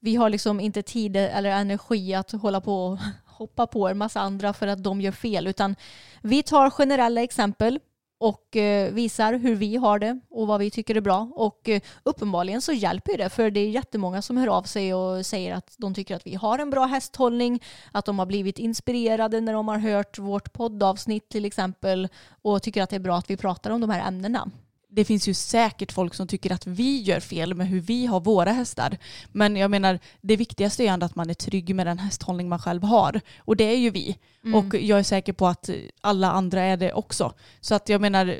Vi 0.00 0.16
har 0.16 0.30
liksom 0.30 0.60
inte 0.60 0.82
tid 0.82 1.16
eller 1.16 1.50
energi 1.50 2.14
att 2.14 2.32
hålla 2.32 2.60
på 2.60 2.86
och 2.86 2.98
hoppa 3.24 3.66
på 3.66 3.88
en 3.88 3.98
massa 3.98 4.20
andra 4.20 4.52
för 4.52 4.66
att 4.66 4.84
de 4.84 5.00
gör 5.00 5.12
fel 5.12 5.46
utan 5.46 5.76
vi 6.22 6.42
tar 6.42 6.70
generella 6.70 7.22
exempel 7.22 7.80
och 8.18 8.56
eh, 8.56 8.92
visar 8.92 9.32
hur 9.32 9.54
vi 9.54 9.76
har 9.76 9.98
det 9.98 10.20
och 10.30 10.46
vad 10.46 10.60
vi 10.60 10.70
tycker 10.70 10.94
är 10.94 11.00
bra. 11.00 11.32
Och 11.34 11.68
eh, 11.68 11.80
uppenbarligen 12.02 12.62
så 12.62 12.72
hjälper 12.72 13.18
det 13.18 13.28
för 13.28 13.50
det 13.50 13.60
är 13.60 13.68
jättemånga 13.68 14.22
som 14.22 14.36
hör 14.36 14.46
av 14.46 14.62
sig 14.62 14.94
och 14.94 15.26
säger 15.26 15.54
att 15.54 15.74
de 15.78 15.94
tycker 15.94 16.16
att 16.16 16.26
vi 16.26 16.34
har 16.34 16.58
en 16.58 16.70
bra 16.70 16.84
hästhållning, 16.84 17.62
att 17.92 18.04
de 18.04 18.18
har 18.18 18.26
blivit 18.26 18.58
inspirerade 18.58 19.40
när 19.40 19.52
de 19.52 19.68
har 19.68 19.78
hört 19.78 20.18
vårt 20.18 20.52
poddavsnitt 20.52 21.28
till 21.28 21.44
exempel 21.44 22.08
och 22.42 22.62
tycker 22.62 22.82
att 22.82 22.90
det 22.90 22.96
är 22.96 23.00
bra 23.00 23.16
att 23.16 23.30
vi 23.30 23.36
pratar 23.36 23.70
om 23.70 23.80
de 23.80 23.90
här 23.90 24.08
ämnena 24.08 24.50
det 24.94 25.04
finns 25.04 25.28
ju 25.28 25.34
säkert 25.34 25.92
folk 25.92 26.14
som 26.14 26.26
tycker 26.26 26.52
att 26.52 26.66
vi 26.66 27.02
gör 27.02 27.20
fel 27.20 27.54
med 27.54 27.68
hur 27.68 27.80
vi 27.80 28.06
har 28.06 28.20
våra 28.20 28.52
hästar. 28.52 28.98
Men 29.32 29.56
jag 29.56 29.70
menar, 29.70 29.98
det 30.20 30.36
viktigaste 30.36 30.84
är 30.84 30.88
ändå 30.88 31.06
att 31.06 31.16
man 31.16 31.30
är 31.30 31.34
trygg 31.34 31.74
med 31.74 31.86
den 31.86 31.98
hästhållning 31.98 32.48
man 32.48 32.58
själv 32.58 32.82
har. 32.82 33.20
Och 33.38 33.56
det 33.56 33.64
är 33.64 33.76
ju 33.76 33.90
vi. 33.90 34.16
Och 34.54 34.74
jag 34.74 34.98
är 34.98 35.02
säker 35.02 35.32
på 35.32 35.46
att 35.46 35.70
alla 36.00 36.30
andra 36.30 36.62
är 36.62 36.76
det 36.76 36.92
också. 36.92 37.32
Så 37.60 37.74
att 37.74 37.88
jag 37.88 38.00
menar, 38.00 38.36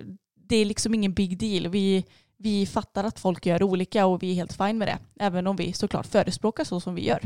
det 0.48 0.57
är 0.57 0.64
liksom 0.64 0.94
ingen 0.94 1.12
big 1.12 1.38
deal. 1.38 1.68
Vi, 1.68 2.05
vi 2.36 2.66
fattar 2.66 3.05
att 3.05 3.20
folk 3.20 3.46
gör 3.46 3.62
olika 3.62 4.07
och 4.07 4.22
vi 4.22 4.30
är 4.30 4.34
helt 4.34 4.52
fine 4.52 4.78
med 4.78 4.88
det. 4.88 4.98
Även 5.24 5.46
om 5.46 5.57
vi 5.57 5.72
såklart 5.72 6.07
förespråkar 6.07 6.64
så 6.64 6.80
som 6.80 6.94
vi 6.94 7.07
gör. 7.07 7.20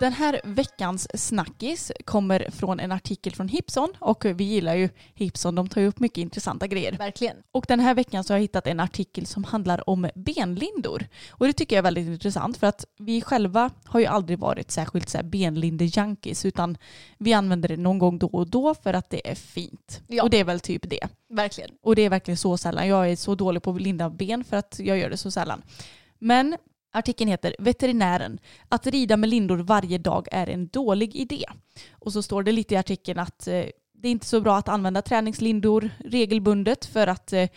Den 0.00 0.12
här 0.12 0.40
veckans 0.44 1.08
snackis 1.14 1.92
kommer 2.04 2.50
från 2.50 2.80
en 2.80 2.92
artikel 2.92 3.34
från 3.34 3.48
Hipson 3.48 3.92
och 3.98 4.24
vi 4.24 4.44
gillar 4.44 4.74
ju 4.74 4.88
Hipson, 5.14 5.54
de 5.54 5.68
tar 5.68 5.80
ju 5.80 5.86
upp 5.86 6.00
mycket 6.00 6.18
intressanta 6.18 6.66
grejer. 6.66 6.92
Verkligen. 6.92 7.36
Och 7.52 7.64
den 7.68 7.80
här 7.80 7.94
veckan 7.94 8.24
så 8.24 8.32
har 8.32 8.38
jag 8.38 8.42
hittat 8.42 8.66
en 8.66 8.80
artikel 8.80 9.26
som 9.26 9.44
handlar 9.44 9.90
om 9.90 10.10
benlindor. 10.14 11.06
Och 11.30 11.46
det 11.46 11.52
tycker 11.52 11.76
jag 11.76 11.78
är 11.78 11.82
väldigt 11.82 12.06
intressant 12.06 12.56
för 12.56 12.66
att 12.66 12.84
vi 12.98 13.20
själva 13.20 13.70
har 13.84 14.00
ju 14.00 14.06
aldrig 14.06 14.38
varit 14.38 14.70
särskilt 14.70 15.08
så 15.08 15.18
här 15.18 15.24
benlinde-junkies 15.24 16.46
utan 16.46 16.78
vi 17.18 17.32
använder 17.32 17.68
det 17.68 17.76
någon 17.76 17.98
gång 17.98 18.18
då 18.18 18.26
och 18.26 18.50
då 18.50 18.74
för 18.74 18.94
att 18.94 19.10
det 19.10 19.30
är 19.30 19.34
fint. 19.34 20.00
Ja. 20.06 20.22
Och 20.22 20.30
det 20.30 20.40
är 20.40 20.44
väl 20.44 20.60
typ 20.60 20.90
det. 20.90 21.08
Verkligen. 21.28 21.70
Och 21.82 21.96
det 21.96 22.02
är 22.02 22.10
verkligen 22.10 22.38
så 22.38 22.56
sällan. 22.56 22.88
Jag 22.88 23.10
är 23.10 23.16
så 23.16 23.34
dålig 23.34 23.62
på 23.62 23.70
att 23.70 23.80
linda 23.80 24.10
ben 24.10 24.44
för 24.44 24.56
att 24.56 24.76
jag 24.78 24.98
gör 24.98 25.10
det 25.10 25.16
så 25.16 25.30
sällan. 25.30 25.62
Men 26.18 26.56
artikeln 26.92 27.30
heter 27.30 27.56
Veterinären. 27.58 28.38
Att 28.68 28.86
rida 28.86 29.16
med 29.16 29.28
lindor 29.30 29.58
varje 29.58 29.98
dag 29.98 30.28
är 30.32 30.48
en 30.48 30.68
dålig 30.68 31.16
idé. 31.16 31.44
Och 31.92 32.12
så 32.12 32.22
står 32.22 32.42
det 32.42 32.52
lite 32.52 32.74
i 32.74 32.76
artikeln 32.76 33.18
att 33.18 33.48
eh, 33.48 33.64
det 33.92 34.08
är 34.08 34.12
inte 34.12 34.26
så 34.26 34.40
bra 34.40 34.56
att 34.56 34.68
använda 34.68 35.02
träningslindor 35.02 35.90
regelbundet 36.04 36.84
för 36.84 37.06
att 37.06 37.32
eh, 37.32 37.48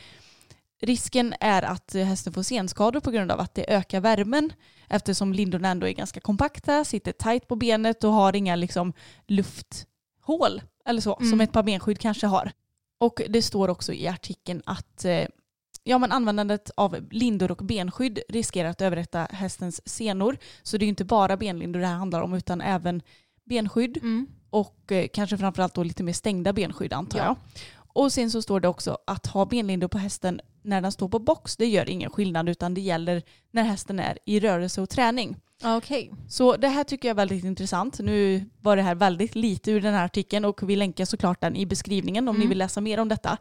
risken 0.82 1.34
är 1.40 1.62
att 1.64 1.94
hästen 1.94 2.34
får 2.34 2.44
senskador 2.44 3.00
på 3.00 3.12
grund 3.12 3.32
av 3.32 3.40
att 3.40 3.54
det 3.56 3.74
ökar 3.74 4.02
värmen 4.02 4.54
eftersom 4.90 5.34
lindorna 5.34 5.70
ändå 5.70 5.88
är 5.88 5.92
ganska 5.92 6.20
kompakta, 6.20 6.86
sitter 6.86 7.12
tajt 7.12 7.48
på 7.48 7.56
benet 7.56 8.04
och 8.04 8.14
har 8.14 8.36
inga 8.36 8.56
liksom, 8.56 8.94
lufthål 9.28 10.62
eller 10.86 11.02
så 11.02 11.16
som 11.16 11.28
Mm. 11.28 11.42
ett 11.42 11.52
par 11.52 11.64
benskydd 11.64 12.00
kanske 12.00 12.28
har. 12.28 12.52
Och 13.00 13.22
det 13.30 13.42
står 13.42 13.68
också 13.68 13.94
i 13.94 14.08
artikeln 14.08 14.62
att 14.66 15.06
eh, 15.06 15.26
ja, 15.84 15.98
men 15.98 16.12
användandet 16.12 16.72
av 16.76 17.08
lindor 17.12 17.52
och 17.52 17.58
benskydd 17.58 18.20
riskerar 18.30 18.70
att 18.70 18.82
överrätta 18.82 19.28
hästens 19.32 19.90
senor. 19.90 20.38
Så 20.64 20.78
det 20.78 20.86
är 20.86 20.88
inte 20.88 21.06
bara 21.06 21.38
benlindor 21.38 21.80
det 21.80 21.88
här 21.88 21.96
handlar 21.96 22.22
om 22.22 22.34
utan 22.34 22.62
även 22.62 23.02
benskydd 23.46 23.98
Mm. 23.98 24.28
och 24.50 24.92
eh, 24.92 25.08
kanske 25.14 25.38
framförallt 25.38 25.74
då 25.76 25.84
lite 25.84 26.04
mer 26.04 26.14
stängda 26.14 26.54
benskydd 26.54 26.94
antar 26.94 27.20
Ja. 27.20 27.26
jag. 27.26 27.36
Och 27.94 28.14
sen 28.14 28.32
så 28.32 28.42
står 28.42 28.60
det 28.60 28.68
också 28.68 28.98
att 29.08 29.26
ha 29.28 29.46
benlindor 29.46 29.88
på 29.88 29.98
hästen 29.98 30.42
när 30.62 30.82
den 30.82 30.92
står 30.92 31.10
på 31.10 31.20
box, 31.20 31.58
det 31.58 31.66
gör 31.66 31.90
ingen 31.90 32.10
skillnad 32.12 32.50
utan 32.50 32.74
det 32.74 32.82
gäller 32.82 33.24
när 33.52 33.64
hästen 33.64 34.00
är 34.00 34.18
i 34.26 34.40
rörelse 34.40 34.82
och 34.82 34.90
träning. 34.90 35.36
Okej. 35.64 36.12
Så 36.30 36.56
det 36.58 36.68
här 36.68 36.84
tycker 36.84 37.08
jag 37.08 37.14
är 37.14 37.18
väldigt 37.18 37.44
intressant. 37.44 38.00
Nu 38.00 38.46
var 38.62 38.76
det 38.76 38.82
här 38.82 38.96
väldigt 38.96 39.36
lite 39.36 39.72
ur 39.72 39.82
den 39.82 39.94
här 39.94 40.06
artikeln 40.06 40.46
och 40.46 40.70
vi 40.70 40.76
länkar 40.76 41.06
såklart 41.06 41.42
den 41.42 41.56
i 41.56 41.66
beskrivningen 41.66 42.28
om 42.28 42.36
Mm. 42.36 42.42
ni 42.44 42.48
vill 42.50 42.58
läsa 42.58 42.82
mer 42.82 43.00
om 43.00 43.08
detta. 43.10 43.38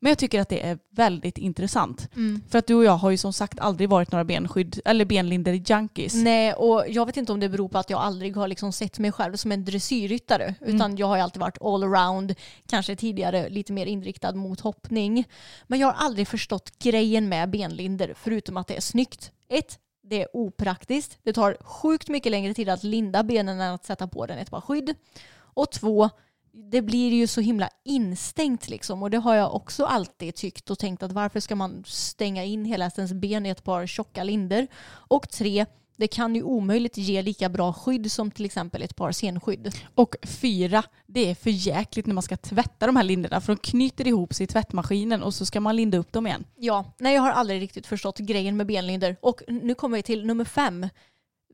Men 0.00 0.10
jag 0.10 0.18
tycker 0.18 0.40
att 0.40 0.48
det 0.48 0.66
är 0.66 0.78
väldigt 0.90 1.38
intressant. 1.38 2.08
Mm. 2.16 2.42
För 2.48 2.58
att 2.58 2.66
du 2.66 2.74
och 2.74 2.84
jag 2.84 2.96
har 2.96 3.10
ju 3.10 3.16
som 3.16 3.32
sagt 3.32 3.60
aldrig 3.60 3.88
varit 3.88 4.12
några 4.12 4.24
benskydd 4.24 4.80
eller 4.84 5.04
benlinder 5.04 5.52
junkies. 5.52 6.14
Nej, 6.14 6.54
och 6.54 6.84
jag 6.88 7.06
vet 7.06 7.16
inte 7.16 7.32
om 7.32 7.40
det 7.40 7.48
beror 7.48 7.68
på 7.68 7.78
att 7.78 7.90
jag 7.90 8.00
aldrig 8.00 8.36
har 8.36 8.48
liksom 8.48 8.72
sett 8.72 8.98
mig 8.98 9.12
själv 9.12 9.36
som 9.36 9.52
en 9.52 9.64
dressyrryttare. 9.64 10.54
Utan 10.60 10.96
jag 10.96 11.06
har 11.06 11.16
ju 11.16 11.22
alltid 11.22 11.40
varit 11.40 11.62
allround, 11.62 12.34
kanske 12.68 12.96
tidigare 12.96 13.48
lite 13.48 13.72
mer 13.72 13.86
inriktad 13.86 14.32
mot 14.32 14.60
hoppning. 14.60 15.24
Men 15.66 15.78
jag 15.78 15.86
har 15.86 16.06
aldrig 16.06 16.28
förstått 16.28 16.78
grejen 16.78 17.28
med 17.28 17.50
benlinder, 17.50 18.14
förutom 18.16 18.56
att 18.56 18.66
det 18.66 18.76
är 18.76 18.80
snyggt. 18.80 19.30
Ett, 19.48 19.78
det 20.02 20.22
är 20.22 20.28
opraktiskt. 20.32 21.18
Det 21.22 21.32
tar 21.32 21.56
sjukt 21.60 22.08
mycket 22.08 22.32
längre 22.32 22.54
tid 22.54 22.68
att 22.68 22.84
linda 22.84 23.22
benen 23.22 23.60
än 23.60 23.74
att 23.74 23.84
sätta 23.84 24.06
på 24.06 24.26
den 24.26 24.38
ett 24.38 24.50
par 24.50 24.60
skydd. 24.60 24.94
Och 25.38 25.70
två, 25.70 26.10
det 26.56 26.82
blir 26.82 27.12
ju 27.12 27.26
så 27.26 27.40
himla 27.40 27.68
instängt 27.84 28.68
liksom. 28.68 29.02
Och 29.02 29.10
det 29.10 29.18
har 29.18 29.34
jag 29.34 29.54
också 29.54 29.84
alltid 29.84 30.34
tyckt 30.34 30.70
och 30.70 30.78
tänkt 30.78 31.02
att 31.02 31.12
varför 31.12 31.40
ska 31.40 31.56
man 31.56 31.84
stänga 31.86 32.44
in 32.44 32.64
hela 32.64 32.84
hästens 32.84 33.12
ben 33.12 33.46
i 33.46 33.48
ett 33.48 33.64
par 33.64 33.86
tjocka 33.86 34.24
linder? 34.24 34.66
Och 34.86 35.30
tre, 35.30 35.66
det 35.96 36.08
kan 36.08 36.34
ju 36.34 36.42
omöjligt 36.42 36.96
ge 36.96 37.22
lika 37.22 37.48
bra 37.48 37.72
skydd 37.72 38.12
som 38.12 38.30
till 38.30 38.44
exempel 38.44 38.82
ett 38.82 38.96
par 38.96 39.12
senskydd. 39.12 39.74
Och 39.94 40.16
fyra, 40.22 40.82
det 41.06 41.30
är 41.30 41.34
för 41.34 41.50
jäkligt 41.50 42.06
när 42.06 42.14
man 42.14 42.22
ska 42.22 42.36
tvätta 42.36 42.86
de 42.86 42.96
här 42.96 43.04
linderna 43.04 43.40
för 43.40 43.52
de 43.52 43.58
knyter 43.58 44.06
ihop 44.06 44.34
sig 44.34 44.44
i 44.44 44.46
tvättmaskinen 44.46 45.22
och 45.22 45.34
så 45.34 45.46
ska 45.46 45.60
man 45.60 45.76
linda 45.76 45.98
upp 45.98 46.12
dem 46.12 46.26
igen. 46.26 46.44
Ja, 46.56 46.94
nej 46.98 47.14
jag 47.14 47.22
har 47.22 47.30
aldrig 47.30 47.62
riktigt 47.62 47.86
förstått 47.86 48.18
grejen 48.18 48.56
med 48.56 48.66
benlinder. 48.66 49.16
Och 49.20 49.42
nu 49.48 49.74
kommer 49.74 49.96
vi 49.96 50.02
till 50.02 50.26
nummer 50.26 50.44
fem. 50.44 50.88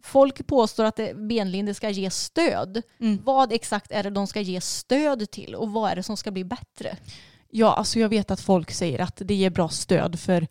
Folk 0.03 0.47
påstår 0.47 0.85
att 0.85 1.01
benlinder 1.15 1.73
ska 1.73 1.91
ge 1.91 2.11
stöd. 2.11 2.83
Mm. 3.01 3.21
Vad 3.25 3.53
exakt 3.53 3.93
är 3.93 4.03
det 4.03 4.11
de 4.11 4.27
ska 4.27 4.41
ge 4.41 4.61
stöd 4.61 5.31
till 5.31 5.55
och 5.55 5.73
vad 5.73 5.91
är 5.91 5.97
det 5.97 6.03
som 6.03 6.17
ska 6.17 6.31
bli 6.31 6.45
bättre? 6.45 6.97
Ja, 7.51 7.75
alltså 7.75 7.99
jag 7.99 8.09
vet 8.09 8.31
att 8.31 8.41
folk 8.41 8.71
säger 8.71 8.99
att 8.99 9.17
det 9.17 9.35
ger 9.35 9.51
bra 9.51 9.69
stöd 9.69 10.21
för 10.21 10.49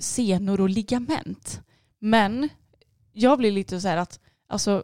senor 0.00 0.60
och 0.60 0.68
ligament. 0.68 1.60
Men 1.98 2.48
jag 3.12 3.38
blir 3.38 3.52
lite 3.52 3.80
så 3.80 3.88
här 3.88 3.96
att, 3.96 4.20
alltså 4.48 4.82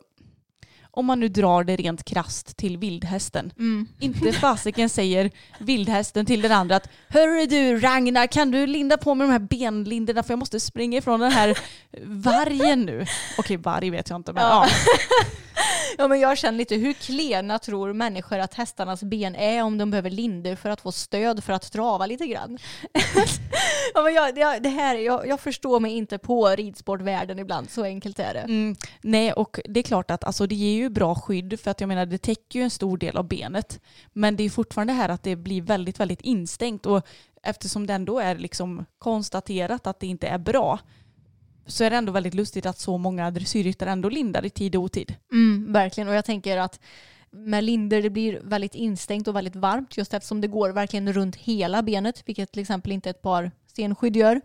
om 0.96 1.06
man 1.06 1.20
nu 1.20 1.28
drar 1.28 1.64
det 1.64 1.76
rent 1.76 2.04
krast 2.04 2.56
till 2.56 2.76
vildhästen. 2.78 3.52
Inte 4.00 4.32
fasiken 4.32 4.88
säger 4.88 5.30
vildhästen 5.58 6.26
till 6.26 6.42
den 6.42 6.52
andra 6.52 6.76
att 6.76 6.88
Hörru 7.08 7.46
du 7.46 7.80
Ragnar, 7.80 8.26
kan 8.26 8.50
du 8.50 8.66
linda 8.66 8.96
på 8.96 9.14
med 9.14 9.28
de 9.28 9.32
här 9.32 9.38
benlinderna 9.38 10.22
för 10.22 10.32
jag 10.32 10.38
måste 10.38 10.60
springa 10.60 10.98
ifrån 10.98 11.20
den 11.20 11.32
här 11.32 11.58
vargen 12.02 12.82
nu. 12.82 13.06
Okej, 13.38 13.56
varg 13.56 13.90
vet 13.90 14.10
jag 14.10 14.16
inte 14.18 14.32
men 14.32 14.42
Ja. 14.42 14.66
ja. 14.68 14.94
Ja, 15.98 16.08
men 16.08 16.20
jag 16.20 16.38
känner 16.38 16.58
lite, 16.58 16.74
hur 16.74 16.92
klena 16.92 17.58
tror 17.58 17.92
människor 17.92 18.38
att 18.38 18.54
hästarnas 18.54 19.02
ben 19.02 19.34
är 19.34 19.62
om 19.62 19.78
de 19.78 19.90
behöver 19.90 20.10
linder 20.10 20.56
för 20.56 20.70
att 20.70 20.80
få 20.80 20.92
stöd 20.92 21.44
för 21.44 21.52
att 21.52 21.72
trava 21.72 22.06
lite 22.06 22.26
grann? 22.26 22.58
ja, 23.94 24.02
men 24.02 24.14
jag, 24.14 24.62
det 24.62 24.68
här, 24.68 24.94
jag, 24.94 25.26
jag 25.26 25.40
förstår 25.40 25.80
mig 25.80 25.92
inte 25.92 26.18
på 26.18 26.48
ridsportvärlden 26.48 27.38
ibland, 27.38 27.70
så 27.70 27.84
enkelt 27.84 28.18
är 28.18 28.34
det. 28.34 28.40
Mm, 28.40 28.76
nej, 29.02 29.32
och 29.32 29.60
det 29.64 29.80
är 29.80 29.84
klart 29.84 30.10
att 30.10 30.24
alltså, 30.24 30.46
det 30.46 30.54
ger 30.54 30.76
ju 30.76 30.88
bra 30.88 31.14
skydd 31.14 31.60
för 31.60 31.70
att 31.70 31.80
jag 31.80 31.88
menar 31.88 32.06
det 32.06 32.18
täcker 32.18 32.58
ju 32.58 32.62
en 32.62 32.70
stor 32.70 32.98
del 32.98 33.16
av 33.16 33.28
benet. 33.28 33.80
Men 34.12 34.36
det 34.36 34.44
är 34.44 34.50
fortfarande 34.50 34.92
här 34.92 35.08
att 35.08 35.22
det 35.22 35.36
blir 35.36 35.62
väldigt, 35.62 36.00
väldigt 36.00 36.20
instängt 36.20 36.86
och 36.86 37.06
eftersom 37.42 37.86
det 37.86 37.92
ändå 37.94 38.18
är 38.18 38.34
liksom 38.34 38.84
konstaterat 38.98 39.86
att 39.86 40.00
det 40.00 40.06
inte 40.06 40.26
är 40.26 40.38
bra 40.38 40.78
så 41.66 41.84
är 41.84 41.90
det 41.90 41.96
ändå 41.96 42.12
väldigt 42.12 42.34
lustigt 42.34 42.66
att 42.66 42.78
så 42.78 42.98
många 42.98 43.30
dressyrryttare 43.30 43.90
ändå 43.90 44.08
lindar 44.08 44.44
i 44.44 44.50
tid 44.50 44.76
och 44.76 44.82
otid. 44.82 45.14
Mm, 45.32 45.72
verkligen, 45.72 46.08
och 46.08 46.14
jag 46.14 46.24
tänker 46.24 46.58
att 46.58 46.80
med 47.30 47.64
linder 47.64 48.02
det 48.02 48.10
blir 48.10 48.40
väldigt 48.44 48.74
instängt 48.74 49.28
och 49.28 49.36
väldigt 49.36 49.56
varmt 49.56 49.96
just 49.96 50.14
eftersom 50.14 50.40
det 50.40 50.48
går 50.48 50.70
verkligen 50.70 51.12
runt 51.12 51.36
hela 51.36 51.82
benet, 51.82 52.22
vilket 52.26 52.52
till 52.52 52.62
exempel 52.62 52.92
inte 52.92 53.10
ett 53.10 53.22
par 53.22 53.50
senskydd 53.76 54.16
gör. 54.16 54.40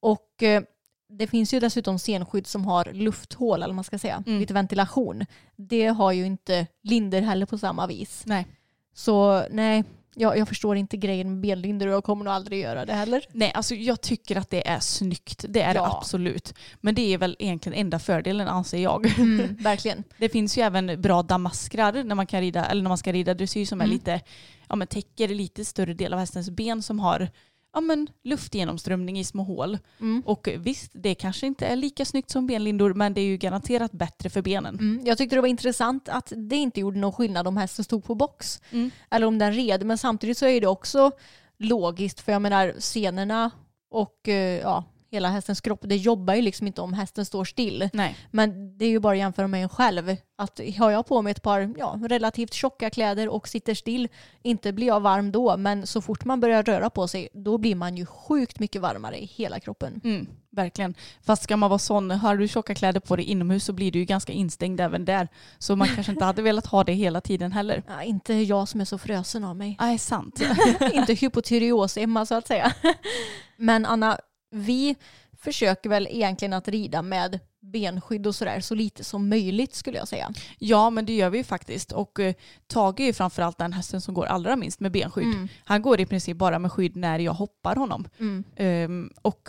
Och 0.00 0.42
eh, 0.42 0.62
det 1.08 1.26
finns 1.26 1.54
ju 1.54 1.60
dessutom 1.60 1.98
senskydd 1.98 2.46
som 2.46 2.64
har 2.64 2.92
lufthål, 2.92 3.62
eller 3.62 3.74
man 3.74 3.84
ska 3.84 3.98
säga, 3.98 4.22
Mm. 4.26 4.40
lite 4.40 4.54
ventilation. 4.54 5.26
Det 5.56 5.86
har 5.86 6.12
ju 6.12 6.26
inte 6.26 6.66
linder 6.82 7.22
heller 7.22 7.46
på 7.46 7.58
samma 7.58 7.86
vis. 7.86 8.22
Nej. 8.26 8.46
Så 8.94 9.44
nej, 9.50 9.84
jag, 10.14 10.38
jag 10.38 10.48
förstår 10.48 10.76
inte 10.76 10.96
grejen 10.96 11.30
med 11.30 11.40
benlinder 11.40 11.86
och 11.86 11.92
jag 11.94 12.04
kommer 12.04 12.24
nog 12.24 12.34
aldrig 12.34 12.60
göra 12.60 12.84
det 12.86 12.92
heller. 12.92 13.24
Nej, 13.32 13.52
alltså 13.54 13.74
jag 13.74 14.00
tycker 14.00 14.36
att 14.36 14.50
det 14.50 14.68
är 14.68 14.80
snyggt. 14.80 15.44
Det 15.48 15.60
är 15.62 15.74
det 15.74 15.80
Ja. 15.80 15.98
absolut. 15.98 16.54
Men 16.80 16.94
det 16.94 17.14
är 17.14 17.18
väl 17.18 17.36
egentligen 17.38 17.78
enda 17.78 17.98
fördelen 17.98 18.48
anser 18.48 18.78
jag. 18.78 19.18
Mm, 19.18 19.56
verkligen. 19.60 20.04
Det 20.18 20.28
finns 20.28 20.58
ju 20.58 20.62
även 20.62 21.00
bra 21.02 21.22
damaskrar 21.22 22.04
när 22.04 22.14
man, 22.14 22.26
kan 22.26 22.40
rida, 22.40 22.64
eller 22.64 22.82
när 22.82 22.88
man 22.88 22.98
ska 22.98 23.12
rida 23.12 23.34
dressyr 23.34 23.66
som 23.66 23.80
är 23.80 23.84
Mm. 23.84 23.94
lite, 23.94 24.20
ja, 24.68 24.76
men 24.76 24.86
täcker 24.88 25.28
lite 25.28 25.64
större 25.64 25.94
del 25.94 26.12
av 26.12 26.18
hästens 26.18 26.50
ben 26.50 26.82
som 26.82 27.00
har 27.00 27.28
ja, 27.72 27.80
men 27.80 28.08
luftgenomströmning 28.24 29.18
i 29.18 29.24
små 29.24 29.42
hål. 29.42 29.78
Mm. 30.00 30.22
Och 30.26 30.48
visst, 30.58 30.90
det 30.94 31.14
kanske 31.14 31.46
inte 31.46 31.66
är 31.66 31.76
lika 31.76 32.04
snyggt 32.04 32.30
som 32.30 32.46
benlindor 32.46 32.94
men 32.94 33.14
det 33.14 33.20
är 33.20 33.24
ju 33.26 33.36
garanterat 33.36 33.92
bättre 33.92 34.30
för 34.30 34.42
benen. 34.42 34.74
Mm, 34.78 35.02
jag 35.04 35.18
tyckte 35.18 35.36
det 35.36 35.40
var 35.40 35.48
intressant 35.48 36.08
att 36.08 36.32
det 36.36 36.56
inte 36.56 36.80
gjorde 36.80 36.98
någon 36.98 37.12
skillnad 37.12 37.46
om 37.46 37.56
hästen 37.56 37.84
stod 37.84 38.04
på 38.04 38.14
box 38.14 38.62
Mm. 38.70 38.90
eller 39.10 39.26
om 39.26 39.38
den 39.38 39.52
red. 39.52 39.86
Men 39.86 39.98
samtidigt 39.98 40.38
så 40.38 40.46
är 40.46 40.60
det 40.60 40.66
också 40.66 41.10
logiskt 41.58 42.20
för 42.20 42.32
jag 42.32 42.42
menar 42.42 42.74
senorna 42.78 43.50
och 43.90 44.28
eh, 44.28 44.60
ja, 44.60 44.84
hela 45.12 45.28
hästens 45.28 45.60
kropp 45.60 45.80
det 45.82 45.96
jobbar 45.96 46.34
ju 46.34 46.42
liksom 46.42 46.66
inte 46.66 46.80
om 46.80 46.92
hästen 46.92 47.24
står 47.24 47.44
still. 47.44 47.88
Nej. 47.92 48.16
Men 48.30 48.78
det 48.78 48.84
är 48.84 48.88
ju 48.88 48.98
bara 48.98 49.12
att 49.12 49.18
jämföra 49.18 49.46
med 49.46 49.62
en 49.62 49.68
själv. 49.68 50.16
Att 50.38 50.60
har 50.78 50.90
jag 50.90 51.06
på 51.06 51.22
mig 51.22 51.30
ett 51.30 51.42
par 51.42 51.74
ja, 51.78 51.98
relativt 52.02 52.54
tjocka 52.54 52.90
kläder 52.90 53.28
och 53.28 53.48
sitter 53.48 53.74
still, 53.74 54.08
inte 54.42 54.72
blir 54.72 54.86
jag 54.86 55.00
varm 55.00 55.32
då, 55.32 55.56
men 55.56 55.86
så 55.86 56.00
fort 56.00 56.24
man 56.24 56.40
börjar 56.40 56.62
röra 56.62 56.90
på 56.90 57.08
sig, 57.08 57.28
då 57.32 57.58
blir 57.58 57.74
man 57.74 57.96
ju 57.96 58.06
sjukt 58.06 58.58
mycket 58.58 58.82
varmare 58.82 59.22
i 59.22 59.24
hela 59.24 59.60
kroppen. 59.60 60.00
Mm, 60.04 60.26
verkligen. 60.50 60.94
Fast 61.22 61.42
ska 61.42 61.56
man 61.56 61.70
vara 61.70 61.78
sån, 61.78 62.10
har 62.10 62.36
du 62.36 62.48
tjocka 62.48 62.74
kläder 62.74 63.00
på 63.00 63.16
dig 63.16 63.24
inomhus 63.24 63.64
så 63.64 63.72
blir 63.72 63.92
du 63.92 63.98
ju 63.98 64.04
ganska 64.04 64.32
instängd 64.32 64.80
även 64.80 65.04
där. 65.04 65.28
Så 65.58 65.76
man 65.76 65.88
kanske 65.88 66.12
inte 66.12 66.24
hade 66.24 66.42
velat 66.42 66.66
ha 66.66 66.84
det 66.84 66.92
hela 66.92 67.20
tiden 67.20 67.52
heller. 67.52 67.82
Ja, 67.92 68.02
inte 68.02 68.34
jag 68.34 68.68
som 68.68 68.80
är 68.80 68.84
så 68.84 68.98
frösen 68.98 69.44
av 69.44 69.56
mig. 69.56 69.76
Nej, 69.80 69.98
sant. 69.98 70.42
inte 70.92 71.14
hypotyreosemma 71.14 72.26
så 72.26 72.34
att 72.34 72.46
säga. 72.46 72.72
Men 73.56 73.86
Anna, 73.86 74.18
vi 74.52 74.96
försöker 75.38 75.90
väl 75.90 76.08
egentligen 76.10 76.52
att 76.52 76.68
rida 76.68 77.02
med 77.02 77.40
benskydd 77.60 78.26
och 78.26 78.34
sådär 78.34 78.60
så 78.60 78.74
lite 78.74 79.04
som 79.04 79.28
möjligt 79.28 79.74
skulle 79.74 79.98
jag 79.98 80.08
säga. 80.08 80.30
Ja, 80.58 80.90
men 80.90 81.06
det 81.06 81.12
gör 81.16 81.30
vi 81.30 81.38
ju 81.38 81.44
faktiskt. 81.44 81.92
Och 81.92 82.20
eh, 82.20 82.34
Tage 82.66 83.00
är 83.00 83.04
ju 83.04 83.12
framförallt 83.12 83.58
den 83.58 83.72
hästen 83.72 84.00
som 84.00 84.14
går 84.14 84.26
allra 84.26 84.56
minst 84.56 84.80
med 84.80 84.92
benskydd. 84.92 85.24
Mm. 85.24 85.48
Han 85.64 85.82
går 85.82 86.00
i 86.00 86.06
princip 86.06 86.36
bara 86.36 86.58
med 86.58 86.72
skydd 86.72 86.96
när 86.96 87.18
jag 87.18 87.32
hoppar 87.32 87.76
honom. 87.76 88.08
Mm. 88.18 88.44
Ehm, 88.56 89.10
och 89.22 89.48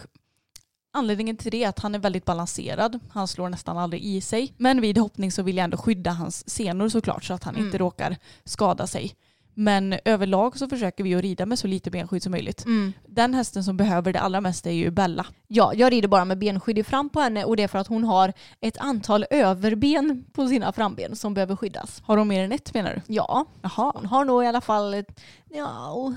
anledningen 0.94 1.38
till 1.38 1.52
det 1.52 1.64
är 1.64 1.70
att 1.70 1.80
han 1.80 1.96
är 1.96 2.00
väldigt 2.00 2.26
balanserad. 2.26 3.00
Han 3.10 3.28
slår 3.28 3.50
nästan 3.50 3.78
aldrig 3.78 4.04
i 4.04 4.22
sig. 4.22 4.54
Men 4.58 4.82
vid 4.82 4.98
hoppning 4.98 5.32
så 5.32 5.44
vill 5.44 5.58
jag 5.58 5.64
ändå 5.64 5.78
skydda 5.78 6.12
hans 6.12 6.50
senor 6.50 6.90
såklart 6.90 7.24
så 7.24 7.34
att 7.34 7.44
han 7.44 7.56
Mm. 7.56 7.66
inte 7.66 7.78
råkar 7.78 8.18
skada 8.46 8.88
sig. 8.88 9.16
Men 9.54 9.96
överlag 10.06 10.58
så 10.58 10.68
försöker 10.70 11.04
vi 11.04 11.16
att 11.16 11.22
rida 11.22 11.46
med 11.46 11.60
så 11.60 11.68
lite 11.68 11.92
benskydd 11.92 12.24
som 12.24 12.32
möjligt. 12.32 12.66
Mm. 12.66 12.94
Den 13.08 13.34
hästen 13.34 13.64
som 13.64 13.78
behöver 13.78 14.14
det 14.14 14.20
allra 14.20 14.42
mest 14.42 14.66
är 14.66 14.72
ju 14.72 14.92
Bella. 14.92 15.26
Ja, 15.48 15.74
jag 15.76 15.92
rider 15.92 16.08
bara 16.08 16.26
med 16.26 16.38
benskydd 16.38 16.78
i 16.78 16.84
fram 16.84 17.10
på 17.10 17.20
henne 17.20 17.46
och 17.46 17.56
det 17.58 17.64
är 17.64 17.68
för 17.68 17.80
att 17.80 17.88
hon 17.88 18.04
har 18.04 18.34
ett 18.62 18.78
antal 18.78 19.26
överben 19.30 20.26
på 20.34 20.48
sina 20.48 20.72
framben 20.74 21.16
som 21.16 21.34
behöver 21.34 21.56
skyddas. 21.56 22.02
Har 22.06 22.18
hon 22.18 22.28
mer 22.28 22.44
än 22.44 22.52
ett 22.52 22.74
menar 22.74 23.02
du? 23.06 23.14
Ja, 23.14 23.46
Jaha. 23.62 23.92
hon 23.96 24.06
har 24.06 24.26
nog 24.26 24.44
i 24.44 24.48
alla 24.48 24.62
fall 24.62 24.94
ett- 24.94 25.20
ja, 25.50 26.14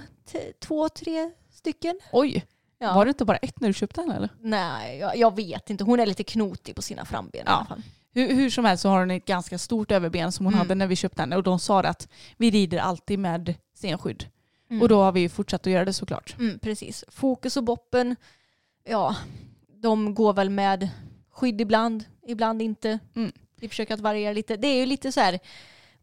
två, 0.61 0.89
tre 0.89 1.30
stycken. 1.51 2.01
Oj, 2.12 2.45
Ja. 2.78 2.95
var 2.95 3.05
det 3.05 3.09
inte 3.09 3.24
bara 3.24 3.37
ett 3.37 3.61
när 3.61 3.68
du 3.68 3.74
köpte 3.74 4.01
den 4.01 4.11
eller? 4.11 4.28
Nej, 4.41 4.99
jag, 4.99 5.16
jag 5.16 5.37
vet 5.37 5.70
inte. 5.70 5.84
Hon 5.84 6.01
är 6.01 6.07
lite 6.07 6.24
knotig 6.24 6.74
på 6.74 6.82
sina 6.82 7.05
framben 7.05 7.41
i 7.41 7.43
Ja. 7.47 7.53
alla 7.53 7.64
fall. 7.66 7.82
Hur, 8.17 8.35
hur 8.35 8.51
som 8.51 8.64
helst 8.64 8.83
så 8.83 8.89
har 8.89 8.99
hon 9.01 9.11
ett 9.11 9.25
ganska 9.25 9.59
stort 9.59 9.91
överben 9.91 10.33
som 10.33 10.47
hon 10.47 10.55
Mm. 10.55 10.59
hade 10.59 10.75
när 10.75 10.87
vi 10.87 10.97
köpte 10.97 11.23
henne 11.23 11.37
och 11.37 11.43
de 11.43 11.59
sa 11.59 11.81
att 11.81 12.09
vi 12.37 12.51
rider 12.51 12.79
alltid 12.79 13.19
med 13.19 13.55
senskydd. 13.75 14.25
Mm. 14.71 14.83
Och 14.83 14.89
då 14.89 15.03
har 15.03 15.12
vi 15.12 15.21
ju 15.21 15.29
fortsatt 15.29 15.67
att 15.67 15.73
göra 15.73 15.85
det 15.85 15.93
såklart. 15.93 16.37
Mm, 16.39 16.59
precis. 16.59 17.05
Fokus 17.09 17.57
och 17.57 17.64
boppen, 17.64 18.17
ja, 18.85 19.17
de 19.83 20.14
går 20.14 20.33
väl 20.33 20.51
med 20.51 20.89
skydd 21.31 21.61
ibland, 21.61 22.05
ibland 22.27 22.62
inte. 22.62 22.99
Mm. 23.17 23.33
Vi 23.61 23.69
försöker 23.69 23.95
att 23.95 24.01
variera 24.01 24.33
lite. 24.33 24.57
Det 24.57 24.69
är 24.69 24.77
ju 24.81 24.87
lite 24.87 25.12
så 25.12 25.21
här, 25.21 25.39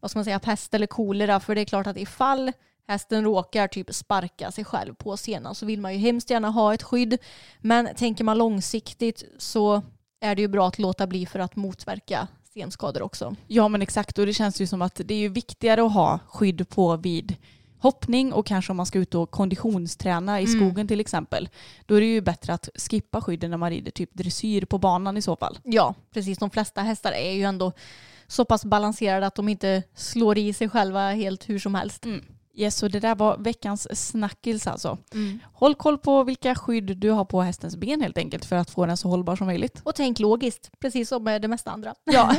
vad 0.00 0.10
ska 0.10 0.18
man 0.18 0.24
säga, 0.24 0.38
pest 0.38 0.74
eller 0.74 0.86
kolera. 0.86 1.40
För 1.40 1.54
det 1.54 1.60
är 1.60 1.64
klart 1.64 1.86
att 1.86 1.96
ifall 1.96 2.52
hästen 2.88 3.24
råkar 3.24 3.68
typ 3.68 3.94
sparka 3.94 4.50
sig 4.50 4.64
själv 4.64 4.94
på 4.94 5.16
senan 5.16 5.54
så 5.54 5.66
vill 5.66 5.80
man 5.80 5.92
ju 5.92 5.98
hemskt 5.98 6.30
gärna 6.30 6.50
ha 6.50 6.74
ett 6.74 6.82
skydd. 6.82 7.18
Men 7.60 7.94
tänker 7.94 8.24
man 8.24 8.38
långsiktigt 8.38 9.24
så 9.38 9.82
är 10.24 10.34
det 10.34 10.42
ju 10.42 10.48
bra 10.48 10.68
att 10.68 10.78
låta 10.78 11.06
bli 11.06 11.26
för 11.26 11.38
att 11.38 11.56
motverka 11.56 12.28
senskador 12.54 13.02
också. 13.02 13.36
Ja 13.46 13.68
men 13.68 13.82
exakt 13.82 14.18
och 14.18 14.26
det 14.26 14.34
känns 14.34 14.60
ju 14.60 14.66
som 14.66 14.82
att 14.82 15.00
det 15.04 15.14
är 15.14 15.18
ju 15.18 15.28
viktigare 15.28 15.82
att 15.86 15.92
ha 15.92 16.18
skydd 16.28 16.68
på 16.68 16.96
vid 16.96 17.36
hoppning 17.78 18.32
och 18.32 18.46
kanske 18.46 18.72
om 18.72 18.76
man 18.76 18.86
ska 18.86 18.98
ut 18.98 19.14
och 19.14 19.30
konditionsträna 19.30 20.40
i 20.40 20.44
Mm. 20.44 20.60
skogen 20.60 20.88
till 20.88 21.00
exempel. 21.00 21.48
Då 21.86 21.94
är 21.94 22.00
det 22.00 22.06
ju 22.06 22.20
bättre 22.20 22.54
att 22.54 22.68
skippa 22.74 23.20
skydden 23.20 23.50
när 23.50 23.56
man 23.56 23.70
rider 23.70 23.90
typ 23.90 24.10
dressyr 24.12 24.64
på 24.64 24.78
banan 24.78 25.16
i 25.16 25.22
så 25.22 25.36
fall. 25.36 25.58
Ja, 25.64 25.94
precis. 26.12 26.38
De 26.38 26.50
flesta 26.50 26.82
hästar 26.82 27.12
är 27.12 27.32
ju 27.32 27.42
ändå 27.42 27.72
så 28.26 28.44
pass 28.44 28.64
balanserade 28.64 29.26
att 29.26 29.34
de 29.34 29.48
inte 29.48 29.82
slår 29.94 30.38
i 30.38 30.52
sig 30.52 30.68
själva 30.68 31.10
helt 31.10 31.48
hur 31.48 31.58
som 31.58 31.74
helst. 31.74 32.04
Yes, 32.56 32.76
så 32.76 32.88
det 32.88 33.00
där 33.00 33.14
var 33.14 33.36
veckans 33.36 34.08
snackis 34.08 34.66
alltså. 34.66 34.98
Håll 35.52 35.74
koll 35.74 35.98
på 35.98 36.24
vilka 36.24 36.54
skydd 36.54 36.96
du 36.96 37.10
har 37.10 37.24
på 37.24 37.42
hästens 37.42 37.76
ben 37.76 38.00
helt 38.00 38.18
enkelt 38.18 38.44
för 38.44 38.56
att 38.56 38.70
få 38.70 38.86
den 38.86 38.96
så 38.96 39.08
hållbar 39.08 39.36
som 39.36 39.46
möjligt. 39.46 39.80
Och 39.84 39.94
tänk 39.94 40.18
logiskt, 40.18 40.70
precis 40.80 41.08
som 41.08 41.24
med 41.24 41.42
det 41.42 41.48
mesta 41.48 41.70
andra. 41.70 41.94
Ja. 42.04 42.34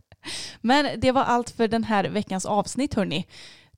Men 0.60 1.00
det 1.00 1.12
var 1.12 1.22
allt 1.22 1.50
för 1.50 1.68
den 1.68 1.84
här 1.84 2.04
veckans 2.04 2.46
avsnitt 2.46 2.94
hörni. 2.94 3.26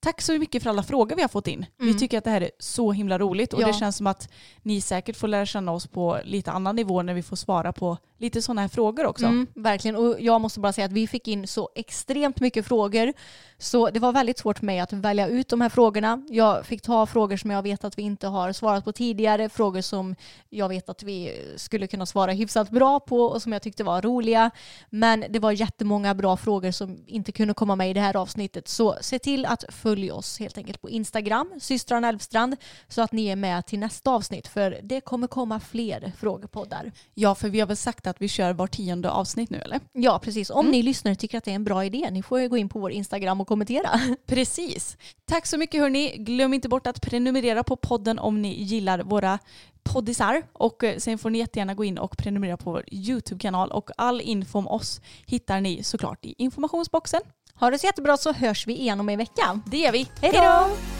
Tack 0.03 0.21
så 0.21 0.39
mycket 0.39 0.63
för 0.63 0.71
alla 0.71 0.83
frågor 0.83 1.17
vi 1.17 1.23
har 1.23 1.29
fått 1.29 1.47
in. 1.47 1.67
Vi 1.79 1.85
Mm. 1.87 1.99
tycker 1.99 2.19
att 2.19 2.25
det 2.25 2.31
här 2.31 2.41
är 2.41 2.51
så 2.59 2.93
himla 2.93 3.19
roligt 3.19 3.53
och 3.53 3.63
Ja. 3.63 3.67
det 3.67 3.73
känns 3.73 3.97
som 3.97 4.07
att 4.07 4.29
ni 4.63 4.81
säkert 4.81 5.17
får 5.17 5.29
lära 5.29 5.47
känna 5.47 5.73
oss 5.73 5.87
på 5.87 6.19
lite 6.25 6.51
annan 6.53 6.77
nivå 6.77 7.03
när 7.03 7.15
vi 7.15 7.23
får 7.23 7.37
svara 7.37 7.73
på 7.73 7.97
lite 8.19 8.43
sådana 8.43 8.61
här 8.61 8.69
frågor 8.69 9.07
också. 9.07 9.25
Mm, 9.27 9.47
verkligen. 9.55 9.97
Och 9.97 10.17
jag 10.21 10.41
måste 10.41 10.61
bara 10.61 10.73
säga 10.73 10.85
att 10.85 10.93
vi 10.93 11.07
fick 11.07 11.29
in 11.29 11.47
så 11.47 11.69
extremt 11.75 12.41
mycket 12.41 12.67
frågor. 12.67 13.13
Så 13.59 13.91
det 13.91 14.01
var 14.01 14.13
väldigt 14.13 14.39
svårt 14.39 14.59
för 14.59 14.67
mig 14.67 14.81
att 14.81 14.93
välja 14.93 15.27
ut 15.29 15.49
de 15.49 15.61
här 15.61 15.69
frågorna. 15.69 16.23
Jag 16.29 16.67
fick 16.67 16.83
ta 16.83 17.07
frågor 17.07 17.37
som 17.37 17.51
jag 17.51 17.63
vet 17.63 17.85
att 17.85 17.99
vi 17.99 18.03
inte 18.03 18.27
har 18.27 18.53
svarat 18.53 18.85
på 18.85 18.93
tidigare. 18.93 19.49
Frågor 19.49 19.81
som 19.81 20.15
jag 20.49 20.69
vet 20.69 20.89
att 20.89 21.03
vi 21.03 21.33
skulle 21.57 21.87
kunna 21.87 22.07
svara 22.07 22.33
hyfsat 22.33 22.71
bra 22.71 23.01
på 23.01 23.23
och 23.25 23.43
som 23.43 23.53
jag 23.53 23.63
tyckte 23.63 23.85
var 23.85 24.03
roliga. 24.03 24.51
Men 24.91 25.25
det 25.31 25.39
var 25.39 25.53
jättemånga 25.53 26.15
bra 26.15 26.37
frågor 26.37 26.71
som 26.71 26.99
inte 27.07 27.33
kunde 27.33 27.55
komma 27.55 27.77
med 27.77 27.91
i 27.91 27.93
det 27.93 28.01
här 28.01 28.17
avsnittet. 28.17 28.69
Så 28.69 28.97
se 29.01 29.19
till 29.19 29.47
att 29.47 29.65
följa 29.91 30.15
oss 30.15 30.39
helt 30.39 30.59
enkelt 30.59 30.81
på 30.81 30.91
Instagram, 30.91 31.51
systrarna 31.61 32.09
Elfstrand, 32.09 32.57
så 32.89 33.03
att 33.03 33.13
ni 33.13 33.27
är 33.27 33.37
med 33.37 33.67
till 33.67 33.79
nästa 33.79 34.11
avsnitt. 34.11 34.49
För 34.49 34.81
det 34.83 35.01
kommer 35.01 35.27
komma 35.27 35.61
fler 35.61 36.13
frågepoddar. 36.19 36.93
Ja, 37.15 37.35
för 37.35 37.49
vi 37.49 37.61
har 37.61 37.67
väl 37.67 37.77
sagt 37.77 38.07
att 38.07 38.23
vi 38.23 38.29
kör 38.29 38.53
var 38.53 38.67
tionde 38.67 39.11
avsnitt 39.11 39.51
nu 39.51 39.59
eller? 39.59 39.81
Ja, 39.93 40.19
precis. 40.19 40.51
Om 40.51 40.71
ni 40.71 40.83
lyssnare 40.83 41.15
tycker 41.15 41.39
att 41.39 41.45
det 41.45 41.51
är 41.51 41.55
en 41.55 41.65
bra 41.65 41.85
idé, 41.85 42.09
ni 42.11 42.23
får 42.23 42.49
gå 42.49 42.57
in 42.57 42.69
på 42.69 42.79
vår 42.79 42.91
Instagram 42.91 43.41
och 43.41 43.49
kommentera. 43.49 44.01
Precis. 44.27 44.97
Tack 45.25 45.47
så 45.47 45.59
mycket 45.59 45.81
hörni. 45.81 46.17
Glöm 46.19 46.55
inte 46.55 46.69
bort 46.69 46.87
att 46.87 47.01
prenumerera 47.01 47.63
på 47.63 47.77
podden 47.77 48.19
om 48.19 48.43
ni 48.43 48.63
gillar 48.63 48.99
våra 49.03 49.39
poddisar. 49.83 50.43
Och 50.53 50.85
eh, 50.85 50.97
sen 50.99 51.19
får 51.19 51.31
ni 51.31 51.39
jättegärna 51.39 51.75
gå 51.75 51.85
in 51.85 51.99
och 51.99 52.17
prenumerera 52.17 52.57
på 52.57 52.71
vår 52.71 52.85
YouTube-kanal. 52.93 53.71
Och 53.71 53.91
all 53.97 54.21
info 54.21 54.59
om 54.59 54.69
oss 54.69 55.01
hittar 55.27 55.61
ni 55.61 55.83
såklart 55.83 56.25
i 56.25 56.35
informationsboxen. 56.39 57.21
Ha 57.55 57.71
det 57.71 57.79
så 57.79 57.87
jättebra 57.87 58.17
så 58.17 58.33
hörs 58.33 58.67
vi 58.67 58.79
igen 58.79 59.01
om 59.01 59.09
en 59.09 59.19
vecka. 59.19 59.61
Det 59.67 59.79
gör 59.79 59.93
vi. 59.93 60.09
Hej 60.23 60.33
då! 60.33 61.00